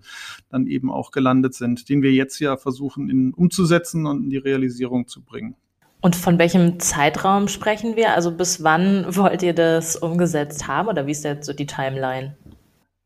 dann 0.50 0.68
eben 0.68 0.92
auch 0.92 1.12
gelandet 1.12 1.54
sind, 1.54 1.90
den 1.90 2.02
wir 2.02 2.12
jetzt 2.12 2.40
ja 2.40 2.58
versuchen 2.58 3.10
in, 3.10 3.34
umzusetzen 3.34 4.06
und 4.06 4.24
in 4.24 4.30
die 4.30 4.38
Realisierung 4.38 5.08
zu 5.08 5.22
bringen. 5.22 5.56
Und 6.02 6.18
von 6.18 6.38
welchem 6.38 6.82
Zeitraum 6.82 7.48
sprechen 7.48 7.96
wir? 7.96 8.14
Also 8.14 8.32
bis 8.32 8.62
wann 8.62 9.06
wollt 9.16 9.42
ihr 9.42 9.54
das 9.54 9.96
umgesetzt 9.96 10.68
haben 10.68 10.90
oder 10.90 11.08
wie 11.08 11.12
ist 11.12 11.24
jetzt 11.24 11.46
so 11.46 11.54
die 11.54 11.66
Timeline? 11.66 12.36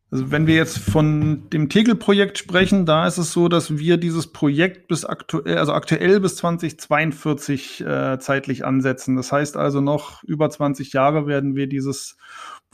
Also 0.10 0.32
wenn 0.32 0.48
wir 0.48 0.56
jetzt 0.56 0.78
von 0.78 1.50
dem 1.50 1.67
Tegel-Projekt 1.67 2.38
sprechen, 2.38 2.86
da 2.86 3.08
ist 3.08 3.17
es 3.17 3.34
so, 3.34 3.50
dass 3.50 3.78
wir 3.78 3.98
dieses 3.98 4.28
Projekt 4.28 4.88
bis 4.88 5.04
aktuell, 5.04 5.58
also 5.58 5.74
aktuell 5.74 6.22
bis 6.22 6.38
2042 6.38 7.82
äh, 7.82 8.17
zeitlich 8.17 8.63
ansetzen. 8.63 9.17
Das 9.17 9.34
heißt 9.34 9.58
also 9.58 9.82
noch 9.82 10.24
über 10.24 10.50
20 10.50 10.93
Jahre 10.93 11.28
werden 11.28 11.56
wir 11.56 11.67
dieses 11.67 12.15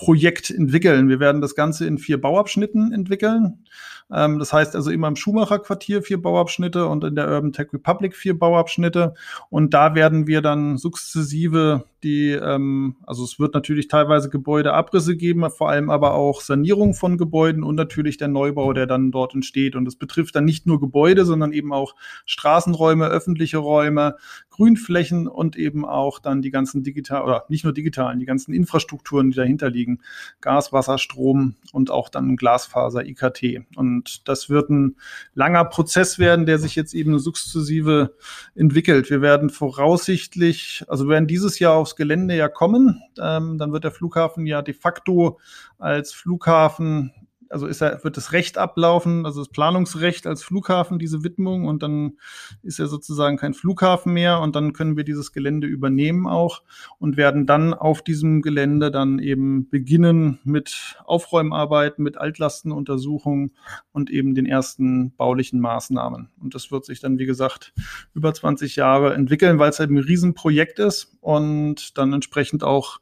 Projekt 0.03 0.49
entwickeln. 0.49 1.07
Wir 1.07 1.21
werden 1.21 1.39
das 1.39 1.55
Ganze 1.55 1.87
in 1.87 1.97
vier 1.97 2.19
Bauabschnitten 2.19 2.91
entwickeln. 2.91 3.63
Ähm, 4.11 4.37
das 4.37 4.51
heißt 4.51 4.75
also 4.75 4.91
immer 4.91 5.07
im 5.07 5.15
Schumacher-Quartier 5.15 6.01
vier 6.01 6.21
Bauabschnitte 6.21 6.87
und 6.87 7.05
in 7.05 7.15
der 7.15 7.29
Urban 7.29 7.53
Tech 7.53 7.67
Republic 7.71 8.13
vier 8.13 8.37
Bauabschnitte. 8.37 9.13
Und 9.49 9.73
da 9.73 9.95
werden 9.95 10.27
wir 10.27 10.41
dann 10.41 10.77
sukzessive 10.77 11.85
die, 12.03 12.31
ähm, 12.31 12.97
also 13.03 13.23
es 13.23 13.39
wird 13.39 13.53
natürlich 13.53 13.87
teilweise 13.87 14.29
Gebäudeabrisse 14.29 15.15
geben, 15.15 15.49
vor 15.49 15.69
allem 15.69 15.89
aber 15.89 16.13
auch 16.13 16.41
Sanierung 16.41 16.93
von 16.93 17.17
Gebäuden 17.17 17.63
und 17.63 17.75
natürlich 17.75 18.17
der 18.17 18.27
Neubau, 18.27 18.73
der 18.73 18.85
dann 18.85 19.11
dort 19.11 19.33
entsteht. 19.33 19.75
Und 19.75 19.87
es 19.87 19.95
betrifft 19.95 20.35
dann 20.35 20.45
nicht 20.45 20.65
nur 20.67 20.79
Gebäude, 20.79 21.25
sondern 21.25 21.53
eben 21.53 21.71
auch 21.71 21.95
Straßenräume, 22.25 23.07
öffentliche 23.07 23.57
Räume, 23.57 24.17
Grünflächen 24.49 25.27
und 25.27 25.55
eben 25.55 25.85
auch 25.85 26.19
dann 26.19 26.41
die 26.41 26.51
ganzen 26.51 26.83
digital 26.83 27.23
oder 27.23 27.45
nicht 27.47 27.63
nur 27.63 27.73
digitalen, 27.73 28.19
die 28.19 28.25
ganzen 28.25 28.53
Infrastrukturen, 28.53 29.31
die 29.31 29.37
dahinter 29.37 29.69
liegen. 29.69 29.92
Gas, 30.41 30.73
Wasser, 30.73 30.97
Strom 30.97 31.55
und 31.71 31.91
auch 31.91 32.09
dann 32.09 32.35
Glasfaser, 32.35 33.05
IKT. 33.05 33.65
Und 33.75 34.27
das 34.27 34.49
wird 34.49 34.69
ein 34.69 34.97
langer 35.33 35.65
Prozess 35.65 36.19
werden, 36.19 36.45
der 36.45 36.59
sich 36.59 36.75
jetzt 36.75 36.93
eben 36.93 37.19
sukzessive 37.19 38.15
entwickelt. 38.55 39.09
Wir 39.09 39.21
werden 39.21 39.49
voraussichtlich, 39.49 40.83
also 40.87 41.07
werden 41.07 41.27
dieses 41.27 41.59
Jahr 41.59 41.75
aufs 41.75 41.95
Gelände 41.95 42.35
ja 42.35 42.47
kommen. 42.47 43.01
Ähm, 43.19 43.57
dann 43.57 43.71
wird 43.71 43.83
der 43.83 43.91
Flughafen 43.91 44.45
ja 44.45 44.61
de 44.61 44.73
facto 44.73 45.39
als 45.77 46.13
Flughafen 46.13 47.11
also 47.53 47.67
ist 47.67 47.81
er, 47.81 48.03
wird 48.03 48.17
das 48.17 48.31
Recht 48.31 48.57
ablaufen, 48.57 49.25
also 49.25 49.41
das 49.41 49.49
Planungsrecht 49.49 50.25
als 50.25 50.43
Flughafen, 50.43 50.97
diese 50.97 51.23
Widmung, 51.23 51.65
und 51.65 51.83
dann 51.83 52.17
ist 52.63 52.79
er 52.79 52.87
sozusagen 52.87 53.37
kein 53.37 53.53
Flughafen 53.53 54.11
mehr 54.11 54.39
und 54.39 54.55
dann 54.55 54.73
können 54.73 54.97
wir 54.97 55.03
dieses 55.03 55.31
Gelände 55.31 55.67
übernehmen 55.67 56.27
auch 56.27 56.63
und 56.99 57.15
werden 57.15 57.45
dann 57.45 57.73
auf 57.73 58.01
diesem 58.01 58.41
Gelände 58.41 58.89
dann 58.89 59.19
eben 59.19 59.69
beginnen 59.69 60.39
mit 60.43 60.97
Aufräumarbeiten, 61.05 62.03
mit 62.03 62.17
Altlastenuntersuchungen 62.17 63.51
und 63.91 64.09
eben 64.09 64.33
den 64.33 64.47
ersten 64.47 65.15
baulichen 65.15 65.59
Maßnahmen. 65.59 66.29
Und 66.41 66.55
das 66.55 66.71
wird 66.71 66.85
sich 66.85 66.99
dann, 66.99 67.19
wie 67.19 67.25
gesagt, 67.25 67.73
über 68.15 68.33
20 68.33 68.75
Jahre 68.75 69.13
entwickeln, 69.13 69.59
weil 69.59 69.69
es 69.69 69.79
halt 69.79 69.91
ein 69.91 69.99
Riesenprojekt 69.99 70.79
ist 70.79 71.15
und 71.21 71.97
dann 71.97 72.13
entsprechend 72.13 72.63
auch 72.63 72.99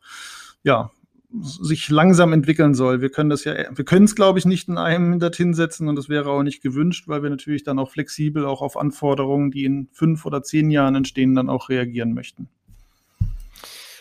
ja, 0.64 0.92
sich 1.40 1.90
langsam 1.90 2.34
entwickeln 2.34 2.74
soll. 2.74 3.02
Wir 3.02 3.10
können 3.10 3.30
das 3.30 3.46
ja, 3.46 3.54
wir 3.74 3.86
können 3.86 4.06
es, 4.06 4.16
glaube 4.16 4.40
ich, 4.40 4.46
nicht 4.46 4.68
in 4.68 4.78
einem 4.78 5.20
dorthin 5.20 5.54
setzen 5.54 5.88
und 5.88 5.96
das 5.96 6.10
wäre 6.10 6.30
auch 6.30 6.44
nicht 6.44 6.62
gewünscht, 6.62 7.08
weil 7.08 7.24
wir 7.24 7.30
natürlich 7.30 7.64
dann 7.64 7.80
auch 7.80 7.90
flexibel 7.90 8.46
auch 8.46 8.62
auf 8.62 8.78
Anforderungen, 8.78 9.52
die 9.52 9.66
in 9.66 9.88
fünf 9.94 10.26
oder 10.26 10.44
zehn 10.44 10.72
Jahren 10.72 10.96
entstehen, 10.96 11.36
dann 11.36 11.50
auch 11.50 11.70
reagieren 11.70 12.14
möchten. 12.14 12.50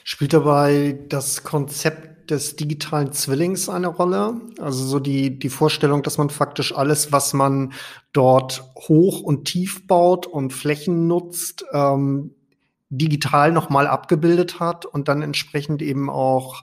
Spielt 0.03 0.33
dabei 0.33 0.99
das 1.09 1.45
Konzept 1.45 2.31
des 2.31 2.57
digitalen 2.57 3.12
Zwillings 3.12 3.69
eine 3.69 3.88
Rolle? 3.88 4.40
Also 4.59 4.85
so 4.85 4.99
die, 4.99 5.38
die 5.38 5.49
Vorstellung, 5.49 6.03
dass 6.03 6.19
man 6.19 6.31
faktisch 6.31 6.75
alles, 6.75 7.12
was 7.12 7.33
man 7.33 7.73
dort 8.12 8.64
hoch 8.77 9.21
und 9.21 9.45
tief 9.45 9.87
baut 9.87 10.27
und 10.27 10.53
Flächen 10.53 11.07
nutzt, 11.07 11.64
ähm, 11.73 12.35
digital 12.88 13.53
nochmal 13.53 13.87
abgebildet 13.87 14.59
hat 14.59 14.85
und 14.85 15.09
dann 15.09 15.23
entsprechend 15.23 15.81
eben 15.81 16.11
auch 16.11 16.62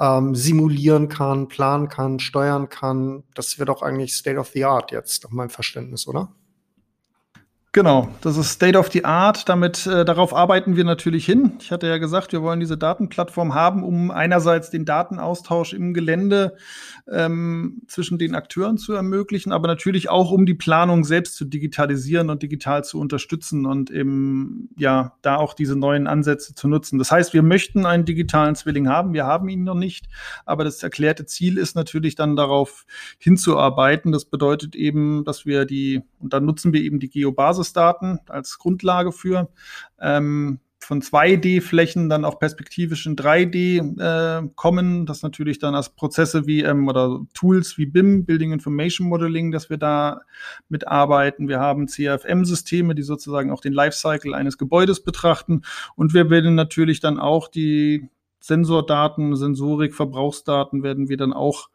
ähm, 0.00 0.34
simulieren 0.34 1.08
kann, 1.08 1.48
planen 1.48 1.88
kann, 1.88 2.18
steuern 2.18 2.68
kann. 2.68 3.24
Das 3.34 3.58
wird 3.58 3.70
auch 3.70 3.82
eigentlich 3.82 4.14
State 4.14 4.38
of 4.38 4.48
the 4.48 4.64
Art 4.64 4.92
jetzt, 4.92 5.24
nach 5.24 5.30
meinem 5.30 5.50
Verständnis, 5.50 6.06
oder? 6.06 6.32
Genau, 7.76 8.08
das 8.22 8.38
ist 8.38 8.52
State 8.52 8.78
of 8.78 8.90
the 8.90 9.04
Art. 9.04 9.50
Damit 9.50 9.86
äh, 9.86 10.06
darauf 10.06 10.34
arbeiten 10.34 10.76
wir 10.76 10.84
natürlich 10.84 11.26
hin. 11.26 11.58
Ich 11.60 11.70
hatte 11.70 11.86
ja 11.86 11.98
gesagt, 11.98 12.32
wir 12.32 12.40
wollen 12.40 12.58
diese 12.58 12.78
Datenplattform 12.78 13.52
haben, 13.52 13.82
um 13.84 14.10
einerseits 14.10 14.70
den 14.70 14.86
Datenaustausch 14.86 15.74
im 15.74 15.92
Gelände 15.92 16.56
ähm, 17.06 17.82
zwischen 17.86 18.16
den 18.16 18.34
Akteuren 18.34 18.78
zu 18.78 18.94
ermöglichen, 18.94 19.52
aber 19.52 19.68
natürlich 19.68 20.08
auch, 20.08 20.30
um 20.30 20.46
die 20.46 20.54
Planung 20.54 21.04
selbst 21.04 21.36
zu 21.36 21.44
digitalisieren 21.44 22.30
und 22.30 22.42
digital 22.42 22.82
zu 22.82 22.98
unterstützen 22.98 23.66
und 23.66 23.90
eben 23.90 24.70
ja 24.78 25.12
da 25.20 25.36
auch 25.36 25.52
diese 25.52 25.76
neuen 25.76 26.06
Ansätze 26.06 26.54
zu 26.54 26.68
nutzen. 26.68 26.98
Das 26.98 27.12
heißt, 27.12 27.34
wir 27.34 27.42
möchten 27.42 27.84
einen 27.84 28.06
digitalen 28.06 28.54
Zwilling 28.54 28.88
haben. 28.88 29.12
Wir 29.12 29.26
haben 29.26 29.50
ihn 29.50 29.64
noch 29.64 29.74
nicht, 29.74 30.06
aber 30.46 30.64
das 30.64 30.82
erklärte 30.82 31.26
Ziel 31.26 31.58
ist 31.58 31.76
natürlich 31.76 32.14
dann 32.14 32.36
darauf 32.36 32.86
hinzuarbeiten. 33.18 34.12
Das 34.12 34.24
bedeutet 34.24 34.74
eben, 34.74 35.24
dass 35.24 35.44
wir 35.44 35.66
die 35.66 36.02
und 36.18 36.32
dann 36.32 36.44
nutzen 36.44 36.72
wir 36.72 36.80
eben 36.80 36.98
die 36.98 37.10
Geobasis 37.10 37.65
Basisdaten 37.66 38.20
als 38.28 38.58
Grundlage 38.58 39.12
für. 39.12 39.48
Ähm, 40.00 40.60
von 40.78 41.02
2D-Flächen 41.02 42.08
dann 42.08 42.24
auch 42.24 42.38
perspektivisch 42.38 43.06
in 43.06 43.16
3D 43.16 43.98
äh, 43.98 44.48
kommen. 44.54 45.04
Das 45.04 45.22
natürlich 45.22 45.58
dann 45.58 45.74
als 45.74 45.88
Prozesse 45.88 46.46
wie 46.46 46.62
ähm, 46.62 46.86
oder 46.86 47.26
Tools 47.34 47.76
wie 47.76 47.86
BIM, 47.86 48.24
Building 48.24 48.52
Information 48.52 49.08
Modeling, 49.08 49.50
dass 49.50 49.68
wir 49.68 49.78
da 49.78 50.20
mitarbeiten. 50.68 51.48
Wir 51.48 51.58
haben 51.58 51.88
CFM-Systeme, 51.88 52.94
die 52.94 53.02
sozusagen 53.02 53.50
auch 53.50 53.60
den 53.60 53.72
Lifecycle 53.72 54.32
eines 54.32 54.58
Gebäudes 54.58 55.02
betrachten. 55.02 55.62
Und 55.96 56.14
wir 56.14 56.30
werden 56.30 56.54
natürlich 56.54 57.00
dann 57.00 57.18
auch 57.18 57.48
die 57.48 58.08
Sensordaten, 58.38 59.34
Sensorik, 59.34 59.92
Verbrauchsdaten 59.92 60.84
werden 60.84 61.08
wir 61.08 61.16
dann 61.16 61.32
auch, 61.32 61.68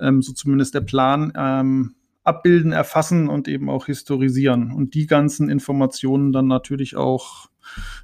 ähm, 0.00 0.22
so 0.22 0.32
zumindest 0.32 0.74
der 0.74 0.80
Plan, 0.80 1.32
ähm, 1.36 1.94
abbilden, 2.22 2.72
erfassen 2.72 3.28
und 3.28 3.48
eben 3.48 3.70
auch 3.70 3.86
historisieren 3.86 4.72
und 4.72 4.94
die 4.94 5.06
ganzen 5.06 5.48
Informationen 5.48 6.32
dann 6.32 6.46
natürlich 6.46 6.96
auch 6.96 7.46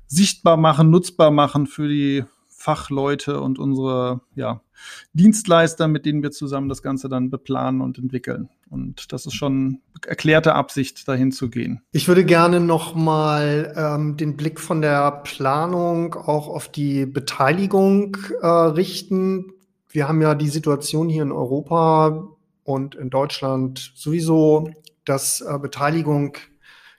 sichtbar 0.07 0.57
machen, 0.57 0.91
nutzbar 0.91 1.31
machen 1.31 1.67
für 1.67 1.89
die 1.89 2.25
Fachleute 2.49 3.41
und 3.41 3.59
unsere 3.59 4.23
ja, 4.35 4.61
Dienstleister, 5.13 5.89
mit 5.89 6.07
denen 6.07 6.23
wir 6.23 6.31
zusammen 6.31 6.69
das 6.69 6.83
Ganze 6.83 7.09
dann 7.09 7.31
beplanen 7.31 7.81
und 7.81 7.99
entwickeln. 7.99 8.49
Und 8.69 9.13
das 9.13 9.27
ist 9.27 9.35
schon 9.35 9.83
erklärte 10.05 10.55
Absicht, 10.55 11.07
dahin 11.07 11.31
zu 11.31 11.49
gehen. 11.49 11.83
Ich 11.93 12.09
würde 12.09 12.25
gerne 12.25 12.59
noch 12.59 12.95
mal 12.95 13.73
ähm, 13.77 14.17
den 14.17 14.37
Blick 14.37 14.59
von 14.59 14.81
der 14.81 15.13
Planung 15.13 16.15
auch 16.15 16.49
auf 16.49 16.69
die 16.69 17.07
Beteiligung 17.07 18.17
äh, 18.41 18.47
richten. 18.47 19.53
Wir 19.89 20.09
haben 20.09 20.21
ja 20.21 20.35
die 20.35 20.49
Situation 20.49 21.09
hier 21.09 21.23
in 21.23 21.33
Europa, 21.33 22.29
und 22.67 22.95
in 22.95 23.11
Deutschland 23.11 23.93
sowieso, 23.95 24.71
dass 25.05 25.41
äh, 25.41 25.59
Beteiligung 25.59 26.37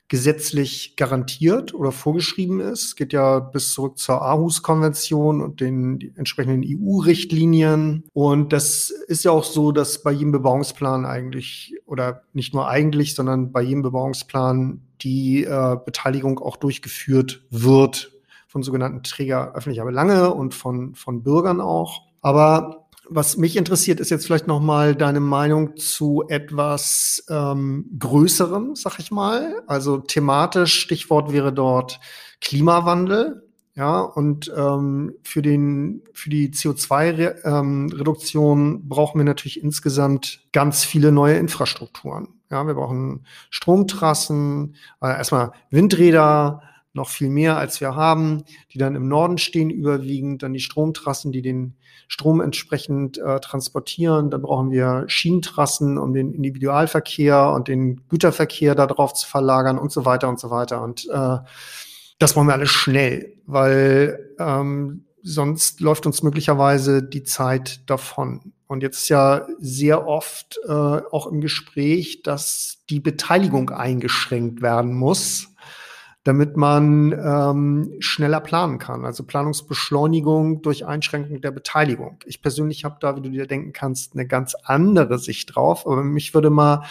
gesetzlich 0.07 0.95
garantiert 0.95 1.73
oder 1.73 1.91
vorgeschrieben 1.91 2.61
ist. 2.61 2.95
Geht 2.95 3.11
ja 3.11 3.39
bis 3.39 3.73
zurück 3.73 3.97
zur 3.97 4.21
Aarhus-Konvention 4.21 5.41
und 5.41 5.59
den 5.59 6.13
entsprechenden 6.15 6.63
EU-Richtlinien. 6.65 8.05
Und 8.13 8.53
das 8.53 8.89
ist 8.89 9.25
ja 9.25 9.31
auch 9.31 9.43
so, 9.43 9.73
dass 9.73 10.03
bei 10.03 10.11
jedem 10.13 10.31
Bebauungsplan 10.31 11.05
eigentlich, 11.05 11.75
oder 11.85 12.23
nicht 12.31 12.53
nur 12.53 12.69
eigentlich, 12.69 13.15
sondern 13.15 13.51
bei 13.51 13.61
jedem 13.61 13.81
Bebauungsplan 13.81 14.81
die 15.01 15.43
äh, 15.43 15.75
Beteiligung 15.83 16.39
auch 16.39 16.55
durchgeführt 16.55 17.43
wird 17.49 18.13
von 18.47 18.63
sogenannten 18.63 19.03
Träger 19.03 19.53
öffentlicher 19.55 19.83
Belange 19.83 20.33
und 20.33 20.53
von, 20.53 20.95
von 20.95 21.21
Bürgern 21.21 21.59
auch. 21.59 22.03
Aber 22.21 22.86
was 23.09 23.37
mich 23.37 23.55
interessiert, 23.55 23.99
ist 23.99 24.09
jetzt 24.09 24.25
vielleicht 24.25 24.47
noch 24.47 24.59
mal 24.59 24.95
deine 24.95 25.19
Meinung 25.19 25.77
zu 25.77 26.23
etwas 26.27 27.23
ähm, 27.29 27.85
Größerem, 27.97 28.75
sag 28.75 28.99
ich 28.99 29.11
mal. 29.11 29.61
Also 29.67 29.97
thematisch, 29.97 30.79
Stichwort 30.79 31.31
wäre 31.31 31.53
dort 31.53 31.99
Klimawandel. 32.41 33.43
Ja, 33.75 33.99
und 33.99 34.51
ähm, 34.57 35.13
für, 35.21 35.43
den, 35.43 36.01
für 36.11 36.31
die 36.31 36.49
CO2-Reduktion 36.49 38.59
ähm, 38.59 38.89
brauchen 38.89 39.19
wir 39.19 39.25
natürlich 39.25 39.61
insgesamt 39.61 40.39
ganz 40.51 40.83
viele 40.83 41.11
neue 41.11 41.37
Infrastrukturen. 41.37 42.29
Ja, 42.49 42.65
wir 42.65 42.73
brauchen 42.73 43.23
Stromtrassen, 43.51 44.73
äh, 44.99 45.09
erstmal 45.09 45.51
Windräder, 45.69 46.63
noch 46.97 47.09
viel 47.09 47.29
mehr, 47.29 47.55
als 47.55 47.79
wir 47.79 47.95
haben, 47.95 48.43
die 48.73 48.77
dann 48.77 48.95
im 48.95 49.07
Norden 49.07 49.37
stehen, 49.37 49.69
überwiegend, 49.69 50.43
dann 50.43 50.51
die 50.51 50.59
Stromtrassen, 50.59 51.31
die 51.31 51.41
den 51.41 51.77
Strom 52.09 52.41
entsprechend 52.41 53.17
äh, 53.17 53.39
transportieren. 53.39 54.29
Dann 54.29 54.41
brauchen 54.41 54.71
wir 54.71 55.05
Schienentrassen, 55.07 55.97
um 55.97 56.13
den 56.13 56.33
Individualverkehr 56.33 57.53
und 57.53 57.69
den 57.69 58.07
Güterverkehr 58.09 58.75
darauf 58.75 59.13
zu 59.13 59.27
verlagern 59.27 59.77
und 59.77 59.91
so 59.91 60.03
weiter 60.03 60.27
und 60.27 60.39
so 60.39 60.49
weiter. 60.49 60.81
Und 60.81 61.07
äh, 61.09 61.37
das 62.19 62.35
wollen 62.35 62.47
wir 62.47 62.53
alles 62.53 62.71
schnell, 62.71 63.33
weil 63.45 64.33
ähm, 64.39 65.05
sonst 65.21 65.79
läuft 65.79 66.05
uns 66.05 66.23
möglicherweise 66.23 67.03
die 67.03 67.23
Zeit 67.23 67.89
davon. 67.89 68.53
Und 68.67 68.83
jetzt 68.83 69.03
ist 69.03 69.09
ja 69.09 69.47
sehr 69.59 70.07
oft 70.07 70.59
äh, 70.67 70.71
auch 70.71 71.27
im 71.27 71.41
Gespräch, 71.41 72.23
dass 72.23 72.79
die 72.89 72.99
Beteiligung 72.99 73.69
eingeschränkt 73.69 74.61
werden 74.61 74.93
muss 74.93 75.49
damit 76.27 76.57
man 76.57 77.13
ähm, 77.13 77.93
schneller 77.99 78.41
planen 78.41 78.79
kann. 78.79 79.05
Also 79.05 79.23
Planungsbeschleunigung 79.23 80.61
durch 80.61 80.85
Einschränkung 80.85 81.39
der 81.39 81.51
Beteiligung. 81.51 82.19
Ich 82.25 82.41
persönlich 82.41 82.83
habe 82.83 82.97
da, 82.99 83.15
wie 83.15 83.21
du 83.21 83.29
dir 83.29 83.47
denken 83.47 83.71
kannst, 83.71 84.13
eine 84.13 84.27
ganz 84.27 84.53
andere 84.63 85.19
Sicht 85.19 85.55
drauf. 85.55 85.87
Aber 85.87 86.03
mich 86.03 86.33
würde 86.33 86.49
mal 86.49 86.83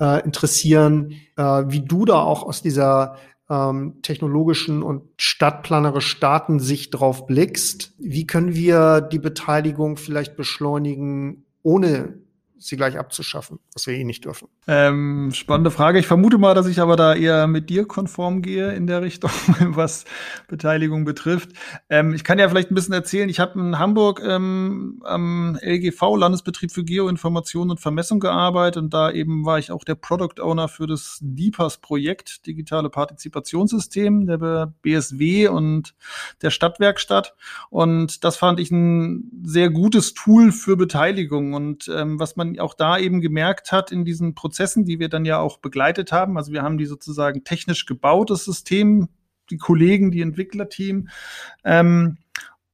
äh, 0.00 0.24
interessieren, 0.24 1.12
äh, 1.36 1.42
wie 1.68 1.82
du 1.82 2.04
da 2.04 2.20
auch 2.20 2.42
aus 2.42 2.62
dieser 2.62 3.16
ähm, 3.48 4.00
technologischen 4.02 4.82
und 4.82 5.02
stadtplanerisch 5.18 6.18
Datensicht 6.18 6.94
drauf 6.94 7.26
blickst. 7.26 7.92
Wie 7.98 8.26
können 8.26 8.56
wir 8.56 9.02
die 9.02 9.20
Beteiligung 9.20 9.96
vielleicht 9.96 10.36
beschleunigen, 10.36 11.44
ohne 11.62 12.23
sie 12.58 12.76
gleich 12.76 12.98
abzuschaffen, 12.98 13.58
was 13.72 13.86
wir 13.86 13.94
eh 13.94 14.04
nicht 14.04 14.24
dürfen. 14.24 14.48
Ähm, 14.66 15.30
spannende 15.34 15.70
Frage. 15.70 15.98
Ich 15.98 16.06
vermute 16.06 16.38
mal, 16.38 16.54
dass 16.54 16.66
ich 16.66 16.80
aber 16.80 16.96
da 16.96 17.14
eher 17.14 17.46
mit 17.46 17.70
dir 17.70 17.86
konform 17.86 18.42
gehe 18.42 18.72
in 18.72 18.86
der 18.86 19.02
Richtung, 19.02 19.30
was 19.60 20.04
Beteiligung 20.48 21.04
betrifft. 21.04 21.50
Ähm, 21.88 22.14
ich 22.14 22.24
kann 22.24 22.38
ja 22.38 22.48
vielleicht 22.48 22.70
ein 22.70 22.74
bisschen 22.74 22.94
erzählen. 22.94 23.28
Ich 23.28 23.40
habe 23.40 23.58
in 23.58 23.78
Hamburg 23.78 24.22
ähm, 24.24 25.02
am 25.04 25.58
LGV, 25.62 26.16
Landesbetrieb 26.16 26.72
für 26.72 26.84
Geoinformation 26.84 27.70
und 27.70 27.80
Vermessung, 27.80 28.20
gearbeitet 28.20 28.82
und 28.82 28.94
da 28.94 29.10
eben 29.10 29.44
war 29.44 29.58
ich 29.58 29.70
auch 29.70 29.84
der 29.84 29.94
Product 29.94 30.40
Owner 30.40 30.68
für 30.68 30.86
das 30.86 31.18
DIPAS-Projekt, 31.20 32.46
digitale 32.46 32.90
Partizipationssystem 32.90 34.26
der 34.26 34.72
BSW 34.82 35.48
und 35.48 35.94
der 36.42 36.50
Stadtwerkstatt. 36.50 37.34
Und 37.70 38.24
das 38.24 38.36
fand 38.36 38.60
ich 38.60 38.70
ein 38.70 39.30
sehr 39.44 39.70
gutes 39.70 40.14
Tool 40.14 40.52
für 40.52 40.76
Beteiligung. 40.76 41.54
Und 41.54 41.90
ähm, 41.94 42.18
was 42.18 42.36
man 42.36 42.43
auch 42.58 42.74
da 42.74 42.98
eben 42.98 43.20
gemerkt 43.20 43.72
hat 43.72 43.92
in 43.92 44.04
diesen 44.04 44.34
Prozessen, 44.34 44.84
die 44.84 44.98
wir 44.98 45.08
dann 45.08 45.24
ja 45.24 45.38
auch 45.38 45.58
begleitet 45.58 46.12
haben. 46.12 46.36
Also 46.36 46.52
wir 46.52 46.62
haben 46.62 46.78
die 46.78 46.86
sozusagen 46.86 47.44
technisch 47.44 47.86
gebaut, 47.86 48.30
das 48.30 48.44
System, 48.44 49.08
die 49.50 49.58
Kollegen, 49.58 50.10
die 50.10 50.22
Entwicklerteam. 50.22 51.08
Ähm, 51.64 52.18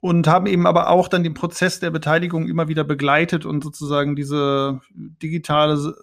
und 0.00 0.26
haben 0.26 0.46
eben 0.46 0.66
aber 0.66 0.88
auch 0.88 1.08
dann 1.08 1.22
den 1.22 1.34
Prozess 1.34 1.78
der 1.78 1.90
Beteiligung 1.90 2.48
immer 2.48 2.68
wieder 2.68 2.84
begleitet 2.84 3.44
und 3.44 3.62
sozusagen 3.62 4.16
diese 4.16 4.80
digitale, 4.94 5.94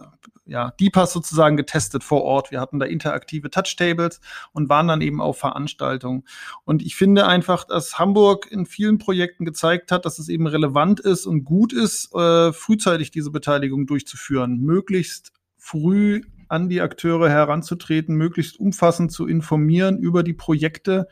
ja, 0.45 0.71
DPAS 0.79 1.13
sozusagen 1.13 1.57
getestet 1.57 2.03
vor 2.03 2.21
Ort. 2.23 2.51
Wir 2.51 2.61
hatten 2.61 2.79
da 2.79 2.85
interaktive 2.85 3.49
Touchtables 3.49 4.21
und 4.53 4.69
waren 4.69 4.87
dann 4.87 5.01
eben 5.01 5.19
auf 5.19 5.39
Veranstaltungen. 5.39 6.23
Und 6.63 6.83
ich 6.83 6.95
finde 6.95 7.25
einfach, 7.25 7.63
dass 7.63 7.97
Hamburg 7.97 8.47
in 8.51 8.67
vielen 8.67 8.99
Projekten 8.99 9.45
gezeigt 9.45 9.91
hat, 9.91 10.05
dass 10.05 10.19
es 10.19 10.29
eben 10.29 10.45
relevant 10.45 10.99
ist 10.99 11.25
und 11.25 11.43
gut 11.43 11.73
ist, 11.73 12.13
äh, 12.13 12.53
frühzeitig 12.53 13.09
diese 13.09 13.31
Beteiligung 13.31 13.87
durchzuführen, 13.87 14.59
möglichst 14.59 15.31
früh 15.57 16.21
an 16.49 16.69
die 16.69 16.81
Akteure 16.81 17.29
heranzutreten, 17.29 18.15
möglichst 18.15 18.59
umfassend 18.59 19.11
zu 19.11 19.27
informieren 19.27 19.97
über 19.97 20.23
die 20.23 20.33
Projekte, 20.33 21.09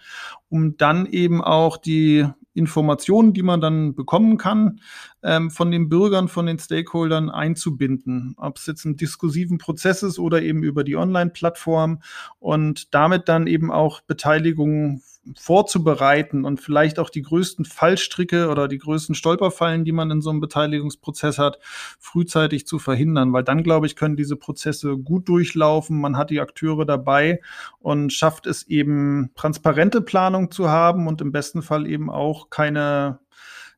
um 0.50 0.78
dann 0.78 1.08
eben 1.08 1.44
auch 1.44 1.76
die 1.78 2.26
Informationen, 2.56 3.34
die 3.34 3.44
man 3.44 3.62
dann 3.62 3.96
bekommen 3.96 4.38
kann, 4.38 4.80
ähm, 5.22 5.52
von 5.52 5.70
den 5.72 5.90
Bürgern, 5.90 6.30
von 6.30 6.46
den 6.46 6.58
Stakeholdern 6.58 7.30
einzubinden. 7.30 8.34
Ob 8.38 8.58
es 8.58 8.66
jetzt 8.66 8.86
ein 8.86 8.96
diskursiven 8.96 9.58
Prozess 9.58 10.02
ist 10.04 10.18
oder 10.18 10.42
eben 10.42 10.64
über 10.64 10.84
die 10.84 10.96
Online-Plattform 10.96 12.02
und 12.40 12.94
damit 12.94 13.28
dann 13.30 13.46
eben 13.46 13.72
auch 13.72 14.02
Beteiligung 14.02 15.02
vorzubereiten 15.38 16.46
und 16.46 16.60
vielleicht 16.60 17.00
auch 17.00 17.10
die 17.10 17.22
größten 17.22 17.66
Fallstricke 17.66 18.50
oder 18.50 18.68
die 18.68 18.78
größten 18.78 19.16
Stolperfallen, 19.16 19.84
die 19.84 19.92
man 19.92 20.12
in 20.12 20.22
so 20.22 20.30
einem 20.30 20.40
Beteiligungsprozess 20.40 21.38
hat, 21.38 21.60
frühzeitig 22.00 22.68
zu 22.68 22.80
verhindern, 22.80 23.34
weil 23.34 23.44
dann, 23.44 23.64
glaube 23.64 23.88
ich, 23.88 23.96
können 23.96 24.16
diese 24.16 24.36
Prozesse 24.36 24.98
gut 24.98 25.28
durchlaufen. 25.28 26.00
Man 26.00 26.18
hat 26.18 26.30
die 26.30 26.42
Akteure 26.42 26.86
dabei 26.86 27.42
und 27.80 28.14
schafft 28.14 28.46
es 28.46 28.64
eben, 28.68 29.32
transparente 29.36 30.02
Planung 30.02 30.52
zu 30.52 30.70
haben 30.70 31.08
und 31.08 31.22
im 31.22 31.32
besten 31.32 31.62
Fall 31.62 31.88
eben 31.88 32.10
auch 32.10 32.50
keine 32.50 33.20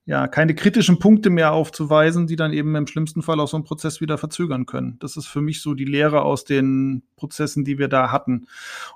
ja, 0.07 0.29
keine 0.29 0.55
kritischen 0.55 0.99
Punkte 0.99 1.29
mehr 1.29 1.51
aufzuweisen, 1.51 2.27
die 2.27 2.37
dann 2.37 2.53
eben 2.53 2.73
im 2.75 2.87
schlimmsten 2.87 3.21
Fall 3.21 3.41
auch 3.41 3.49
so 3.49 3.57
einen 3.57 3.65
Prozess 3.65 3.99
wieder 3.99 4.17
verzögern 4.17 4.65
können. 4.65 4.95
Das 4.99 5.17
ist 5.17 5.27
für 5.27 5.41
mich 5.41 5.61
so 5.61 5.73
die 5.73 5.83
Lehre 5.83 6.21
aus 6.21 6.45
den 6.45 7.03
Prozessen, 7.17 7.65
die 7.65 7.77
wir 7.77 7.89
da 7.89 8.09
hatten. 8.09 8.47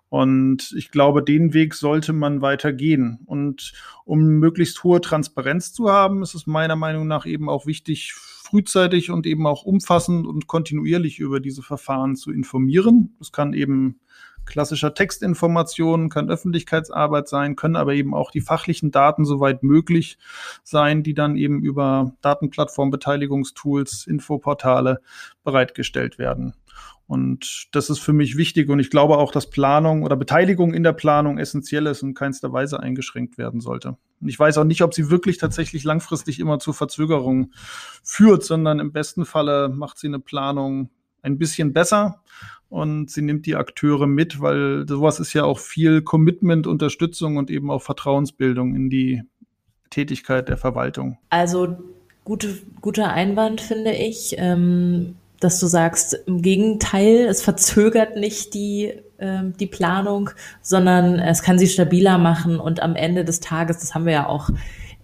Und 0.08 0.74
ich 0.78 0.90
glaube, 0.90 1.22
den 1.22 1.54
Weg 1.54 1.74
sollte 1.74 2.14
man 2.14 2.42
weiter 2.42 2.72
gehen. 2.72 3.20
Und 3.26 3.74
um 4.06 4.40
möglichst 4.40 4.86
hohe 4.86 5.02
Transparenz 5.02 5.74
zu 5.74 5.92
haben, 5.92 6.24
ist 6.24 6.34
es 6.34 6.48
meiner 6.48 6.78
Meinung 6.78 7.08
nach 7.08 7.26
eben 7.26 7.50
auch 7.50 7.66
wichtig, 7.66 8.14
frühzeitig 8.14 9.12
und 9.12 9.28
eben 9.28 9.46
auch 9.48 9.64
umfassend 9.64 10.26
und 10.26 10.48
kontinuierlich 10.48 11.20
über 11.20 11.42
diese 11.42 11.62
Verfahren 11.62 12.16
zu 12.16 12.32
informieren. 12.32 13.18
Das 13.20 13.34
kann 13.34 13.52
eben 13.52 14.00
klassischer 14.52 14.94
Textinformation, 14.94 16.10
kann 16.10 16.30
Öffentlichkeitsarbeit 16.30 17.30
sein, 17.30 17.56
können 17.56 17.78
aber 17.78 17.94
eben 17.94 18.14
auch 18.14 18.32
die 18.32 18.42
fachlichen 18.42 18.92
Daten 18.92 19.24
soweit 19.24 19.64
möglich 19.64 20.18
sein, 20.64 21.04
die 21.04 21.14
dann 21.14 21.38
eben 21.38 21.64
über 21.64 22.14
Datenplattform-Beteiligungstools, 22.22 24.06
Infoportale 24.08 25.00
bereitgestellt 25.44 26.18
werden. 26.18 26.54
Und 27.08 27.68
das 27.72 27.90
ist 27.90 28.00
für 28.00 28.14
mich 28.14 28.38
wichtig 28.38 28.70
und 28.70 28.80
ich 28.80 28.90
glaube 28.90 29.18
auch, 29.18 29.32
dass 29.32 29.50
Planung 29.50 30.04
oder 30.04 30.16
Beteiligung 30.16 30.74
in 30.74 30.84
der 30.84 30.94
Planung 30.94 31.38
essentiell 31.38 31.88
ist 31.88 32.04
und 32.04 32.14
keinster 32.14 32.54
Weise 32.54 32.80
eingeschränkt 32.80 33.38
werden 33.38 33.60
sollte. 33.60 33.98
Und 34.22 34.28
ich 34.30 34.40
weiß 34.40 34.58
auch 34.58 34.64
nicht, 34.64 34.82
ob 34.82 34.94
sie 34.94 35.10
wirklich 35.10 35.38
tatsächlich 35.38 35.84
langfristig 35.84 36.40
immer 36.40 36.60
zu 36.60 36.72
Verzögerungen 36.72 37.54
führt, 38.04 38.44
sondern 38.44 38.80
im 38.80 38.92
besten 38.92 39.26
Falle 39.26 39.70
macht 39.70 39.98
sie 39.98 40.08
eine 40.08 40.20
Planung 40.20 40.90
ein 41.22 41.38
bisschen 41.38 41.74
besser 41.74 42.22
und 42.72 43.12
sie 43.12 43.22
nimmt 43.22 43.46
die 43.46 43.58
Akteure 43.58 44.08
mit, 44.08 44.40
weil 44.40 44.88
sowas 44.88 45.20
ist 45.20 45.34
ja 45.34 45.44
auch 45.44 45.60
viel 45.60 46.02
Commitment, 46.02 46.68
Unterstützung 46.68 47.36
und 47.36 47.52
eben 47.52 47.70
auch 47.70 47.82
Vertrauensbildung 47.82 48.74
in 48.76 48.90
die 48.90 49.24
Tätigkeit 49.90 50.48
der 50.48 50.56
Verwaltung. 50.56 51.18
Also 51.30 51.78
gute, 52.24 52.48
guter 52.80 53.12
Einwand, 53.12 53.60
finde 53.60 53.92
ich, 53.92 54.36
ähm, 54.38 55.16
dass 55.42 55.60
du 55.60 55.68
sagst, 55.68 56.14
im 56.28 56.42
Gegenteil, 56.42 57.26
es 57.26 57.42
verzögert 57.42 58.16
nicht 58.16 58.54
die, 58.54 58.94
ähm, 59.20 59.54
die 59.60 59.68
Planung, 59.68 60.30
sondern 60.62 61.20
es 61.20 61.42
kann 61.42 61.60
sie 61.60 61.68
stabiler 61.68 62.18
machen 62.20 62.58
und 62.58 62.82
am 62.82 62.96
Ende 62.96 63.26
des 63.26 63.42
Tages, 63.42 63.80
das 63.80 63.94
haben 63.94 64.06
wir 64.06 64.14
ja 64.14 64.28
auch 64.28 64.50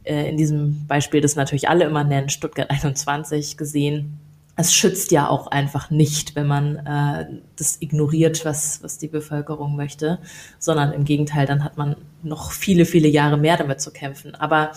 äh, 0.06 0.30
in 0.30 0.38
diesem 0.38 0.88
Beispiel, 0.88 1.20
das 1.20 1.36
natürlich 1.36 1.68
alle 1.68 1.84
immer 1.84 2.06
nennen, 2.06 2.30
Stuttgart 2.30 2.70
21 2.70 3.58
gesehen, 3.58 4.22
es 4.60 4.74
schützt 4.74 5.12
ja 5.12 5.30
auch 5.30 5.48
einfach 5.48 5.92
nicht, 5.92 6.36
wenn 6.36 6.48
man 6.48 6.78
äh, 6.78 7.28
das 7.56 7.80
ignoriert, 7.80 8.44
was, 8.44 8.82
was 8.82 8.98
die 8.98 9.08
Bevölkerung 9.08 9.76
möchte, 9.76 10.18
sondern 10.58 10.94
im 10.94 11.06
Gegenteil, 11.06 11.46
dann 11.46 11.64
hat 11.64 11.78
man 11.78 11.96
noch 12.24 12.52
viele, 12.52 12.86
viele 12.86 13.08
Jahre 13.08 13.38
mehr 13.38 13.56
damit 13.56 13.80
zu 13.82 13.92
kämpfen. 13.92 14.34
Aber 14.34 14.72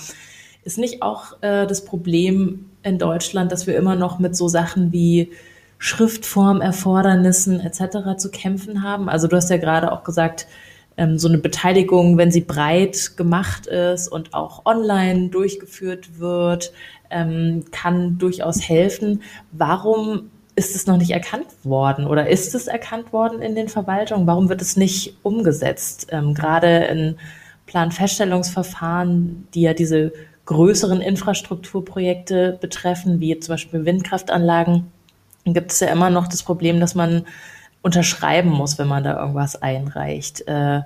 ist 0.64 0.76
nicht 0.76 1.00
auch 1.00 1.42
äh, 1.42 1.66
das 1.66 1.86
Problem 1.86 2.66
in 2.82 2.98
Deutschland, 2.98 3.50
dass 3.52 3.66
wir 3.66 3.74
immer 3.74 3.96
noch 3.96 4.18
mit 4.18 4.36
so 4.36 4.48
Sachen 4.48 4.92
wie 4.92 5.32
Schriftformerfordernissen 5.78 7.60
etc. 7.60 8.18
zu 8.18 8.30
kämpfen 8.30 8.82
haben? 8.82 9.08
Also 9.08 9.28
du 9.28 9.36
hast 9.36 9.48
ja 9.48 9.56
gerade 9.56 9.92
auch 9.92 10.04
gesagt, 10.04 10.46
ähm, 10.98 11.18
so 11.18 11.28
eine 11.28 11.38
Beteiligung, 11.38 12.18
wenn 12.18 12.30
sie 12.30 12.42
breit 12.42 13.16
gemacht 13.16 13.66
ist 13.66 14.08
und 14.08 14.34
auch 14.34 14.66
online 14.66 15.30
durchgeführt 15.30 16.18
wird, 16.18 16.74
ähm, 17.10 17.64
kann 17.70 18.18
durchaus 18.18 18.60
helfen. 18.68 19.22
Warum 19.52 20.30
ist 20.56 20.74
es 20.76 20.86
noch 20.86 20.96
nicht 20.96 21.10
erkannt 21.10 21.46
worden 21.64 22.06
oder 22.06 22.28
ist 22.28 22.54
es 22.54 22.66
erkannt 22.66 23.12
worden 23.12 23.40
in 23.40 23.54
den 23.54 23.68
Verwaltungen? 23.68 24.26
Warum 24.26 24.48
wird 24.48 24.60
es 24.60 24.76
nicht 24.76 25.16
umgesetzt? 25.22 26.08
Ähm, 26.10 26.34
gerade 26.34 26.84
in 26.84 27.16
Planfeststellungsverfahren, 27.66 29.46
die 29.54 29.62
ja 29.62 29.74
diese 29.74 30.12
größeren 30.46 31.00
Infrastrukturprojekte 31.00 32.58
betreffen, 32.60 33.20
wie 33.20 33.38
zum 33.38 33.52
Beispiel 33.52 33.84
Windkraftanlagen, 33.84 34.90
gibt 35.44 35.72
es 35.72 35.80
ja 35.80 35.88
immer 35.88 36.10
noch 36.10 36.28
das 36.28 36.42
Problem, 36.42 36.80
dass 36.80 36.94
man 36.94 37.24
unterschreiben 37.82 38.50
muss, 38.50 38.78
wenn 38.78 38.88
man 38.88 39.04
da 39.04 39.18
irgendwas 39.18 39.60
einreicht. 39.62 40.46
Äh, 40.46 40.82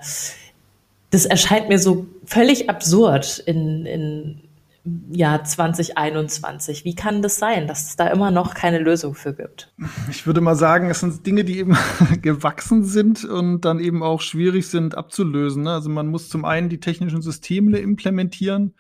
das 1.10 1.26
erscheint 1.26 1.68
mir 1.68 1.78
so 1.78 2.06
völlig 2.24 2.68
absurd 2.68 3.38
in, 3.46 3.86
in 3.86 4.40
Jahr 5.10 5.42
2021. 5.42 6.84
Wie 6.84 6.94
kann 6.94 7.22
das 7.22 7.36
sein, 7.36 7.66
dass 7.66 7.86
es 7.88 7.96
da 7.96 8.08
immer 8.08 8.30
noch 8.30 8.52
keine 8.52 8.78
Lösung 8.78 9.14
für 9.14 9.32
gibt? 9.32 9.72
Ich 10.10 10.26
würde 10.26 10.42
mal 10.42 10.56
sagen, 10.56 10.90
es 10.90 11.00
sind 11.00 11.26
Dinge, 11.26 11.44
die 11.44 11.58
eben 11.58 11.76
gewachsen 12.22 12.84
sind 12.84 13.24
und 13.24 13.62
dann 13.62 13.80
eben 13.80 14.02
auch 14.02 14.20
schwierig 14.20 14.68
sind 14.68 14.94
abzulösen. 14.94 15.62
Ne? 15.62 15.72
Also 15.72 15.88
man 15.88 16.08
muss 16.08 16.28
zum 16.28 16.44
einen 16.44 16.68
die 16.68 16.80
technischen 16.80 17.22
Systeme 17.22 17.78
implementieren. 17.78 18.74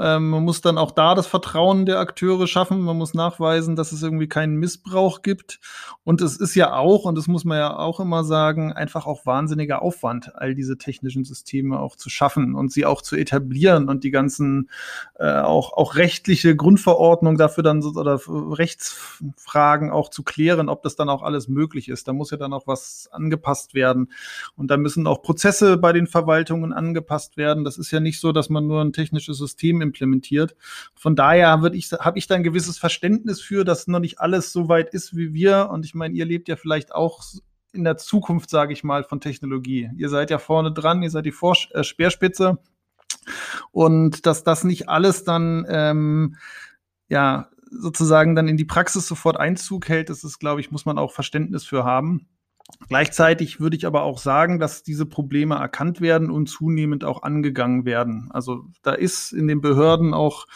Ähm, 0.00 0.30
man 0.30 0.44
muss 0.44 0.62
dann 0.62 0.78
auch 0.78 0.92
da 0.92 1.14
das 1.14 1.26
Vertrauen 1.26 1.84
der 1.84 1.98
Akteure 1.98 2.46
schaffen. 2.46 2.80
Man 2.80 2.96
muss 2.96 3.12
nachweisen, 3.12 3.76
dass 3.76 3.92
es 3.92 4.02
irgendwie 4.02 4.28
keinen 4.28 4.56
Missbrauch 4.56 5.20
gibt. 5.20 5.60
Und 6.04 6.22
es 6.22 6.38
ist 6.38 6.54
ja 6.54 6.74
auch, 6.74 7.04
und 7.04 7.18
das 7.18 7.26
muss 7.26 7.44
man 7.44 7.58
ja 7.58 7.76
auch 7.76 8.00
immer 8.00 8.24
sagen, 8.24 8.72
einfach 8.72 9.06
auch 9.06 9.26
wahnsinniger 9.26 9.82
Aufwand, 9.82 10.34
all 10.36 10.54
diese 10.54 10.78
technischen 10.78 11.24
Systeme 11.24 11.78
auch 11.78 11.96
zu 11.96 12.08
schaffen 12.08 12.54
und 12.54 12.72
sie 12.72 12.86
auch 12.86 13.02
zu 13.02 13.14
etablieren 13.16 13.90
und 13.90 14.04
die 14.04 14.10
ganzen 14.10 14.70
äh, 15.18 15.33
auch, 15.42 15.72
auch 15.72 15.96
rechtliche 15.96 16.54
Grundverordnung 16.56 17.36
dafür 17.36 17.62
dann 17.62 17.82
oder 17.82 18.20
Rechtsfragen 18.26 19.90
auch 19.90 20.10
zu 20.10 20.22
klären, 20.22 20.68
ob 20.68 20.82
das 20.82 20.96
dann 20.96 21.08
auch 21.08 21.22
alles 21.22 21.48
möglich 21.48 21.88
ist. 21.88 22.08
Da 22.08 22.12
muss 22.12 22.30
ja 22.30 22.36
dann 22.36 22.52
auch 22.52 22.66
was 22.66 23.08
angepasst 23.12 23.74
werden. 23.74 24.12
Und 24.56 24.70
da 24.70 24.76
müssen 24.76 25.06
auch 25.06 25.22
Prozesse 25.22 25.76
bei 25.76 25.92
den 25.92 26.06
Verwaltungen 26.06 26.72
angepasst 26.72 27.36
werden. 27.36 27.64
Das 27.64 27.78
ist 27.78 27.90
ja 27.90 28.00
nicht 28.00 28.20
so, 28.20 28.32
dass 28.32 28.50
man 28.50 28.66
nur 28.66 28.82
ein 28.82 28.92
technisches 28.92 29.38
System 29.38 29.80
implementiert. 29.80 30.56
Von 30.94 31.16
daher 31.16 31.62
würde 31.62 31.76
ich, 31.76 31.90
habe 31.92 32.18
ich 32.18 32.26
da 32.26 32.34
ein 32.34 32.42
gewisses 32.42 32.78
Verständnis 32.78 33.40
für, 33.40 33.64
dass 33.64 33.86
noch 33.86 34.00
nicht 34.00 34.20
alles 34.20 34.52
so 34.52 34.68
weit 34.68 34.92
ist 34.94 35.16
wie 35.16 35.34
wir. 35.34 35.70
Und 35.70 35.84
ich 35.84 35.94
meine, 35.94 36.14
ihr 36.14 36.24
lebt 36.24 36.48
ja 36.48 36.56
vielleicht 36.56 36.94
auch 36.94 37.22
in 37.74 37.84
der 37.84 37.96
Zukunft, 37.96 38.50
sage 38.50 38.72
ich 38.72 38.84
mal, 38.84 39.04
von 39.04 39.20
Technologie. 39.20 39.90
Ihr 39.96 40.08
seid 40.08 40.30
ja 40.30 40.38
vorne 40.38 40.72
dran, 40.72 41.02
ihr 41.02 41.10
seid 41.10 41.26
die 41.26 41.32
Vor 41.32 41.56
äh, 41.72 41.82
Speerspitze. 41.82 42.58
Und 43.70 44.26
dass 44.26 44.44
das 44.44 44.64
nicht 44.64 44.88
alles 44.88 45.24
dann, 45.24 45.66
ähm, 45.68 46.36
ja, 47.08 47.48
sozusagen 47.70 48.34
dann 48.34 48.48
in 48.48 48.56
die 48.56 48.64
Praxis 48.64 49.06
sofort 49.06 49.38
Einzug 49.38 49.88
hält, 49.88 50.10
das 50.10 50.24
ist, 50.24 50.38
glaube 50.38 50.60
ich, 50.60 50.70
muss 50.70 50.86
man 50.86 50.98
auch 50.98 51.12
Verständnis 51.12 51.64
für 51.64 51.84
haben. 51.84 52.28
Gleichzeitig 52.88 53.60
würde 53.60 53.76
ich 53.76 53.86
aber 53.86 54.02
auch 54.02 54.18
sagen, 54.18 54.58
dass 54.58 54.82
diese 54.82 55.04
Probleme 55.04 55.56
erkannt 55.56 56.00
werden 56.00 56.30
und 56.30 56.48
zunehmend 56.48 57.04
auch 57.04 57.22
angegangen 57.22 57.84
werden. 57.84 58.30
Also 58.32 58.64
da 58.82 58.92
ist 58.92 59.32
in 59.32 59.48
den 59.48 59.60
Behörden 59.60 60.14
auch 60.14 60.46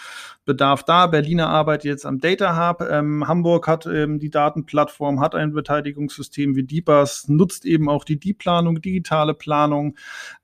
Bedarf 0.48 0.82
da. 0.82 1.06
Berliner 1.06 1.50
arbeitet 1.50 1.84
jetzt 1.84 2.06
am 2.06 2.20
Data 2.20 2.56
Hub. 2.56 2.80
Ähm, 2.80 3.28
Hamburg 3.28 3.68
hat 3.68 3.84
ähm, 3.84 4.18
die 4.18 4.30
Datenplattform, 4.30 5.20
hat 5.20 5.34
ein 5.34 5.52
Beteiligungssystem 5.52 6.56
wie 6.56 6.62
DIPAS, 6.62 7.28
nutzt 7.28 7.66
eben 7.66 7.90
auch 7.90 8.02
die 8.02 8.18
DIE-Planung, 8.18 8.80
digitale 8.80 9.34
Planung. 9.34 9.98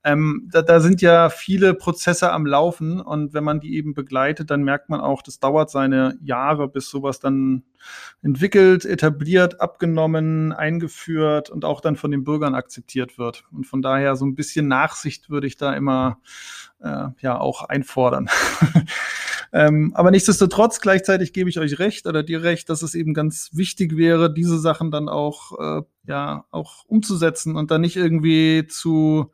Ähm, 0.05 0.47
da, 0.53 0.61
da 0.61 0.81
sind 0.81 1.01
ja 1.01 1.31
viele 1.31 1.73
Prozesse 1.73 2.31
am 2.33 2.45
Laufen 2.45 3.01
und 3.01 3.33
wenn 3.33 3.45
man 3.45 3.61
die 3.61 3.77
eben 3.77 3.95
begleitet, 3.95 4.51
dann 4.51 4.63
merkt 4.63 4.91
man 4.91 5.01
auch, 5.01 5.23
das 5.23 5.41
dauert 5.41 5.71
seine 5.71 6.19
Jahre, 6.23 6.69
bis 6.69 6.91
sowas 6.91 7.19
dann 7.19 7.63
entwickelt, 8.23 8.85
etabliert, 8.85 9.63
abgenommen, 9.63 10.53
eingeführt 10.53 11.49
und 11.49 11.65
auch 11.65 11.81
dann 11.81 11.97
von 11.97 12.11
den 12.11 12.25
Bürgern 12.25 12.55
akzeptiert 12.55 13.17
wird. 13.17 13.45
Und 13.53 13.67
von 13.67 13.81
daher 13.81 14.17
so 14.17 14.27
ein 14.27 14.35
bisschen 14.35 14.69
Nachsicht 14.69 15.31
würde 15.31 15.47
ich 15.47 15.57
da 15.57 15.73
immer 15.73 16.19
äh, 16.81 17.09
ja 17.21 17.39
auch 17.39 17.63
einfordern. 17.63 18.29
ähm, 19.57 19.93
aber 19.95 20.11
nichtsdestotrotz, 20.11 20.81
gleichzeitig 20.81 21.33
gebe 21.33 21.49
ich 21.49 21.61
euch 21.61 21.79
recht 21.79 22.09
oder 22.09 22.25
dir 22.25 22.43
recht, 22.43 22.69
dass 22.69 22.83
es 22.83 22.97
eben 22.97 23.15
ganz 23.15 23.51
wichtig 23.53 23.97
wäre, 23.97 24.35
diese 24.35 24.59
Sachen 24.59 24.91
dann 24.91 25.09
auch, 25.09 25.53
äh, 25.61 25.83
ja, 26.09 26.45
auch 26.51 26.85
umzusetzen 26.87 27.55
und 27.55 27.71
dann 27.71 27.83
nicht 27.83 27.95
irgendwie 27.95 28.67
zu, 28.67 29.31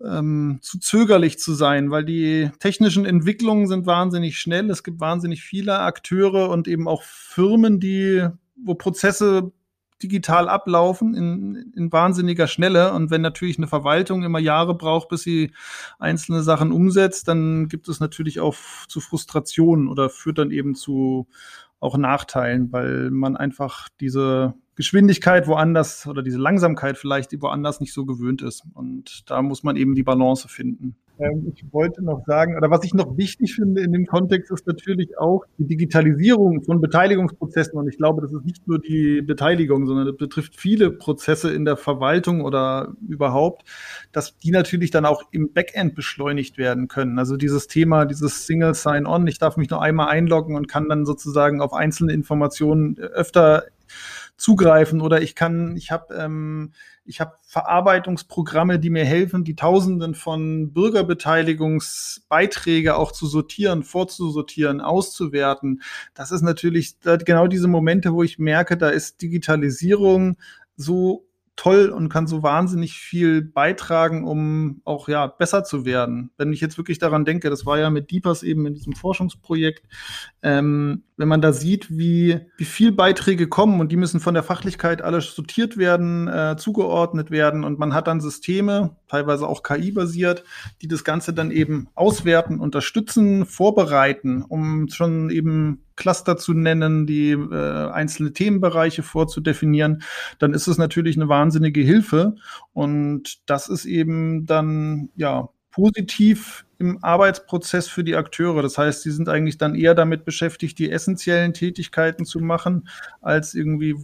ähm, 0.00 0.60
zu 0.62 0.78
zögerlich 0.78 1.40
zu 1.40 1.54
sein, 1.54 1.90
weil 1.90 2.04
die 2.04 2.52
technischen 2.60 3.04
Entwicklungen 3.04 3.66
sind 3.66 3.86
wahnsinnig 3.86 4.38
schnell. 4.38 4.70
Es 4.70 4.84
gibt 4.84 5.00
wahnsinnig 5.00 5.42
viele 5.42 5.80
Akteure 5.80 6.48
und 6.50 6.68
eben 6.68 6.86
auch 6.86 7.02
Firmen, 7.02 7.80
die, 7.80 8.24
wo 8.54 8.76
Prozesse 8.76 9.50
digital 10.02 10.48
ablaufen 10.48 11.14
in, 11.14 11.72
in 11.76 11.92
wahnsinniger 11.92 12.46
Schnelle. 12.46 12.92
Und 12.92 13.10
wenn 13.10 13.20
natürlich 13.20 13.58
eine 13.58 13.66
Verwaltung 13.66 14.22
immer 14.22 14.38
Jahre 14.38 14.74
braucht, 14.74 15.08
bis 15.08 15.22
sie 15.22 15.52
einzelne 15.98 16.42
Sachen 16.42 16.72
umsetzt, 16.72 17.28
dann 17.28 17.68
gibt 17.68 17.88
es 17.88 18.00
natürlich 18.00 18.40
auch 18.40 18.54
zu 18.88 19.00
Frustrationen 19.00 19.88
oder 19.88 20.10
führt 20.10 20.38
dann 20.38 20.50
eben 20.50 20.74
zu 20.74 21.26
auch 21.80 21.96
Nachteilen, 21.96 22.72
weil 22.72 23.10
man 23.10 23.36
einfach 23.36 23.88
diese 24.00 24.54
Geschwindigkeit 24.74 25.46
woanders 25.46 26.06
oder 26.06 26.22
diese 26.22 26.38
Langsamkeit 26.38 26.98
vielleicht 26.98 27.40
woanders 27.40 27.80
nicht 27.80 27.92
so 27.92 28.04
gewöhnt 28.04 28.42
ist. 28.42 28.64
Und 28.74 29.28
da 29.30 29.42
muss 29.42 29.62
man 29.62 29.76
eben 29.76 29.94
die 29.94 30.02
Balance 30.02 30.48
finden. 30.48 30.96
Ähm, 31.18 31.52
ich 31.54 31.64
wollte 31.72 32.02
noch 32.02 32.24
sagen, 32.26 32.56
oder 32.56 32.70
was 32.70 32.84
ich 32.84 32.94
noch 32.94 33.16
wichtig 33.16 33.54
finde 33.54 33.82
in 33.82 33.92
dem 33.92 34.06
Kontext 34.06 34.50
ist 34.50 34.66
natürlich 34.66 35.18
auch 35.18 35.44
die 35.58 35.66
Digitalisierung 35.66 36.62
von 36.62 36.80
Beteiligungsprozessen. 36.80 37.78
Und 37.78 37.88
ich 37.88 37.96
glaube, 37.96 38.22
das 38.22 38.32
ist 38.32 38.44
nicht 38.44 38.66
nur 38.66 38.78
die 38.78 39.22
Beteiligung, 39.22 39.86
sondern 39.86 40.06
das 40.06 40.16
betrifft 40.16 40.56
viele 40.56 40.90
Prozesse 40.90 41.52
in 41.52 41.64
der 41.64 41.76
Verwaltung 41.76 42.42
oder 42.42 42.94
überhaupt, 43.08 43.64
dass 44.12 44.36
die 44.38 44.50
natürlich 44.50 44.90
dann 44.90 45.04
auch 45.04 45.22
im 45.32 45.52
Backend 45.52 45.94
beschleunigt 45.94 46.58
werden 46.58 46.88
können. 46.88 47.18
Also 47.18 47.36
dieses 47.36 47.66
Thema, 47.66 48.04
dieses 48.04 48.46
Single 48.46 48.74
Sign-On, 48.74 49.26
ich 49.26 49.38
darf 49.38 49.56
mich 49.56 49.70
nur 49.70 49.82
einmal 49.82 50.08
einloggen 50.08 50.56
und 50.56 50.68
kann 50.68 50.88
dann 50.88 51.04
sozusagen 51.04 51.60
auf 51.60 51.72
einzelne 51.72 52.12
Informationen 52.12 52.98
öfter 52.98 53.64
zugreifen 54.38 55.02
oder 55.02 55.20
ich 55.20 55.34
kann, 55.34 55.76
ich 55.76 55.90
habe 55.90 56.14
ähm, 56.14 56.72
ich 57.04 57.20
habe 57.20 57.34
Verarbeitungsprogramme, 57.42 58.78
die 58.78 58.90
mir 58.90 59.04
helfen, 59.04 59.42
die 59.42 59.56
Tausenden 59.56 60.14
von 60.14 60.72
Bürgerbeteiligungsbeiträge 60.72 62.96
auch 62.96 63.10
zu 63.12 63.26
sortieren, 63.26 63.82
vorzusortieren, 63.82 64.80
auszuwerten. 64.80 65.82
Das 66.14 66.30
ist 66.30 66.42
natürlich 66.42 66.96
genau 67.00 67.46
diese 67.46 67.68
Momente, 67.68 68.12
wo 68.12 68.22
ich 68.22 68.38
merke, 68.38 68.76
da 68.76 68.90
ist 68.90 69.22
Digitalisierung 69.22 70.36
so 70.76 71.27
toll 71.58 71.88
und 71.88 72.08
kann 72.08 72.28
so 72.28 72.44
wahnsinnig 72.44 72.98
viel 72.98 73.42
beitragen, 73.42 74.24
um 74.24 74.80
auch 74.84 75.08
ja 75.08 75.26
besser 75.26 75.64
zu 75.64 75.84
werden. 75.84 76.30
Wenn 76.38 76.52
ich 76.52 76.60
jetzt 76.60 76.78
wirklich 76.78 77.00
daran 77.00 77.24
denke, 77.24 77.50
das 77.50 77.66
war 77.66 77.78
ja 77.78 77.90
mit 77.90 78.12
Deepers 78.12 78.44
eben 78.44 78.64
in 78.64 78.74
diesem 78.74 78.92
Forschungsprojekt, 78.92 79.82
ähm, 80.42 81.02
wenn 81.16 81.26
man 81.26 81.42
da 81.42 81.52
sieht, 81.52 81.90
wie, 81.90 82.38
wie 82.56 82.64
viel 82.64 82.92
Beiträge 82.92 83.48
kommen 83.48 83.80
und 83.80 83.90
die 83.90 83.96
müssen 83.96 84.20
von 84.20 84.34
der 84.34 84.44
Fachlichkeit 84.44 85.02
alles 85.02 85.34
sortiert 85.34 85.76
werden, 85.76 86.28
äh, 86.28 86.56
zugeordnet 86.56 87.32
werden 87.32 87.64
und 87.64 87.80
man 87.80 87.92
hat 87.92 88.06
dann 88.06 88.20
Systeme, 88.20 88.96
teilweise 89.08 89.48
auch 89.48 89.64
KI-basiert, 89.64 90.44
die 90.80 90.86
das 90.86 91.02
Ganze 91.02 91.34
dann 91.34 91.50
eben 91.50 91.88
auswerten, 91.96 92.60
unterstützen, 92.60 93.46
vorbereiten, 93.46 94.42
um 94.42 94.88
schon 94.90 95.28
eben 95.30 95.82
Cluster 95.98 96.36
zu 96.36 96.54
nennen, 96.54 97.06
die 97.06 97.32
äh, 97.32 97.90
einzelne 97.90 98.32
Themenbereiche 98.32 99.02
vorzudefinieren, 99.02 100.02
dann 100.38 100.54
ist 100.54 100.68
es 100.68 100.78
natürlich 100.78 101.16
eine 101.16 101.28
wahnsinnige 101.28 101.80
Hilfe. 101.80 102.36
Und 102.72 103.40
das 103.46 103.68
ist 103.68 103.84
eben 103.84 104.46
dann 104.46 105.10
ja 105.16 105.48
positiv 105.70 106.64
im 106.78 107.02
Arbeitsprozess 107.02 107.88
für 107.88 108.04
die 108.04 108.16
Akteure. 108.16 108.62
Das 108.62 108.78
heißt, 108.78 109.02
sie 109.02 109.10
sind 109.10 109.28
eigentlich 109.28 109.58
dann 109.58 109.74
eher 109.74 109.94
damit 109.94 110.24
beschäftigt, 110.24 110.78
die 110.78 110.90
essentiellen 110.90 111.52
Tätigkeiten 111.52 112.24
zu 112.24 112.40
machen, 112.40 112.88
als 113.20 113.54
irgendwie 113.54 113.96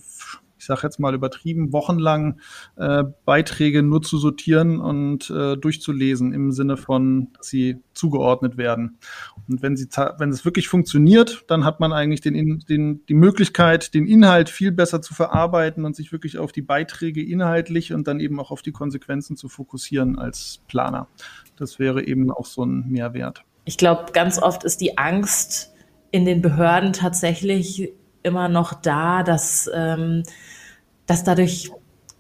ich 0.65 0.69
sage 0.69 0.81
jetzt 0.83 0.99
mal 0.99 1.13
übertrieben, 1.13 1.75
wochenlang 1.75 2.41
äh, 2.77 3.05
Beiträge 3.27 3.83
nur 3.83 4.01
zu 4.01 4.17
sortieren 4.17 4.81
und 4.81 5.29
äh, 5.29 5.59
durchzulesen 5.59 6.33
im 6.33 6.53
Sinne 6.53 6.79
von, 6.79 7.29
dass 7.37 7.49
sie 7.49 7.83
zugeordnet 7.93 8.57
werden. 8.57 8.97
Und 9.47 9.61
wenn 9.61 9.77
sie, 9.77 9.89
wenn 10.17 10.31
es 10.31 10.47
wirklich 10.47 10.69
funktioniert, 10.69 11.45
dann 11.49 11.67
hat 11.67 11.81
man 11.81 11.93
eigentlich 11.93 12.23
den, 12.23 12.61
den, 12.61 13.05
die 13.07 13.15
Möglichkeit, 13.15 13.93
den 13.93 14.07
Inhalt 14.07 14.49
viel 14.49 14.73
besser 14.73 15.03
zu 15.03 15.13
verarbeiten 15.13 15.85
und 15.85 15.95
sich 15.95 16.13
wirklich 16.13 16.39
auf 16.39 16.51
die 16.51 16.63
Beiträge 16.63 17.23
inhaltlich 17.23 17.93
und 17.93 18.09
dann 18.09 18.19
eben 18.19 18.41
auch 18.41 18.51
auf 18.51 18.63
die 18.63 18.73
Konsequenzen 18.73 19.37
zu 19.37 19.51
fokussieren 19.51 20.19
als 20.19 20.61
Planer. 20.67 21.09
Das 21.57 21.79
wäre 21.79 22.07
eben 22.07 22.31
auch 22.31 22.47
so 22.47 22.65
ein 22.65 22.89
Mehrwert. 22.89 23.45
Ich 23.67 23.77
glaube, 23.77 24.13
ganz 24.13 24.39
oft 24.39 24.65
ist 24.65 24.81
die 24.81 24.97
Angst 24.97 25.75
in 26.11 26.25
den 26.25 26.41
Behörden 26.41 26.95
tatsächlich 26.95 27.93
immer 28.25 28.49
noch 28.49 28.75
da, 28.75 29.23
dass 29.23 29.71
ähm, 29.73 30.25
dass 31.07 31.25
dadurch 31.25 31.71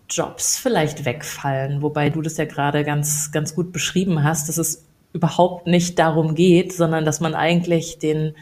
Jobs 0.08 0.58
vielleicht 0.58 1.04
wegfallen, 1.04 1.82
wobei 1.82 2.10
du 2.10 2.20
das 2.20 2.36
ja 2.36 2.44
gerade 2.44 2.84
ganz, 2.84 3.32
ganz 3.32 3.54
gut 3.54 3.72
beschrieben 3.72 4.22
hast, 4.22 4.48
dass 4.48 4.58
es 4.58 4.84
überhaupt 5.12 5.66
nicht 5.66 5.98
darum 5.98 6.34
geht, 6.34 6.72
sondern 6.72 7.04
dass 7.04 7.20
man 7.20 7.34
eigentlich 7.34 7.98
den 7.98 8.34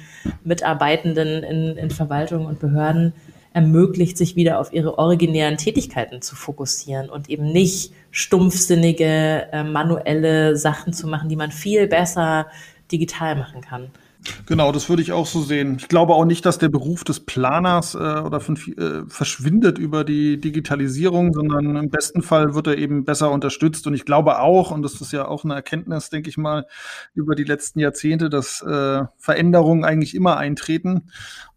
Mitarbeitenden 0.43 1.43
in, 1.43 1.77
in 1.77 1.91
Verwaltung 1.91 2.47
und 2.47 2.61
Behörden 2.61 3.13
ermöglicht, 3.53 4.17
sich 4.17 4.35
wieder 4.35 4.59
auf 4.59 4.73
ihre 4.73 4.99
originären 4.99 5.59
Tätigkeiten 5.59 6.23
zu 6.23 6.35
fokussieren 6.35 7.11
und 7.11 7.29
eben 7.29 7.53
nicht 7.53 7.93
stumpfsinnige, 8.11 9.49
äh, 9.53 9.63
manuelle 9.63 10.57
Sachen 10.57 10.95
zu 10.95 11.07
machen, 11.07 11.29
die 11.29 11.37
man 11.37 11.53
viel 11.53 11.87
besser 11.87 12.47
digital 12.91 13.37
machen 13.37 13.61
kann. 13.61 13.91
Genau, 14.47 14.71
das 14.71 14.89
würde 14.89 15.03
ich 15.03 15.13
auch 15.13 15.27
so 15.27 15.43
sehen. 15.43 15.77
Ich 15.79 15.89
glaube 15.89 16.15
auch 16.15 16.25
nicht, 16.25 16.47
dass 16.47 16.59
der 16.59 16.69
Beruf 16.69 17.03
des 17.03 17.21
Planers 17.21 17.95
äh, 17.95 17.99
oder 17.99 18.41
von, 18.41 18.57
äh, 18.57 19.09
verschwindet 19.09 19.79
über 19.79 20.05
die 20.05 20.41
Digitalisierung, 20.41 21.33
sondern 21.33 21.77
im 21.77 21.91
besten 21.91 22.23
Fall 22.23 22.55
wird 22.55 22.69
er 22.69 22.79
eben 22.79 23.05
besser 23.05 23.31
unterstützt. 23.31 23.87
Und 23.87 23.95
ich 23.95 24.05
glaube 24.05 24.39
auch, 24.39 24.71
und 24.71 24.83
das 24.83 25.01
ist 25.01 25.13
ja 25.13 25.27
auch 25.27 25.45
eine 25.45 25.55
Erkenntnis, 25.55 26.11
denke 26.11 26.29
ich 26.29 26.37
mal, 26.37 26.67
über 27.15 27.35
die 27.35 27.45
letzten 27.45 27.81
Jahrzehnte, 27.81 28.31
dass 28.31 28.63
äh, 28.63 29.03
Veränderungen 29.19 29.85
eigentlich 29.85 30.15
immer 30.15 30.37
eintreten 30.37 31.11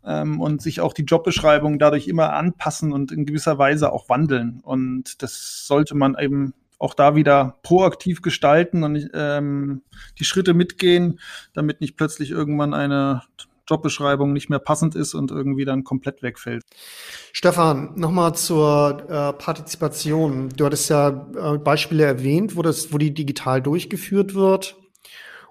ähm, 0.03 0.39
und 0.39 0.61
sich 0.61 0.81
auch 0.81 0.93
die 0.93 1.03
Jobbeschreibungen 1.03 1.77
dadurch 1.77 2.07
immer 2.07 2.33
anpassen 2.33 2.93
und 2.93 3.11
in 3.11 3.25
gewisser 3.25 3.57
Weise 3.59 3.91
auch 3.91 4.09
wandeln. 4.09 4.59
Und 4.63 5.21
das 5.21 5.67
sollte 5.67 5.95
man 5.95 6.15
eben 6.19 6.53
auch 6.79 6.93
da 6.93 7.15
wieder 7.15 7.57
proaktiv 7.63 8.21
gestalten 8.21 8.83
und 8.83 9.09
ähm, 9.13 9.81
die 10.19 10.25
Schritte 10.25 10.53
mitgehen, 10.53 11.19
damit 11.53 11.81
nicht 11.81 11.97
plötzlich 11.97 12.31
irgendwann 12.31 12.73
eine 12.73 13.23
Jobbeschreibung 13.67 14.33
nicht 14.33 14.49
mehr 14.49 14.59
passend 14.59 14.95
ist 14.95 15.13
und 15.13 15.31
irgendwie 15.31 15.65
dann 15.65 15.83
komplett 15.83 16.21
wegfällt. 16.21 16.63
Stefan, 17.33 17.93
nochmal 17.95 18.35
zur 18.35 19.03
äh, 19.09 19.33
Partizipation. 19.33 20.49
Du 20.49 20.65
hattest 20.65 20.89
ja 20.89 21.27
äh, 21.35 21.57
Beispiele 21.57 22.03
erwähnt, 22.03 22.55
wo, 22.55 22.61
das, 22.61 22.93
wo 22.93 22.97
die 22.97 23.13
digital 23.13 23.61
durchgeführt 23.61 24.35
wird. 24.35 24.75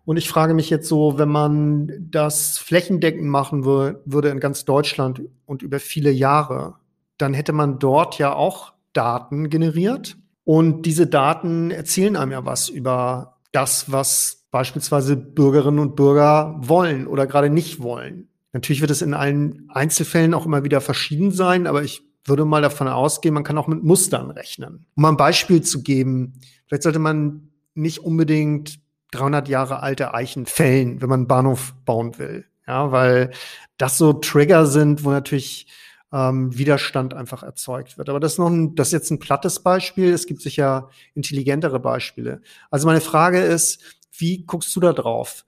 Und 0.04 0.16
ich 0.18 0.28
frage 0.28 0.54
mich 0.54 0.70
jetzt 0.70 0.86
so, 0.86 1.18
wenn 1.18 1.30
man 1.30 1.90
das 1.98 2.58
flächendeckend 2.58 3.26
machen 3.26 3.64
würde 3.64 4.28
in 4.28 4.38
ganz 4.38 4.64
Deutschland 4.66 5.22
und 5.46 5.62
über 5.62 5.80
viele 5.80 6.10
Jahre, 6.10 6.74
dann 7.16 7.32
hätte 7.32 7.52
man 7.52 7.78
dort 7.78 8.18
ja 8.18 8.34
auch 8.34 8.74
Daten 8.92 9.48
generiert 9.48 10.18
und 10.44 10.82
diese 10.82 11.06
Daten 11.06 11.70
erzählen 11.70 12.16
einem 12.16 12.32
ja 12.32 12.44
was 12.44 12.68
über 12.68 13.40
das, 13.52 13.90
was 13.90 14.46
beispielsweise 14.50 15.16
Bürgerinnen 15.16 15.78
und 15.78 15.96
Bürger 15.96 16.56
wollen 16.60 17.06
oder 17.06 17.26
gerade 17.26 17.50
nicht 17.50 17.82
wollen. 17.82 18.28
Natürlich 18.52 18.80
wird 18.80 18.90
es 18.90 19.02
in 19.02 19.14
allen 19.14 19.68
Einzelfällen 19.68 20.34
auch 20.34 20.46
immer 20.46 20.62
wieder 20.62 20.80
verschieden 20.80 21.32
sein, 21.32 21.66
aber 21.66 21.82
ich 21.82 22.02
würde 22.24 22.44
mal 22.44 22.62
davon 22.62 22.88
ausgehen, 22.88 23.34
man 23.34 23.42
kann 23.44 23.58
auch 23.58 23.66
mit 23.66 23.82
Mustern 23.82 24.30
rechnen. 24.30 24.86
Um 24.94 25.04
ein 25.04 25.16
Beispiel 25.16 25.62
zu 25.62 25.82
geben, 25.82 26.34
vielleicht 26.66 26.84
sollte 26.84 26.98
man 26.98 27.48
nicht 27.74 27.98
unbedingt 27.98 28.78
300 29.10 29.48
Jahre 29.48 29.82
alte 29.82 30.14
Eichen 30.14 30.46
fällen, 30.46 31.00
wenn 31.00 31.08
man 31.08 31.20
einen 31.20 31.28
Bahnhof 31.28 31.74
bauen 31.84 32.18
will. 32.18 32.44
Ja, 32.66 32.92
weil 32.92 33.30
das 33.76 33.98
so 33.98 34.12
Trigger 34.14 34.66
sind, 34.66 35.04
wo 35.04 35.10
natürlich 35.10 35.66
ähm, 36.14 36.56
Widerstand 36.56 37.12
einfach 37.12 37.42
erzeugt 37.42 37.98
wird. 37.98 38.08
Aber 38.08 38.20
das 38.20 38.34
ist 38.34 38.38
noch 38.38 38.48
ein, 38.48 38.76
das 38.76 38.88
ist 38.88 38.92
jetzt 38.92 39.10
ein 39.10 39.18
plattes 39.18 39.60
Beispiel. 39.60 40.12
Es 40.12 40.26
gibt 40.26 40.40
sicher 40.40 40.88
intelligentere 41.14 41.80
Beispiele. 41.80 42.40
Also 42.70 42.86
meine 42.86 43.00
Frage 43.00 43.40
ist, 43.40 43.82
wie 44.16 44.46
guckst 44.46 44.74
du 44.76 44.80
da 44.80 44.92
drauf? 44.92 45.44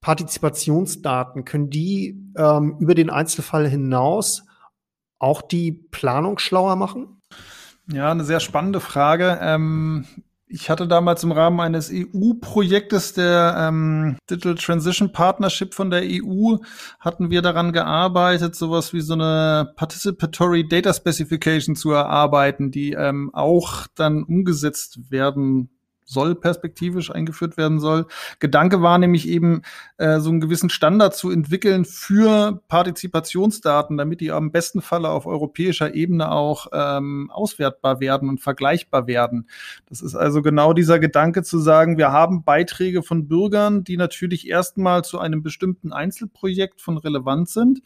Partizipationsdaten, 0.00 1.44
können 1.44 1.70
die 1.70 2.20
ähm, 2.36 2.76
über 2.80 2.96
den 2.96 3.10
Einzelfall 3.10 3.68
hinaus 3.68 4.44
auch 5.20 5.40
die 5.40 5.72
Planung 5.72 6.38
schlauer 6.38 6.74
machen? 6.74 7.20
Ja, 7.90 8.10
eine 8.10 8.24
sehr 8.24 8.40
spannende 8.40 8.80
Frage. 8.80 9.38
Ähm, 9.40 10.04
ich 10.48 10.70
hatte 10.70 10.88
damals 10.88 11.22
im 11.24 11.32
Rahmen 11.32 11.60
eines 11.60 11.90
EU-Projektes 11.92 13.12
der 13.12 13.54
ähm, 13.58 14.16
Digital 14.30 14.54
Transition 14.54 15.12
Partnership 15.12 15.74
von 15.74 15.90
der 15.90 16.02
EU, 16.04 16.56
hatten 16.98 17.30
wir 17.30 17.42
daran 17.42 17.72
gearbeitet, 17.72 18.54
sowas 18.56 18.92
wie 18.92 19.00
so 19.00 19.14
eine 19.14 19.72
Participatory 19.76 20.66
Data 20.66 20.92
Specification 20.92 21.76
zu 21.76 21.90
erarbeiten, 21.92 22.70
die 22.70 22.92
ähm, 22.92 23.30
auch 23.34 23.86
dann 23.94 24.22
umgesetzt 24.22 25.10
werden 25.10 25.70
soll 26.08 26.34
perspektivisch 26.34 27.10
eingeführt 27.10 27.56
werden 27.58 27.78
soll. 27.78 28.06
Gedanke 28.38 28.80
war 28.80 28.96
nämlich 28.98 29.28
eben, 29.28 29.62
äh, 29.98 30.20
so 30.20 30.30
einen 30.30 30.40
gewissen 30.40 30.70
Standard 30.70 31.14
zu 31.14 31.30
entwickeln 31.30 31.84
für 31.84 32.62
Partizipationsdaten, 32.68 33.98
damit 33.98 34.22
die 34.22 34.32
am 34.32 34.50
besten 34.50 34.80
Falle 34.80 35.10
auf 35.10 35.26
europäischer 35.26 35.94
Ebene 35.94 36.32
auch 36.32 36.68
ähm, 36.72 37.30
auswertbar 37.30 38.00
werden 38.00 38.30
und 38.30 38.40
vergleichbar 38.40 39.06
werden. 39.06 39.48
Das 39.86 40.00
ist 40.00 40.14
also 40.14 40.40
genau 40.40 40.72
dieser 40.72 40.98
Gedanke 40.98 41.42
zu 41.42 41.58
sagen, 41.58 41.98
wir 41.98 42.10
haben 42.10 42.42
Beiträge 42.42 43.02
von 43.02 43.28
Bürgern, 43.28 43.84
die 43.84 43.98
natürlich 43.98 44.48
erstmal 44.48 45.04
zu 45.04 45.18
einem 45.18 45.42
bestimmten 45.42 45.92
Einzelprojekt 45.92 46.80
von 46.80 46.96
Relevanz 46.96 47.52
sind, 47.52 47.82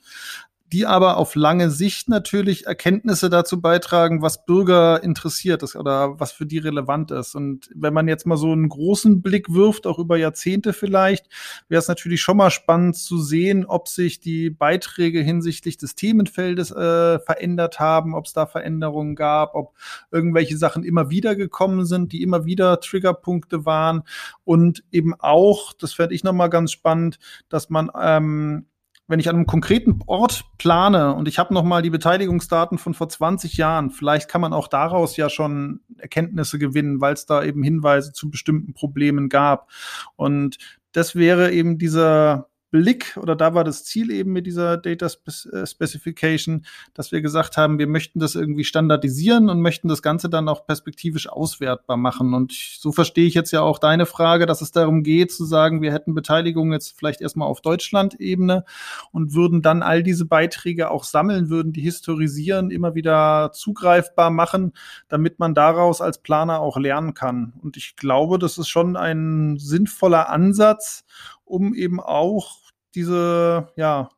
die 0.72 0.86
aber 0.86 1.18
auf 1.18 1.34
lange 1.34 1.70
Sicht 1.70 2.08
natürlich 2.08 2.66
Erkenntnisse 2.66 3.28
dazu 3.28 3.60
beitragen, 3.60 4.22
was 4.22 4.46
Bürger 4.46 5.02
interessiert 5.02 5.62
ist 5.62 5.76
oder 5.76 6.18
was 6.18 6.32
für 6.32 6.46
die 6.46 6.56
relevant 6.56 7.10
ist. 7.10 7.34
Und 7.34 7.68
wenn 7.74 7.92
man 7.92 8.08
jetzt 8.08 8.26
mal 8.26 8.38
so 8.38 8.52
einen 8.52 8.70
großen 8.70 9.20
Blick 9.20 9.52
wirft, 9.52 9.86
auch 9.86 9.98
über 9.98 10.16
Jahrzehnte 10.16 10.72
vielleicht, 10.72 11.26
wäre 11.68 11.80
es 11.80 11.88
natürlich 11.88 12.22
schon 12.22 12.38
mal 12.38 12.50
spannend 12.50 12.96
zu 12.96 13.18
sehen, 13.18 13.66
ob 13.66 13.86
sich 13.86 14.20
die 14.20 14.48
Beiträge 14.48 15.20
hinsichtlich 15.20 15.76
des 15.76 15.94
Themenfeldes 15.94 16.70
äh, 16.70 17.18
verändert 17.18 17.78
haben, 17.78 18.14
ob 18.14 18.24
es 18.24 18.32
da 18.32 18.46
Veränderungen 18.46 19.14
gab, 19.14 19.54
ob 19.54 19.74
irgendwelche 20.10 20.56
Sachen 20.56 20.84
immer 20.84 21.10
wieder 21.10 21.36
gekommen 21.36 21.84
sind, 21.84 22.12
die 22.12 22.22
immer 22.22 22.46
wieder 22.46 22.80
Triggerpunkte 22.80 23.66
waren 23.66 24.04
und 24.44 24.84
eben 24.90 25.14
auch, 25.18 25.74
das 25.74 25.92
fände 25.92 26.14
ich 26.14 26.24
nochmal 26.24 26.48
ganz 26.48 26.72
spannend, 26.72 27.18
dass 27.50 27.68
man 27.68 27.90
ähm, 28.00 28.66
wenn 29.12 29.20
ich 29.20 29.28
an 29.28 29.36
einem 29.36 29.46
konkreten 29.46 30.00
Ort 30.06 30.46
plane 30.56 31.14
und 31.14 31.28
ich 31.28 31.38
habe 31.38 31.52
noch 31.52 31.64
mal 31.64 31.82
die 31.82 31.90
Beteiligungsdaten 31.90 32.78
von 32.78 32.94
vor 32.94 33.10
20 33.10 33.58
Jahren, 33.58 33.90
vielleicht 33.90 34.26
kann 34.26 34.40
man 34.40 34.54
auch 34.54 34.68
daraus 34.68 35.18
ja 35.18 35.28
schon 35.28 35.80
Erkenntnisse 35.98 36.58
gewinnen, 36.58 37.02
weil 37.02 37.12
es 37.12 37.26
da 37.26 37.44
eben 37.44 37.62
Hinweise 37.62 38.14
zu 38.14 38.30
bestimmten 38.30 38.72
Problemen 38.72 39.28
gab. 39.28 39.68
Und 40.16 40.56
das 40.92 41.14
wäre 41.14 41.52
eben 41.52 41.76
dieser 41.76 42.48
Blick 42.72 43.18
oder 43.20 43.36
da 43.36 43.54
war 43.54 43.64
das 43.64 43.84
Ziel 43.84 44.10
eben 44.10 44.32
mit 44.32 44.46
dieser 44.46 44.78
Data 44.78 45.06
äh, 45.06 45.66
Specification, 45.66 46.64
dass 46.94 47.12
wir 47.12 47.20
gesagt 47.20 47.58
haben, 47.58 47.78
wir 47.78 47.86
möchten 47.86 48.18
das 48.18 48.34
irgendwie 48.34 48.64
standardisieren 48.64 49.50
und 49.50 49.60
möchten 49.60 49.88
das 49.88 50.00
Ganze 50.00 50.30
dann 50.30 50.48
auch 50.48 50.66
perspektivisch 50.66 51.28
auswertbar 51.28 51.98
machen. 51.98 52.32
Und 52.32 52.52
so 52.52 52.90
verstehe 52.90 53.26
ich 53.26 53.34
jetzt 53.34 53.52
ja 53.52 53.60
auch 53.60 53.78
deine 53.78 54.06
Frage, 54.06 54.46
dass 54.46 54.62
es 54.62 54.72
darum 54.72 55.02
geht 55.02 55.30
zu 55.30 55.44
sagen, 55.44 55.82
wir 55.82 55.92
hätten 55.92 56.14
Beteiligung 56.14 56.72
jetzt 56.72 56.96
vielleicht 56.98 57.20
erstmal 57.20 57.46
auf 57.46 57.60
Deutschland-Ebene 57.60 58.64
und 59.12 59.34
würden 59.34 59.60
dann 59.60 59.82
all 59.82 60.02
diese 60.02 60.24
Beiträge 60.24 60.90
auch 60.90 61.04
sammeln, 61.04 61.50
würden 61.50 61.74
die 61.74 61.82
historisieren, 61.82 62.70
immer 62.70 62.94
wieder 62.94 63.50
zugreifbar 63.52 64.30
machen, 64.30 64.72
damit 65.08 65.38
man 65.38 65.54
daraus 65.54 66.00
als 66.00 66.22
Planer 66.22 66.60
auch 66.60 66.78
lernen 66.78 67.12
kann. 67.12 67.52
Und 67.62 67.76
ich 67.76 67.96
glaube, 67.96 68.38
das 68.38 68.56
ist 68.56 68.68
schon 68.68 68.96
ein 68.96 69.58
sinnvoller 69.58 70.30
Ansatz, 70.30 71.04
um 71.44 71.74
eben 71.74 72.00
auch 72.00 72.61
diese 72.94 73.68
ja, 73.76 74.10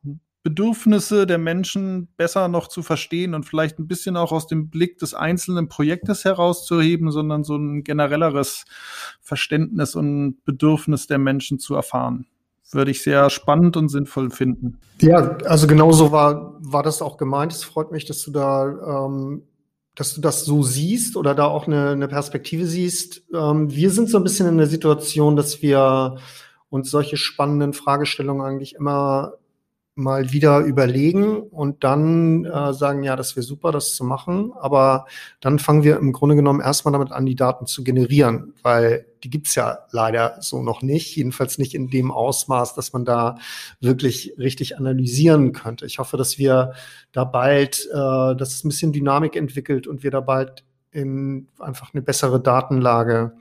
Bedürfnisse 0.43 1.27
der 1.27 1.39
Menschen 1.39 2.09
besser 2.17 2.49
noch 2.49 2.69
zu 2.69 2.83
verstehen 2.83 3.35
und 3.35 3.45
vielleicht 3.45 3.79
ein 3.79 3.89
bisschen 3.89 4.17
auch 4.17 4.31
aus 4.31 4.47
dem 4.47 4.69
Blick 4.69 4.99
des 4.99 5.15
einzelnen 5.15 5.69
Projektes 5.69 6.25
herauszuheben, 6.25 7.11
sondern 7.11 7.45
so 7.45 7.57
ein 7.57 7.83
generelleres 7.83 8.67
Verständnis 9.23 9.95
und 9.95 10.45
Bedürfnis 10.45 11.07
der 11.07 11.19
Menschen 11.19 11.59
zu 11.59 11.75
erfahren. 11.75 12.27
Würde 12.73 12.91
ich 12.91 13.03
sehr 13.03 13.31
spannend 13.31 13.77
und 13.77 13.89
sinnvoll 13.89 14.31
finden. 14.31 14.79
Ja, 15.01 15.37
also 15.45 15.67
genauso 15.67 16.13
war, 16.13 16.59
war 16.61 16.83
das 16.83 17.03
auch 17.03 17.17
gemeint. 17.17 17.53
Es 17.53 17.65
freut 17.65 17.93
mich, 17.93 18.05
dass 18.05 18.23
du 18.23 18.31
da 18.31 19.07
ähm, 19.07 19.45
dass 19.95 20.15
du 20.15 20.21
das 20.21 20.45
so 20.45 20.63
siehst 20.63 21.17
oder 21.17 21.35
da 21.35 21.47
auch 21.47 21.67
eine, 21.67 21.91
eine 21.91 22.09
Perspektive 22.09 22.67
siehst. 22.67 23.23
Ähm, 23.33 23.71
wir 23.71 23.91
sind 23.91 24.11
so 24.11 24.19
ein 24.19 24.25
bisschen 24.25 24.49
in 24.49 24.59
der 24.59 24.67
Situation, 24.67 25.37
dass 25.37 25.63
wir 25.63 26.17
uns 26.75 26.91
solche 26.91 27.17
spannenden 27.17 27.73
Fragestellungen 27.73 28.45
eigentlich 28.45 28.75
immer 28.75 29.35
mal 29.95 30.33
wieder 30.33 30.59
überlegen 30.59 31.41
und 31.41 31.85
dann 31.85 32.45
äh, 32.47 32.73
sagen, 32.73 33.05
ja, 33.05 33.15
das 33.15 33.37
wäre 33.37 33.45
super, 33.45 33.71
das 33.71 33.95
zu 33.95 34.03
machen. 34.03 34.53
Aber 34.59 35.07
dann 35.41 35.61
fangen 35.61 35.85
wir 35.85 35.99
im 35.99 36.13
Grunde 36.13 36.35
genommen 36.35 36.61
erstmal 36.61 36.91
damit 36.91 37.13
an, 37.13 37.27
die 37.27 37.37
Daten 37.37 37.67
zu 37.67 37.85
generieren, 37.85 38.55
weil 38.65 39.07
die 39.23 39.31
gibt's 39.31 39.55
ja 39.55 39.87
leider 39.93 40.39
so 40.41 40.65
noch 40.65 40.83
nicht, 40.83 41.15
jedenfalls 41.15 41.59
nicht 41.59 41.75
in 41.75 41.91
dem 41.91 42.11
Ausmaß, 42.11 42.75
dass 42.75 42.93
man 42.93 43.05
da 43.05 43.37
wirklich 43.79 44.35
richtig 44.37 44.77
analysieren 44.77 45.53
könnte. 45.53 45.87
Ich 45.87 46.01
hoffe, 46.01 46.17
dass 46.17 46.39
wir 46.39 46.73
da 47.13 47.23
bald, 47.23 47.89
äh, 47.93 48.35
dass 48.35 48.53
es 48.53 48.65
ein 48.65 48.71
bisschen 48.71 48.93
Dynamik 48.93 49.37
entwickelt 49.37 49.87
und 49.87 50.03
wir 50.03 50.11
da 50.11 50.21
bald 50.21 50.65
in 50.95 51.49
einfach 51.59 51.93
eine 51.93 52.03
bessere 52.03 52.41
Datenlage 52.41 53.33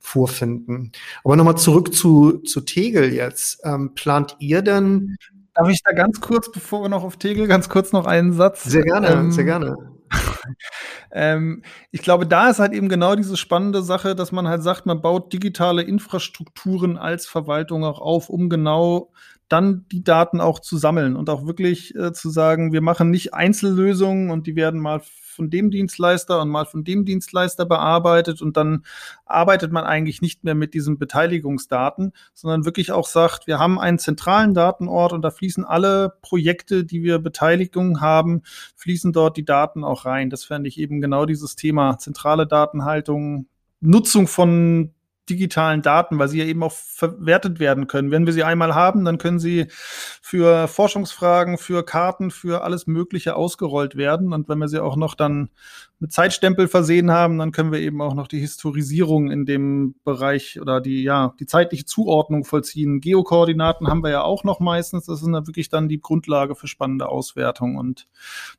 vorfinden. 0.00 0.92
Aber 1.22 1.36
nochmal 1.36 1.56
zurück 1.56 1.94
zu, 1.94 2.38
zu 2.38 2.62
Tegel 2.62 3.12
jetzt. 3.12 3.60
Ähm, 3.64 3.94
plant 3.94 4.36
ihr 4.38 4.62
denn? 4.62 5.16
Darf 5.54 5.68
ich 5.68 5.82
da 5.82 5.92
ganz 5.92 6.20
kurz, 6.20 6.50
bevor 6.50 6.82
wir 6.82 6.88
noch 6.88 7.04
auf 7.04 7.18
Tegel, 7.18 7.46
ganz 7.46 7.68
kurz 7.68 7.92
noch 7.92 8.06
einen 8.06 8.32
Satz? 8.32 8.64
Sehr 8.64 8.82
gerne, 8.82 9.08
ähm, 9.08 9.32
sehr 9.32 9.44
gerne. 9.44 9.76
ähm, 11.12 11.62
ich 11.90 12.02
glaube, 12.02 12.26
da 12.26 12.48
ist 12.48 12.58
halt 12.58 12.72
eben 12.72 12.88
genau 12.88 13.14
diese 13.14 13.36
spannende 13.36 13.82
Sache, 13.82 14.14
dass 14.14 14.32
man 14.32 14.48
halt 14.48 14.62
sagt, 14.62 14.86
man 14.86 15.02
baut 15.02 15.32
digitale 15.32 15.82
Infrastrukturen 15.82 16.96
als 16.96 17.26
Verwaltung 17.26 17.84
auch 17.84 18.00
auf, 18.00 18.30
um 18.30 18.48
genau 18.48 19.12
dann 19.52 19.86
die 19.92 20.02
Daten 20.02 20.40
auch 20.40 20.60
zu 20.60 20.78
sammeln 20.78 21.14
und 21.14 21.28
auch 21.28 21.46
wirklich 21.46 21.94
äh, 21.94 22.12
zu 22.12 22.30
sagen, 22.30 22.72
wir 22.72 22.80
machen 22.80 23.10
nicht 23.10 23.34
Einzellösungen 23.34 24.30
und 24.30 24.46
die 24.46 24.56
werden 24.56 24.80
mal 24.80 25.02
von 25.32 25.50
dem 25.50 25.70
Dienstleister 25.70 26.40
und 26.40 26.48
mal 26.48 26.64
von 26.64 26.84
dem 26.84 27.04
Dienstleister 27.04 27.66
bearbeitet 27.66 28.40
und 28.40 28.56
dann 28.56 28.84
arbeitet 29.24 29.72
man 29.72 29.84
eigentlich 29.84 30.22
nicht 30.22 30.44
mehr 30.44 30.54
mit 30.54 30.74
diesen 30.74 30.98
Beteiligungsdaten, 30.98 32.12
sondern 32.34 32.64
wirklich 32.64 32.92
auch 32.92 33.06
sagt, 33.06 33.46
wir 33.46 33.58
haben 33.58 33.78
einen 33.78 33.98
zentralen 33.98 34.54
Datenort 34.54 35.12
und 35.12 35.22
da 35.22 35.30
fließen 35.30 35.64
alle 35.64 36.14
Projekte, 36.22 36.84
die 36.84 37.02
wir 37.02 37.18
Beteiligung 37.18 38.00
haben, 38.00 38.42
fließen 38.76 39.12
dort 39.12 39.36
die 39.36 39.44
Daten 39.44 39.84
auch 39.84 40.04
rein. 40.04 40.30
Das 40.30 40.44
fände 40.44 40.68
ich 40.68 40.78
eben 40.78 41.00
genau 41.00 41.26
dieses 41.26 41.56
Thema 41.56 41.98
zentrale 41.98 42.46
Datenhaltung, 42.46 43.46
Nutzung 43.80 44.26
von 44.28 44.92
digitalen 45.32 45.82
Daten, 45.82 46.18
weil 46.18 46.28
sie 46.28 46.38
ja 46.38 46.44
eben 46.44 46.62
auch 46.62 46.72
verwertet 46.72 47.58
werden 47.58 47.86
können. 47.86 48.10
Wenn 48.10 48.26
wir 48.26 48.32
sie 48.32 48.44
einmal 48.44 48.74
haben, 48.74 49.04
dann 49.04 49.18
können 49.18 49.38
sie 49.38 49.66
für 49.70 50.68
Forschungsfragen, 50.68 51.58
für 51.58 51.84
Karten, 51.84 52.30
für 52.30 52.62
alles 52.62 52.86
Mögliche 52.86 53.34
ausgerollt 53.34 53.96
werden. 53.96 54.32
Und 54.32 54.48
wenn 54.48 54.58
wir 54.58 54.68
sie 54.68 54.82
auch 54.82 54.96
noch 54.96 55.14
dann 55.14 55.50
mit 56.02 56.10
Zeitstempel 56.10 56.66
versehen 56.66 57.12
haben, 57.12 57.38
dann 57.38 57.52
können 57.52 57.70
wir 57.70 57.78
eben 57.78 58.02
auch 58.02 58.14
noch 58.14 58.26
die 58.26 58.40
Historisierung 58.40 59.30
in 59.30 59.46
dem 59.46 59.94
Bereich 60.02 60.60
oder 60.60 60.80
die, 60.80 61.04
ja, 61.04 61.32
die 61.38 61.46
zeitliche 61.46 61.84
Zuordnung 61.84 62.44
vollziehen. 62.44 63.00
Geokoordinaten 63.00 63.86
haben 63.86 64.02
wir 64.02 64.10
ja 64.10 64.22
auch 64.22 64.42
noch 64.42 64.58
meistens. 64.58 65.06
Das 65.06 65.22
ist 65.22 65.32
dann 65.32 65.46
wirklich 65.46 65.68
dann 65.68 65.88
die 65.88 66.00
Grundlage 66.00 66.56
für 66.56 66.66
spannende 66.66 67.08
Auswertung. 67.08 67.76
Und 67.76 68.08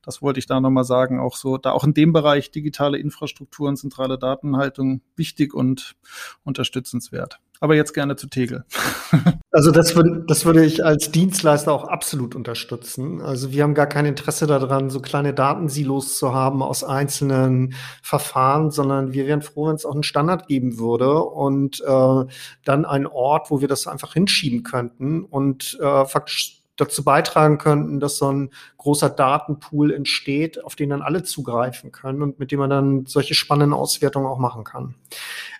das 0.02 0.22
wollte 0.22 0.39
ich 0.39 0.46
da 0.46 0.62
nochmal 0.62 0.86
sagen. 0.86 1.20
Auch 1.20 1.36
so, 1.36 1.58
da 1.58 1.74
auch 1.74 1.84
in 1.84 1.94
dem 1.94 2.14
Bereich 2.14 2.50
digitale 2.50 2.98
Infrastrukturen, 2.98 3.76
zentrale 3.76 4.18
Datenhaltung 4.18 5.02
wichtig 5.18 5.54
und 5.54 5.98
unterstützenswert. 6.46 7.41
Aber 7.64 7.76
jetzt 7.76 7.93
gerne 7.93 8.18
zu 8.18 8.28
Tegel. 8.28 8.66
Also 9.55 9.70
das 9.70 9.95
würde, 9.95 10.24
das 10.28 10.45
würde 10.45 10.66
ich 10.66 10.84
als 10.84 11.11
Dienstleister 11.11 11.72
auch 11.72 11.84
absolut 11.84 12.34
unterstützen. 12.34 13.22
Also 13.22 13.51
wir 13.51 13.61
haben 13.61 13.76
gar 13.76 13.86
kein 13.86 14.07
Interesse 14.07 14.47
daran, 14.47 14.89
so 14.89 14.99
kleine 14.99 15.32
Datensilos 15.32 16.18
zu 16.18 16.34
haben 16.34 16.64
aus 16.64 16.84
einzelnen 16.84 17.76
Verfahren, 18.01 18.72
sondern 18.72 19.14
wir 19.14 19.28
wären 19.28 19.43
froh, 19.43 19.68
wenn 19.68 19.76
es 19.76 19.86
auch 19.86 19.93
einen 19.93 20.01
Standard 20.01 20.47
geben 20.47 20.80
würde 20.80 21.20
und 21.24 21.82
äh, 21.82 22.26
dann 22.66 22.86
einen 22.86 23.05
Ort, 23.05 23.51
wo 23.51 23.61
wir 23.61 23.68
das 23.68 23.86
einfach 23.86 24.14
hinschieben 24.14 24.64
könnten 24.64 25.24
und 25.24 25.78
äh, 25.80 26.05
faktisch 26.05 26.62
dazu 26.76 27.03
beitragen 27.03 27.57
könnten, 27.57 27.99
dass 27.99 28.17
so 28.17 28.32
ein 28.32 28.49
großer 28.78 29.09
Datenpool 29.09 29.93
entsteht, 29.93 30.63
auf 30.63 30.76
den 30.76 30.89
dann 30.89 31.01
alle 31.01 31.24
zugreifen 31.24 31.91
können 31.91 32.21
und 32.21 32.39
mit 32.39 32.51
dem 32.51 32.59
man 32.59 32.69
dann 32.69 33.05
solche 33.05 33.36
spannenden 33.36 33.74
Auswertungen 33.74 34.26
auch 34.26 34.39
machen 34.39 34.63
kann. 34.63 34.95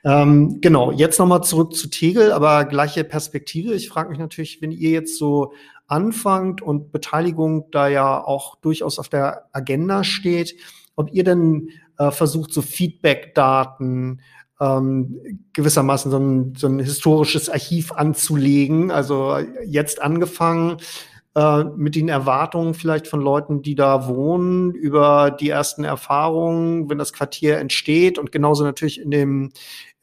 Ähm, 0.04 0.60
genau, 0.62 0.92
jetzt 0.92 1.20
nochmal 1.20 1.44
zurück 1.44 1.76
zu 1.76 1.88
Tegel, 1.90 2.32
aber 2.32 2.66
gleiche 2.66 3.04
Perspektive. 3.04 3.74
Ich 3.74 3.90
frage 3.90 4.10
mich 4.10 4.20
natürlich, 4.20 4.62
wenn 4.62 4.72
ihr 4.72 4.90
jetzt 4.90 5.18
so 5.18 5.54
anfangt 5.88 6.62
und 6.62 6.92
Beteiligung 6.92 7.70
da 7.72 7.88
ja 7.88 8.24
auch 8.24 8.56
durchaus 8.56 8.98
auf 8.98 9.10
der 9.10 9.50
Agenda 9.52 10.04
steht, 10.04 10.56
ob 10.96 11.12
ihr 11.14 11.24
denn 11.24 11.70
äh, 11.98 12.12
versucht, 12.12 12.54
so 12.54 12.62
Feedback-Daten, 12.62 14.22
ähm, 14.64 15.40
gewissermaßen 15.54 16.12
so 16.12 16.18
ein, 16.18 16.56
so 16.56 16.68
ein 16.68 16.80
historisches 16.80 17.50
Archiv 17.50 17.92
anzulegen. 17.92 18.92
Also 18.92 19.38
jetzt 19.66 20.02
angefangen 20.02 20.78
äh, 21.36 21.64
mit 21.76 21.96
den 21.96 22.10
Erwartungen 22.10 22.74
vielleicht 22.74 23.08
von 23.08 23.20
Leuten, 23.22 23.62
die 23.62 23.76
da 23.76 24.08
wohnen, 24.08 24.72
über 24.72 25.32
die 25.32 25.50
ersten 25.50 25.84
Erfahrungen, 25.84 26.90
wenn 26.90 26.98
das 26.98 27.14
Quartier 27.14 27.58
entsteht 27.58 28.18
und 28.18 28.32
genauso 28.32 28.64
natürlich 28.64 29.02
in 29.02 29.12
dem 29.12 29.52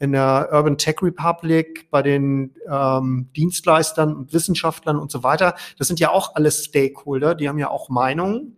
in 0.01 0.13
der 0.13 0.49
Urban 0.51 0.79
Tech 0.79 0.97
Republic, 1.03 1.91
bei 1.91 2.01
den 2.01 2.55
ähm, 2.67 3.29
Dienstleistern 3.37 4.17
und 4.17 4.33
Wissenschaftlern 4.33 4.97
und 4.97 5.11
so 5.11 5.23
weiter. 5.23 5.55
Das 5.77 5.89
sind 5.89 6.01
ja 6.01 6.11
auch 6.11 6.35
alles 6.37 6.65
Stakeholder, 6.65 7.35
die 7.35 7.51
haben 7.51 7.59
ja 7.59 7.69
auch 7.69 7.91
Meinungen. 7.91 8.57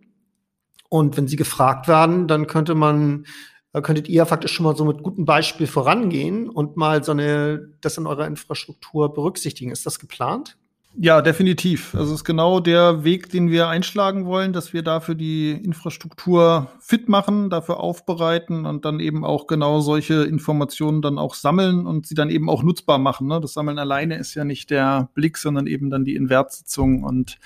Und 0.87 1.17
wenn 1.17 1.27
sie 1.27 1.35
gefragt 1.35 1.89
werden, 1.89 2.29
dann 2.29 2.47
könnte 2.47 2.75
man 2.75 3.25
da 3.73 3.81
könntet 3.81 4.07
ihr 4.07 4.25
faktisch 4.27 4.53
schon 4.53 4.65
mal 4.65 4.75
so 4.75 4.85
mit 4.85 5.01
gutem 5.01 5.25
Beispiel 5.25 5.65
vorangehen 5.65 6.47
und 6.47 6.77
mal 6.77 7.03
so 7.03 7.11
eine, 7.11 7.73
das 7.81 7.97
in 7.97 8.05
eurer 8.05 8.27
Infrastruktur 8.27 9.11
berücksichtigen. 9.11 9.71
Ist 9.71 9.87
das 9.87 9.99
geplant? 9.99 10.57
Ja, 10.95 11.23
definitiv. 11.23 11.95
Also 11.95 12.13
es 12.13 12.19
ist 12.19 12.23
genau 12.23 12.59
der 12.59 13.03
Weg, 13.03 13.29
den 13.29 13.49
wir 13.49 13.67
einschlagen 13.67 14.27
wollen, 14.27 14.53
dass 14.53 14.73
wir 14.73 14.83
dafür 14.83 15.15
die 15.15 15.49
Infrastruktur 15.49 16.67
fit 16.79 17.09
machen, 17.09 17.49
dafür 17.49 17.79
aufbereiten 17.79 18.67
und 18.67 18.85
dann 18.85 18.99
eben 18.99 19.25
auch 19.25 19.47
genau 19.47 19.79
solche 19.79 20.23
Informationen 20.23 21.01
dann 21.01 21.17
auch 21.17 21.33
sammeln 21.33 21.87
und 21.87 22.05
sie 22.05 22.13
dann 22.13 22.29
eben 22.29 22.47
auch 22.47 22.61
nutzbar 22.61 22.99
machen. 22.99 23.25
Ne? 23.25 23.41
Das 23.41 23.53
Sammeln 23.53 23.79
alleine 23.79 24.17
ist 24.17 24.35
ja 24.35 24.45
nicht 24.45 24.69
der 24.69 25.09
Blick, 25.15 25.39
sondern 25.39 25.65
eben 25.65 25.89
dann 25.89 26.05
die 26.05 26.13
Invertsitzung 26.13 27.03
und 27.03 27.39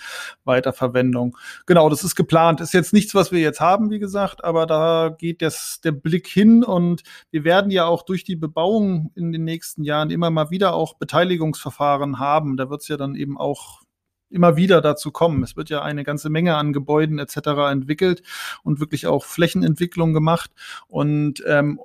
Weiterverwendung. 0.43 1.37
Genau, 1.65 1.87
das 1.87 2.03
ist 2.03 2.15
geplant. 2.15 2.59
Ist 2.59 2.73
jetzt 2.73 2.91
nichts, 2.91 3.15
was 3.15 3.31
wir 3.31 3.39
jetzt 3.39 3.61
haben, 3.61 3.91
wie 3.91 3.99
gesagt, 3.99 4.43
aber 4.43 4.65
da 4.65 5.15
geht 5.17 5.41
das, 5.41 5.79
der 5.81 5.93
Blick 5.93 6.27
hin 6.27 6.65
und 6.65 7.03
wir 7.31 7.45
werden 7.45 7.71
ja 7.71 7.85
auch 7.85 8.03
durch 8.03 8.25
die 8.25 8.35
Bebauung 8.35 9.09
in 9.15 9.31
den 9.31 9.45
nächsten 9.45 9.85
Jahren 9.85 10.09
immer 10.09 10.31
mal 10.31 10.49
wieder 10.49 10.73
auch 10.73 10.95
Beteiligungsverfahren 10.95 12.19
haben. 12.19 12.57
Da 12.57 12.69
wird 12.69 12.81
es 12.81 12.89
ja 12.89 12.97
dann 12.97 13.15
eben 13.15 13.36
auch 13.38 13.81
immer 14.29 14.57
wieder 14.57 14.81
dazu 14.81 15.11
kommen. 15.11 15.43
Es 15.43 15.55
wird 15.55 15.69
ja 15.69 15.81
eine 15.81 16.03
ganze 16.03 16.29
Menge 16.29 16.55
an 16.55 16.73
Gebäuden 16.73 17.19
etc. 17.19 17.38
entwickelt 17.71 18.23
und 18.63 18.79
wirklich 18.79 19.07
auch 19.07 19.25
Flächenentwicklung 19.25 20.13
gemacht. 20.13 20.51
Und 20.88 21.43
ähm, 21.47 21.79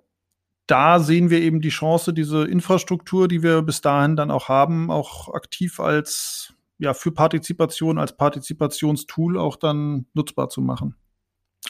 da 0.67 1.01
sehen 1.01 1.31
wir 1.31 1.41
eben 1.41 1.61
die 1.61 1.69
Chance, 1.69 2.13
diese 2.13 2.45
Infrastruktur, 2.45 3.29
die 3.29 3.43
wir 3.43 3.63
bis 3.63 3.81
dahin 3.81 4.17
dann 4.17 4.31
auch 4.31 4.49
haben, 4.49 4.91
auch 4.91 5.33
aktiv 5.35 5.81
als 5.81 6.55
ja 6.79 6.95
für 6.95 7.13
Partizipation 7.13 7.99
als 7.99 8.17
Partizipationstool 8.17 9.39
auch 9.39 9.57
dann 9.57 10.07
nutzbar 10.15 10.49
zu 10.49 10.61
machen. 10.61 10.97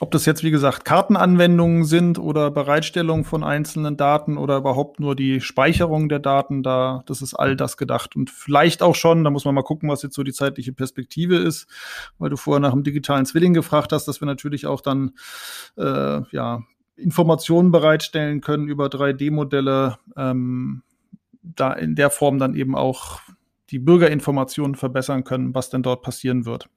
Ob 0.01 0.11
das 0.11 0.24
jetzt, 0.24 0.43
wie 0.43 0.51
gesagt, 0.51 0.86
Kartenanwendungen 0.86 1.84
sind 1.84 2.18
oder 2.18 2.51
Bereitstellung 2.51 3.24
von 3.24 3.45
einzelnen 3.45 3.99
Daten 3.99 4.38
oder 4.38 4.57
überhaupt 4.57 5.01
nur 5.01 5.14
die 5.14 5.43
Speicherung 5.43 6.09
der 6.09 6.18
Daten, 6.18 6.62
da, 6.62 7.03
das 7.07 7.20
ist 7.20 7.34
all 7.34 7.57
das 7.57 7.76
gedacht. 7.76 8.16
Und 8.16 8.30
vielleicht 8.30 8.82
auch 8.82 8.95
schon, 8.95 9.22
da 9.22 9.28
muss 9.28 9.45
man 9.45 9.55
mal 9.55 9.62
gucken, 9.62 9.90
was 9.90 10.03
jetzt 10.03 10.14
so 10.14 10.22
die 10.22 10.32
zeitliche 10.32 10.72
Perspektive 10.72 11.36
ist, 11.36 11.66
weil 12.18 12.30
du 12.30 12.36
vorher 12.36 12.61
nach 12.61 12.72
dem 12.72 12.84
digitalen 12.84 13.26
Zwilling 13.26 13.53
gefragt 13.53 13.93
hast, 13.93 14.09
dass 14.09 14.22
wir 14.22 14.26
natürlich 14.26 14.66
auch 14.66 14.80
dann, 14.80 15.12
äh, 15.76 16.22
ja, 16.30 16.62
Informationen 16.97 17.70
bereitstellen 17.70 18.40
können 18.40 18.68
über 18.68 18.86
3D-Modelle, 18.86 19.99
ähm, 20.16 20.82
da 21.43 21.72
in 21.72 21.97
der 21.97 22.11
Form 22.11 22.38
dann 22.38 22.55
eben 22.55 22.74
auch 22.74 23.20
die 23.70 23.78
Bürgerinformationen 23.78 24.74
verbessern 24.74 25.24
können, 25.24 25.55
was 25.55 25.68
denn 25.70 25.82
dort 25.82 26.03
passieren 26.03 26.47
wird. 26.47 26.68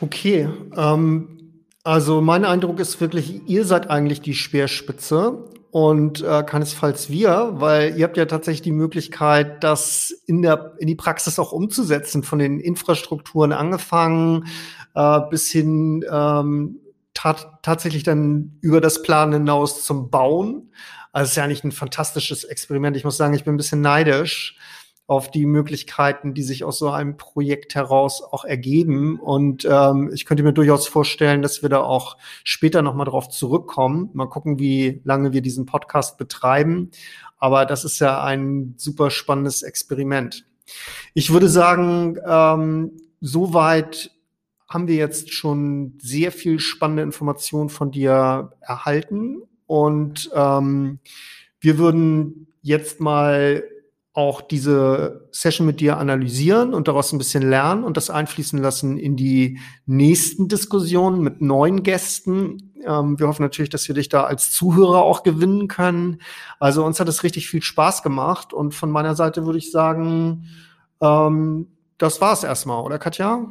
Okay, 0.00 0.48
ähm, 0.76 1.45
also 1.86 2.20
mein 2.20 2.44
Eindruck 2.44 2.80
ist 2.80 3.00
wirklich, 3.00 3.46
ihr 3.46 3.64
seid 3.64 3.90
eigentlich 3.90 4.20
die 4.20 4.34
Speerspitze 4.34 5.44
und 5.70 6.20
äh, 6.20 6.42
keinesfalls 6.42 7.10
wir, 7.10 7.52
weil 7.52 7.96
ihr 7.96 8.02
habt 8.02 8.16
ja 8.16 8.24
tatsächlich 8.24 8.62
die 8.62 8.72
Möglichkeit, 8.72 9.62
das 9.62 10.10
in 10.26 10.42
der 10.42 10.72
in 10.78 10.88
die 10.88 10.96
Praxis 10.96 11.38
auch 11.38 11.52
umzusetzen, 11.52 12.24
von 12.24 12.40
den 12.40 12.58
Infrastrukturen 12.58 13.52
angefangen 13.52 14.48
äh, 14.96 15.20
bis 15.30 15.48
hin 15.48 16.04
ähm, 16.10 16.80
tat, 17.14 17.46
tatsächlich 17.62 18.02
dann 18.02 18.58
über 18.62 18.80
das 18.80 19.02
Plan 19.02 19.32
hinaus 19.32 19.84
zum 19.84 20.10
Bauen. 20.10 20.72
Also 21.12 21.26
es 21.26 21.30
ist 21.30 21.36
ja 21.36 21.44
eigentlich 21.44 21.62
ein 21.62 21.70
fantastisches 21.70 22.42
Experiment. 22.42 22.96
Ich 22.96 23.04
muss 23.04 23.16
sagen, 23.16 23.34
ich 23.34 23.44
bin 23.44 23.54
ein 23.54 23.58
bisschen 23.58 23.80
neidisch 23.80 24.58
auf 25.06 25.30
die 25.30 25.46
Möglichkeiten, 25.46 26.34
die 26.34 26.42
sich 26.42 26.64
aus 26.64 26.78
so 26.78 26.90
einem 26.90 27.16
Projekt 27.16 27.76
heraus 27.76 28.22
auch 28.22 28.44
ergeben. 28.44 29.20
Und 29.20 29.66
ähm, 29.70 30.10
ich 30.12 30.26
könnte 30.26 30.42
mir 30.42 30.52
durchaus 30.52 30.88
vorstellen, 30.88 31.42
dass 31.42 31.62
wir 31.62 31.68
da 31.68 31.80
auch 31.80 32.16
später 32.42 32.82
noch 32.82 32.94
mal 32.94 33.04
drauf 33.04 33.28
zurückkommen. 33.28 34.10
Mal 34.14 34.26
gucken, 34.26 34.58
wie 34.58 35.00
lange 35.04 35.32
wir 35.32 35.42
diesen 35.42 35.64
Podcast 35.64 36.18
betreiben. 36.18 36.90
Aber 37.38 37.66
das 37.66 37.84
ist 37.84 38.00
ja 38.00 38.22
ein 38.24 38.74
super 38.78 39.10
spannendes 39.10 39.62
Experiment. 39.62 40.44
Ich 41.14 41.32
würde 41.32 41.48
sagen, 41.48 42.18
ähm, 42.26 42.92
soweit 43.20 44.10
haben 44.68 44.88
wir 44.88 44.96
jetzt 44.96 45.32
schon 45.32 45.94
sehr 45.98 46.32
viel 46.32 46.58
spannende 46.58 47.04
Informationen 47.04 47.68
von 47.68 47.92
dir 47.92 48.50
erhalten. 48.60 49.42
Und 49.66 50.30
ähm, 50.34 50.98
wir 51.60 51.78
würden 51.78 52.48
jetzt 52.62 53.00
mal 53.00 53.62
auch 54.16 54.40
diese 54.40 55.28
Session 55.30 55.66
mit 55.66 55.78
dir 55.78 55.98
analysieren 55.98 56.72
und 56.72 56.88
daraus 56.88 57.12
ein 57.12 57.18
bisschen 57.18 57.48
lernen 57.48 57.84
und 57.84 57.98
das 57.98 58.08
einfließen 58.08 58.58
lassen 58.58 58.96
in 58.96 59.14
die 59.14 59.58
nächsten 59.84 60.48
Diskussionen 60.48 61.20
mit 61.20 61.42
neuen 61.42 61.82
Gästen. 61.82 62.72
Ähm, 62.82 63.18
wir 63.18 63.28
hoffen 63.28 63.42
natürlich, 63.42 63.68
dass 63.68 63.86
wir 63.88 63.94
dich 63.94 64.08
da 64.08 64.24
als 64.24 64.50
Zuhörer 64.50 65.02
auch 65.02 65.22
gewinnen 65.22 65.68
können. 65.68 66.22
Also 66.58 66.82
uns 66.82 66.98
hat 66.98 67.08
es 67.08 67.24
richtig 67.24 67.50
viel 67.50 67.60
Spaß 67.60 68.02
gemacht 68.02 68.54
und 68.54 68.74
von 68.74 68.90
meiner 68.90 69.14
Seite 69.14 69.44
würde 69.44 69.58
ich 69.58 69.70
sagen, 69.70 70.46
ähm, 71.02 71.66
das 71.98 72.18
war's 72.22 72.42
erstmal, 72.42 72.82
oder 72.82 72.98
Katja? 72.98 73.46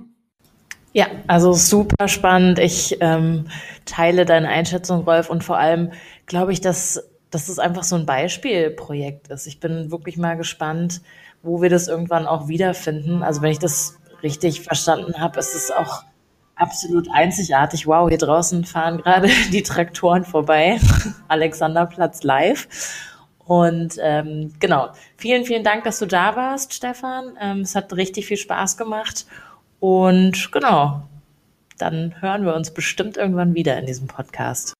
Ja, 0.93 1.05
also 1.28 1.53
super 1.53 2.07
spannend. 2.07 2.57
Ich 2.57 2.97
ähm, 3.01 3.49
teile 3.86 4.26
deine 4.26 4.47
Einschätzung, 4.47 5.03
Rolf, 5.03 5.30
und 5.30 5.43
vor 5.43 5.59
allem 5.59 5.91
glaube 6.26 6.53
ich, 6.53 6.61
dass 6.61 7.03
dass 7.36 7.49
es 7.49 7.59
einfach 7.59 7.83
so 7.83 7.97
ein 7.97 8.05
Beispielprojekt 8.05 9.27
ist. 9.27 9.45
Ich 9.45 9.59
bin 9.59 9.91
wirklich 9.91 10.15
mal 10.15 10.38
gespannt, 10.38 11.01
wo 11.43 11.61
wir 11.61 11.69
das 11.69 11.89
irgendwann 11.89 12.27
auch 12.27 12.47
wiederfinden. 12.47 13.23
Also 13.23 13.41
wenn 13.41 13.51
ich 13.51 13.59
das 13.59 13.99
richtig 14.23 14.61
verstanden 14.61 15.19
habe, 15.19 15.38
ist 15.38 15.53
es 15.53 15.69
auch 15.69 16.03
absolut 16.55 17.09
einzigartig. 17.13 17.88
Wow, 17.88 18.07
hier 18.07 18.17
draußen 18.17 18.63
fahren 18.63 18.99
gerade 18.99 19.27
die 19.51 19.63
Traktoren 19.63 20.23
vorbei. 20.23 20.79
Alexanderplatz 21.27 22.23
live. 22.23 22.69
Und 23.39 23.97
ähm, 24.01 24.53
genau, 24.61 24.91
vielen, 25.17 25.43
vielen 25.43 25.65
Dank, 25.65 25.83
dass 25.83 25.99
du 25.99 26.05
da 26.05 26.38
warst, 26.38 26.73
Stefan. 26.73 27.38
Ähm, 27.39 27.59
es 27.59 27.75
hat 27.75 27.91
richtig 27.91 28.27
viel 28.27 28.38
Spaß 28.38 28.77
gemacht. 28.77 29.25
Und 29.81 30.53
genau, 30.53 31.03
dann 31.77 32.15
hören 32.21 32.45
wir 32.45 32.55
uns 32.55 32.73
bestimmt 32.73 33.17
irgendwann 33.17 33.55
wieder 33.55 33.77
in 33.77 33.86
diesem 33.86 34.07
Podcast. 34.07 34.73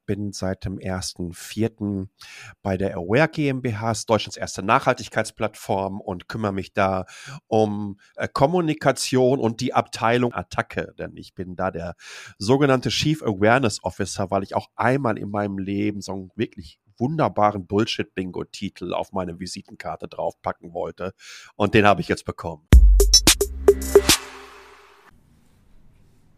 bin 0.05 0.31
seit 0.31 0.65
dem 0.65 0.77
1.4. 0.77 2.07
bei 2.61 2.77
der 2.77 2.95
Aware 2.95 3.27
GmbH, 3.27 3.93
Deutschlands 4.07 4.37
erste 4.37 4.63
Nachhaltigkeitsplattform 4.63 6.01
und 6.01 6.27
kümmere 6.27 6.53
mich 6.53 6.73
da 6.73 7.05
um 7.47 7.99
äh, 8.15 8.27
Kommunikation 8.27 9.39
und 9.39 9.61
die 9.61 9.73
Abteilung 9.73 10.33
Attacke, 10.33 10.93
denn 10.97 11.15
ich 11.15 11.33
bin 11.33 11.55
da 11.55 11.71
der 11.71 11.95
sogenannte 12.37 12.89
Chief 12.89 13.21
Awareness 13.23 13.83
Officer, 13.83 14.31
weil 14.31 14.43
ich 14.43 14.55
auch 14.55 14.69
einmal 14.75 15.17
in 15.17 15.29
meinem 15.29 15.57
Leben 15.57 16.01
so 16.01 16.13
einen 16.13 16.31
wirklich 16.35 16.79
wunderbaren 16.97 17.67
Bullshit-Bingo-Titel 17.67 18.93
auf 18.93 19.11
meine 19.11 19.39
Visitenkarte 19.39 20.07
draufpacken 20.07 20.73
wollte 20.73 21.13
und 21.55 21.73
den 21.73 21.85
habe 21.85 22.01
ich 22.01 22.07
jetzt 22.07 22.25
bekommen. 22.25 22.67